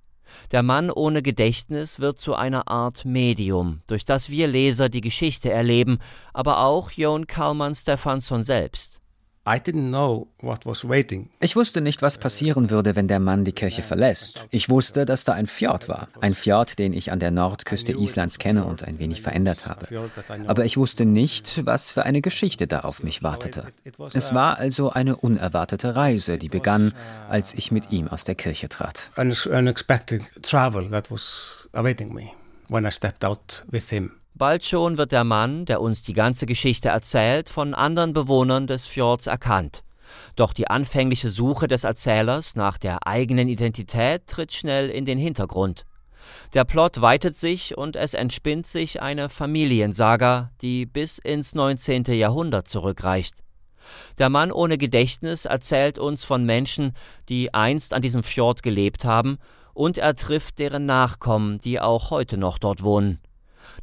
Der 0.52 0.64
Mann 0.64 0.90
ohne 0.90 1.22
Gedächtnis 1.22 2.00
wird 2.00 2.18
zu 2.18 2.36
einer 2.36 2.68
Art 2.68 3.06
Medium, 3.06 3.82
durch 3.88 4.06
das 4.06 4.30
wir 4.30 4.48
Leser 4.48 4.90
die 4.90 5.02
Geschichte 5.02 5.50
erleben, 5.50 6.00
aber 6.34 6.64
auch 6.64 6.92
Jon 6.92 7.28
Kalman 7.28 7.76
Stefansson 7.76 8.44
selbst. 8.44 9.01
Ich 11.40 11.56
wusste 11.56 11.82
nicht, 11.82 12.02
was 12.04 12.18
passieren 12.20 12.70
würde, 12.70 12.96
wenn 12.96 13.08
der 13.08 13.20
Mann 13.20 13.44
die 13.44 13.54
Kirche 13.54 13.82
verlässt. 13.82 14.46
Ich 14.52 14.70
wusste, 14.70 15.06
dass 15.06 15.24
da 15.24 15.34
ein 15.34 15.48
Fjord 15.48 15.90
war. 15.90 16.10
Ein 16.22 16.36
Fjord, 16.36 16.78
den 16.78 16.94
ich 16.94 17.12
an 17.12 17.18
der 17.20 17.32
Nordküste 17.32 17.94
Islands 17.94 18.38
kenne 18.38 18.66
und 18.66 18.84
ein 18.84 19.00
wenig 19.00 19.22
verändert 19.24 19.66
habe. 19.66 19.88
Aber 20.46 20.66
ich 20.66 20.78
wusste 20.78 21.06
nicht, 21.06 21.66
was 21.66 21.90
für 21.90 22.06
eine 22.06 22.22
Geschichte 22.22 22.68
da 22.68 22.82
auf 22.82 23.02
mich 23.02 23.24
wartete. 23.24 23.66
Es 24.14 24.34
war 24.36 24.60
also 24.60 24.92
eine 24.92 25.16
unerwartete 25.16 25.96
Reise, 25.96 26.38
die 26.38 26.50
begann, 26.50 26.94
als 27.28 27.56
ich 27.56 27.72
mit 27.72 27.92
ihm 27.92 28.08
aus 28.08 28.24
der 28.24 28.36
Kirche 28.36 28.70
trat. 28.70 29.12
Unexpected 29.18 30.22
travel 30.44 30.90
that 30.92 31.10
was 31.10 31.68
awaiting 31.74 32.14
me 32.14 32.32
when 32.70 32.86
I 32.86 32.92
stepped 32.92 33.26
out 33.26 33.66
with 33.72 33.90
him. 33.90 34.21
Bald 34.42 34.64
schon 34.64 34.98
wird 34.98 35.12
der 35.12 35.24
Mann, 35.24 35.66
der 35.66 35.82
uns 35.82 36.02
die 36.02 36.14
ganze 36.14 36.48
Geschichte 36.48 36.90
erzählt, 36.90 37.48
von 37.48 37.76
anderen 37.76 38.12
Bewohnern 38.12 38.66
des 38.66 38.88
Fjords 38.88 39.28
erkannt. 39.28 39.84
Doch 40.36 40.54
die 40.54 40.68
anfängliche 40.68 41.30
Suche 41.30 41.68
des 41.68 41.84
Erzählers 41.84 42.56
nach 42.56 42.80
der 42.80 43.06
eigenen 43.06 43.50
Identität 43.50 44.26
tritt 44.26 44.52
schnell 44.52 44.90
in 44.90 45.06
den 45.06 45.20
Hintergrund. 45.20 45.86
Der 46.56 46.64
Plot 46.64 47.02
weitet 47.02 47.36
sich 47.36 47.78
und 47.78 47.96
es 47.96 48.16
entspinnt 48.16 48.66
sich 48.66 49.00
eine 49.00 49.30
Familiensaga, 49.30 50.50
die 50.62 50.88
bis 50.88 51.20
ins 51.20 51.54
19. 51.54 52.06
Jahrhundert 52.06 52.68
zurückreicht. 52.68 53.36
Der 54.18 54.30
Mann 54.30 54.52
ohne 54.52 54.80
Gedächtnis 54.80 55.46
erzählt 55.46 56.00
uns 56.00 56.24
von 56.24 56.44
Menschen, 56.46 56.94
die 57.30 57.54
einst 57.54 57.94
an 57.94 58.02
diesem 58.02 58.24
Fjord 58.24 58.64
gelebt 58.64 59.06
haben, 59.06 59.38
und 59.76 60.00
er 60.00 60.16
trifft 60.16 60.58
deren 60.58 60.88
Nachkommen, 60.88 61.60
die 61.60 61.80
auch 61.80 62.10
heute 62.10 62.40
noch 62.40 62.58
dort 62.58 62.82
wohnen. 62.82 63.20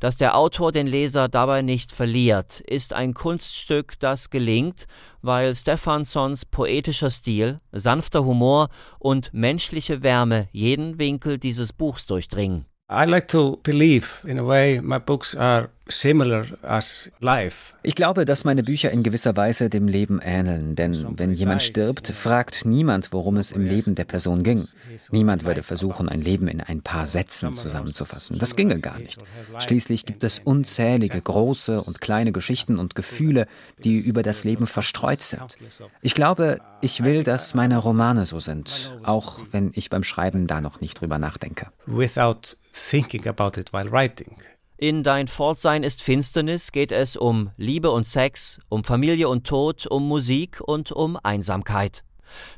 Dass 0.00 0.16
der 0.16 0.36
Autor 0.36 0.70
den 0.70 0.86
Leser 0.86 1.28
dabei 1.28 1.62
nicht 1.62 1.92
verliert, 1.92 2.60
ist 2.60 2.92
ein 2.92 3.14
Kunststück, 3.14 3.98
das 3.98 4.30
gelingt, 4.30 4.86
weil 5.22 5.54
Stefanssons 5.56 6.44
poetischer 6.44 7.10
Stil, 7.10 7.60
sanfter 7.72 8.24
Humor 8.24 8.68
und 9.00 9.34
menschliche 9.34 10.04
Wärme 10.04 10.48
jeden 10.52 10.98
Winkel 10.98 11.38
dieses 11.38 11.72
Buchs 11.72 12.06
durchdringen. 12.06 12.64
I 12.90 13.04
like 13.04 13.28
to 13.28 13.58
believe, 13.64 14.26
in 14.26 14.38
a 14.38 14.46
way, 14.46 14.80
my 14.80 14.98
books 14.98 15.34
are 15.34 15.68
similar 15.88 16.46
as 16.62 17.10
life. 17.20 17.74
Ich 17.82 17.94
glaube, 17.94 18.24
dass 18.24 18.44
meine 18.44 18.62
Bücher 18.62 18.90
in 18.90 19.02
gewisser 19.02 19.36
Weise 19.36 19.70
dem 19.70 19.88
Leben 19.88 20.20
ähneln, 20.22 20.76
denn 20.76 21.18
wenn 21.18 21.32
jemand 21.32 21.62
stirbt, 21.62 22.08
fragt 22.08 22.64
niemand, 22.64 23.12
worum 23.12 23.36
es 23.36 23.52
im 23.52 23.64
Leben 23.64 23.94
der 23.94 24.04
Person 24.04 24.42
ging. 24.42 24.66
Niemand 25.10 25.44
würde 25.44 25.62
versuchen, 25.62 26.08
ein 26.08 26.20
Leben 26.20 26.48
in 26.48 26.60
ein 26.60 26.82
paar 26.82 27.06
Sätzen 27.06 27.56
zusammenzufassen. 27.56 28.38
Das 28.38 28.56
ginge 28.56 28.80
gar 28.80 28.98
nicht. 28.98 29.18
Schließlich 29.58 30.04
gibt 30.06 30.24
es 30.24 30.40
unzählige 30.40 31.20
große 31.20 31.80
und 31.80 32.00
kleine 32.00 32.32
Geschichten 32.32 32.78
und 32.78 32.94
Gefühle, 32.94 33.46
die 33.82 33.98
über 33.98 34.22
das 34.22 34.44
Leben 34.44 34.66
verstreut 34.66 35.22
sind. 35.22 35.56
Ich 36.02 36.14
glaube, 36.14 36.58
ich 36.80 37.04
will, 37.04 37.22
dass 37.22 37.54
meine 37.54 37.78
Romane 37.78 38.26
so 38.26 38.40
sind, 38.40 38.92
auch 39.02 39.40
wenn 39.50 39.72
ich 39.74 39.90
beim 39.90 40.04
Schreiben 40.04 40.46
da 40.46 40.60
noch 40.60 40.80
nicht 40.80 41.00
drüber 41.00 41.18
nachdenke. 41.18 41.68
Without 41.86 42.56
thinking 42.72 43.26
about 43.26 43.58
it 43.58 43.72
while 43.72 43.90
writing. 43.90 44.36
In 44.80 45.02
Dein 45.02 45.26
Fortsein 45.26 45.82
ist 45.82 46.04
Finsternis 46.04 46.70
geht 46.70 46.92
es 46.92 47.16
um 47.16 47.50
Liebe 47.56 47.90
und 47.90 48.06
Sex, 48.06 48.60
um 48.68 48.84
Familie 48.84 49.28
und 49.28 49.44
Tod, 49.44 49.88
um 49.88 50.06
Musik 50.06 50.60
und 50.64 50.92
um 50.92 51.18
Einsamkeit. 51.20 52.04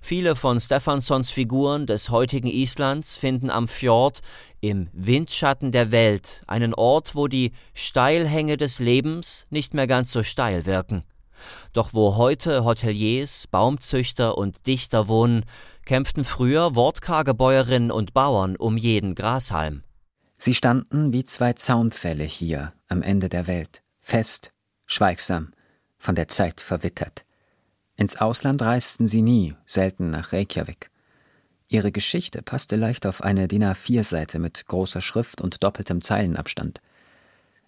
Viele 0.02 0.36
von 0.36 0.60
Stefansons 0.60 1.30
Figuren 1.30 1.86
des 1.86 2.10
heutigen 2.10 2.48
Islands 2.48 3.16
finden 3.16 3.48
am 3.48 3.68
Fjord, 3.68 4.20
im 4.60 4.90
Windschatten 4.92 5.72
der 5.72 5.92
Welt, 5.92 6.42
einen 6.46 6.74
Ort, 6.74 7.14
wo 7.14 7.26
die 7.26 7.52
Steilhänge 7.72 8.58
des 8.58 8.80
Lebens 8.80 9.46
nicht 9.48 9.72
mehr 9.72 9.86
ganz 9.86 10.12
so 10.12 10.22
steil 10.22 10.66
wirken. 10.66 11.04
Doch 11.72 11.94
wo 11.94 12.16
heute 12.16 12.66
Hoteliers, 12.66 13.46
Baumzüchter 13.46 14.36
und 14.36 14.66
Dichter 14.66 15.08
wohnen, 15.08 15.46
kämpften 15.86 16.24
früher 16.24 16.74
wortkarge 16.74 17.32
Bäuerinnen 17.32 17.90
und 17.90 18.12
Bauern 18.12 18.56
um 18.56 18.76
jeden 18.76 19.14
Grashalm. 19.14 19.84
Sie 20.42 20.54
standen 20.54 21.12
wie 21.12 21.26
zwei 21.26 21.52
Zaunpfähle 21.52 22.24
hier 22.24 22.72
am 22.88 23.02
Ende 23.02 23.28
der 23.28 23.46
Welt, 23.46 23.82
fest, 24.00 24.52
schweigsam, 24.86 25.52
von 25.98 26.14
der 26.14 26.28
Zeit 26.28 26.62
verwittert. 26.62 27.26
Ins 27.94 28.16
Ausland 28.16 28.62
reisten 28.62 29.06
sie 29.06 29.20
nie, 29.20 29.54
selten 29.66 30.08
nach 30.08 30.32
Reykjavik. 30.32 30.90
Ihre 31.68 31.92
Geschichte 31.92 32.40
passte 32.40 32.76
leicht 32.76 33.04
auf 33.04 33.22
eine 33.22 33.48
DIN 33.48 33.64
A4-Seite 33.64 34.38
mit 34.38 34.64
großer 34.64 35.02
Schrift 35.02 35.42
und 35.42 35.62
doppeltem 35.62 36.00
Zeilenabstand. 36.00 36.80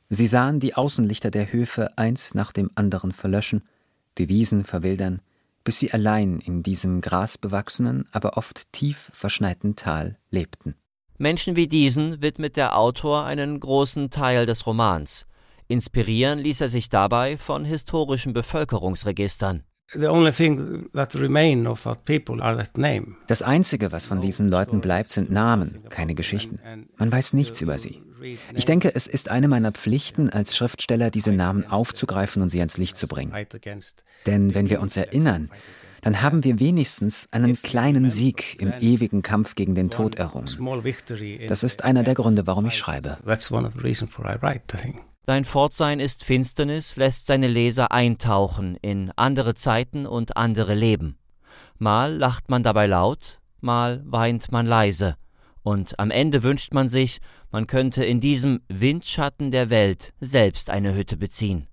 Sie 0.08 0.26
sahen 0.26 0.58
die 0.58 0.74
Außenlichter 0.74 1.30
der 1.30 1.52
Höfe 1.52 1.98
eins 1.98 2.32
nach 2.32 2.52
dem 2.52 2.70
anderen 2.74 3.12
verlöschen, 3.12 3.68
die 4.16 4.30
Wiesen 4.30 4.64
verwildern, 4.64 5.20
bis 5.62 5.78
sie 5.78 5.92
allein 5.92 6.38
in 6.38 6.62
diesem 6.62 7.02
grasbewachsenen, 7.02 8.08
aber 8.12 8.38
oft 8.38 8.72
tief 8.72 9.10
verschneiten 9.12 9.76
Tal 9.76 10.16
lebten. 10.30 10.74
Menschen 11.22 11.54
wie 11.54 11.68
diesen 11.68 12.20
widmet 12.20 12.56
der 12.56 12.76
Autor 12.76 13.24
einen 13.24 13.60
großen 13.60 14.10
Teil 14.10 14.44
des 14.44 14.66
Romans. 14.66 15.26
Inspirieren 15.68 16.40
ließ 16.40 16.60
er 16.60 16.68
sich 16.68 16.88
dabei 16.88 17.38
von 17.38 17.64
historischen 17.64 18.32
Bevölkerungsregistern. 18.32 19.62
Das 19.94 20.08
Einzige, 23.42 23.92
was 23.92 24.06
von 24.06 24.20
diesen 24.20 24.50
Leuten 24.50 24.80
bleibt, 24.80 25.12
sind 25.12 25.30
Namen, 25.30 25.88
keine 25.90 26.16
Geschichten. 26.16 26.58
Man 26.96 27.12
weiß 27.12 27.34
nichts 27.34 27.60
über 27.60 27.78
sie. 27.78 28.02
Ich 28.54 28.64
denke, 28.64 28.92
es 28.92 29.06
ist 29.06 29.30
eine 29.30 29.46
meiner 29.46 29.70
Pflichten 29.70 30.28
als 30.28 30.56
Schriftsteller, 30.56 31.10
diese 31.10 31.32
Namen 31.32 31.70
aufzugreifen 31.70 32.42
und 32.42 32.50
sie 32.50 32.58
ans 32.58 32.78
Licht 32.78 32.96
zu 32.96 33.06
bringen. 33.06 33.32
Denn 34.26 34.56
wenn 34.56 34.70
wir 34.70 34.80
uns 34.80 34.96
erinnern, 34.96 35.50
dann 36.03 36.20
haben 36.20 36.44
wir 36.44 36.59
wenigstens 36.59 37.28
einen 37.30 37.62
kleinen 37.62 38.11
Sieg 38.11 38.61
im 38.61 38.72
ewigen 38.80 39.22
Kampf 39.22 39.55
gegen 39.55 39.74
den 39.74 39.88
Tod 39.88 40.16
errungen. 40.16 40.48
Das 41.46 41.62
ist 41.62 41.84
einer 41.84 42.03
der 42.03 42.14
Gründe, 42.14 42.46
warum 42.46 42.66
ich 42.66 42.76
schreibe. 42.76 43.18
Dein 45.24 45.44
Fortsein 45.44 46.00
ist 46.00 46.24
Finsternis, 46.24 46.96
lässt 46.96 47.26
seine 47.26 47.46
Leser 47.46 47.92
eintauchen 47.92 48.76
in 48.82 49.12
andere 49.14 49.55
Zeiten 49.55 50.05
und 50.05 50.36
andere 50.36 50.74
Leben. 50.74 51.16
Mal 51.78 52.16
lacht 52.16 52.50
man 52.50 52.64
dabei 52.64 52.88
laut, 52.88 53.40
mal 53.61 54.03
weint 54.05 54.50
man 54.50 54.66
leise, 54.66 55.16
und 55.62 56.00
am 56.00 56.11
Ende 56.11 56.42
wünscht 56.42 56.74
man 56.74 56.88
sich, 56.88 57.20
man 57.53 57.68
könnte 57.68 58.05
in 58.05 58.20
diesem 58.20 58.62
Windschatten 58.68 59.53
der 59.53 59.70
Welt 59.70 60.12
selbst 60.20 60.70
eine 60.70 60.96
Hütte 60.96 61.16
beziehen. 61.16 61.68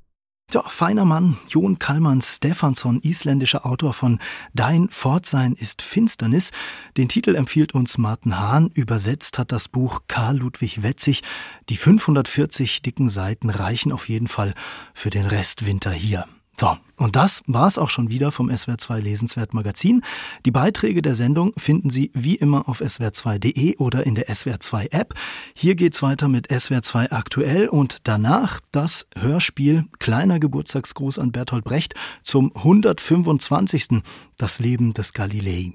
Ja, 0.52 0.64
feiner 0.68 1.06
Mann, 1.06 1.38
Jon 1.48 1.78
Kalman 1.78 2.24
Stefansson, 2.24 3.02
isländischer 3.04 3.68
Autor 3.68 3.94
von 3.94 4.18
Dein 4.56 4.90
Fortsein 4.90 5.54
ist 5.54 5.84
Finsternis. 5.84 6.50
Den 6.98 7.08
Titel 7.08 7.36
empfiehlt 7.36 7.76
uns 7.76 8.00
Martin 8.00 8.40
Hahn. 8.40 8.72
Übersetzt 8.74 9.38
hat 9.38 9.52
das 9.52 9.68
Buch 9.68 10.02
Karl 10.08 10.38
Ludwig 10.38 10.82
Wetzig. 10.82 11.22
Die 11.70 11.78
540 11.78 12.82
dicken 12.82 13.10
Seiten 13.10 13.52
reichen 13.52 13.92
auf 13.92 14.10
jeden 14.10 14.28
Fall 14.28 14.56
für 14.96 15.12
den 15.12 15.28
Restwinter 15.28 15.92
hier. 15.92 16.26
So, 16.60 16.76
und 16.98 17.16
das 17.16 17.42
war's 17.48 17.78
auch 17.78 17.88
schon 17.88 18.10
wieder 18.10 18.34
vom 18.34 18.50
SWR2 18.50 19.00
Lesenswert 19.00 19.54
Magazin. 19.54 20.02
Die 20.46 20.52
Beiträge 20.52 21.02
der 21.02 21.16
Sendung 21.16 21.54
finden 21.56 21.90
Sie 21.90 22.12
wie 22.14 22.36
immer 22.36 22.68
auf 22.68 22.82
swr2.de 22.82 23.78
oder 23.78 24.06
in 24.06 24.16
der 24.16 24.28
SWR2 24.28 24.92
App. 24.92 25.14
Hier 25.54 25.76
geht's 25.76 26.02
weiter 26.02 26.28
mit 26.28 26.50
SWR2 26.52 27.14
aktuell 27.14 27.70
und 27.70 28.00
danach 28.10 28.60
das 28.74 29.08
Hörspiel 29.18 29.86
Kleiner 30.00 30.42
Geburtstagsgruß 30.42 31.18
an 31.20 31.32
Bertolt 31.32 31.64
Brecht 31.64 31.94
zum 32.24 32.54
125. 32.54 34.02
Das 34.36 34.60
Leben 34.60 34.92
des 34.92 35.14
Galilei. 35.14 35.72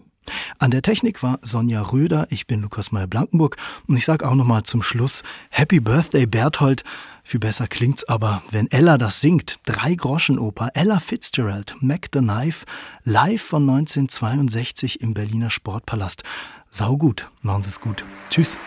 An 0.58 0.70
der 0.70 0.82
Technik 0.82 1.22
war 1.22 1.38
Sonja 1.42 1.80
Röder, 1.80 2.26
ich 2.30 2.46
bin 2.46 2.60
Lukas 2.60 2.92
Meyer-Blankenburg 2.92 3.56
und 3.86 3.96
ich 3.96 4.04
sage 4.04 4.28
auch 4.28 4.34
nochmal 4.34 4.62
zum 4.62 4.82
Schluss 4.82 5.22
Happy 5.50 5.80
Birthday 5.80 6.26
Berthold. 6.26 6.84
Viel 7.26 7.40
besser 7.40 7.66
klingt's 7.66 8.04
aber, 8.04 8.42
wenn 8.50 8.70
Ella 8.70 8.98
das 8.98 9.20
singt. 9.20 9.60
Drei 9.64 9.94
Groschenoper, 9.94 10.68
Ella 10.74 11.00
Fitzgerald, 11.00 11.74
Mac 11.80 12.10
the 12.12 12.20
Knife, 12.20 12.66
live 13.02 13.42
von 13.42 13.62
1962 13.62 15.00
im 15.00 15.14
Berliner 15.14 15.50
Sportpalast. 15.50 16.22
Sau 16.70 16.98
gut, 16.98 17.30
machen 17.40 17.62
Sie 17.62 17.70
es 17.70 17.80
gut. 17.80 18.04
Tschüss. 18.28 18.58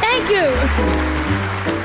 Thank 0.00 0.30
you. 0.30 1.83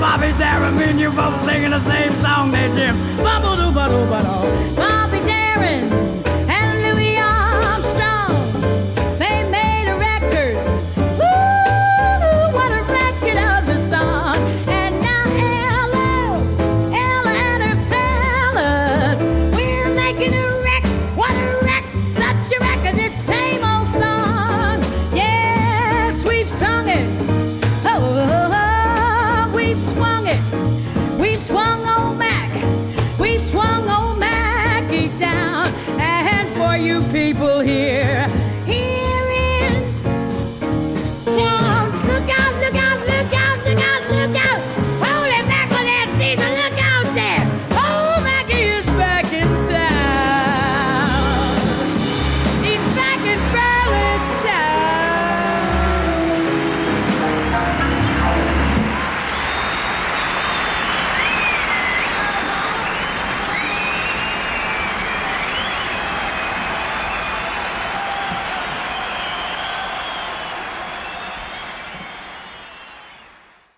Bobby, 0.00 0.32
Darren, 0.40 0.76
me 0.78 0.84
and 0.90 1.00
you 1.00 1.10
both 1.10 1.42
singing 1.44 1.70
the 1.70 1.80
same 1.80 2.12
song 2.12 2.50
they 2.52 2.68
Jim. 2.76 2.96
Bubble 3.16 3.56
doo 3.56 3.72
ba 3.72 3.88
doo 3.88 4.04
ba 4.10 4.20
doo. 4.22 4.99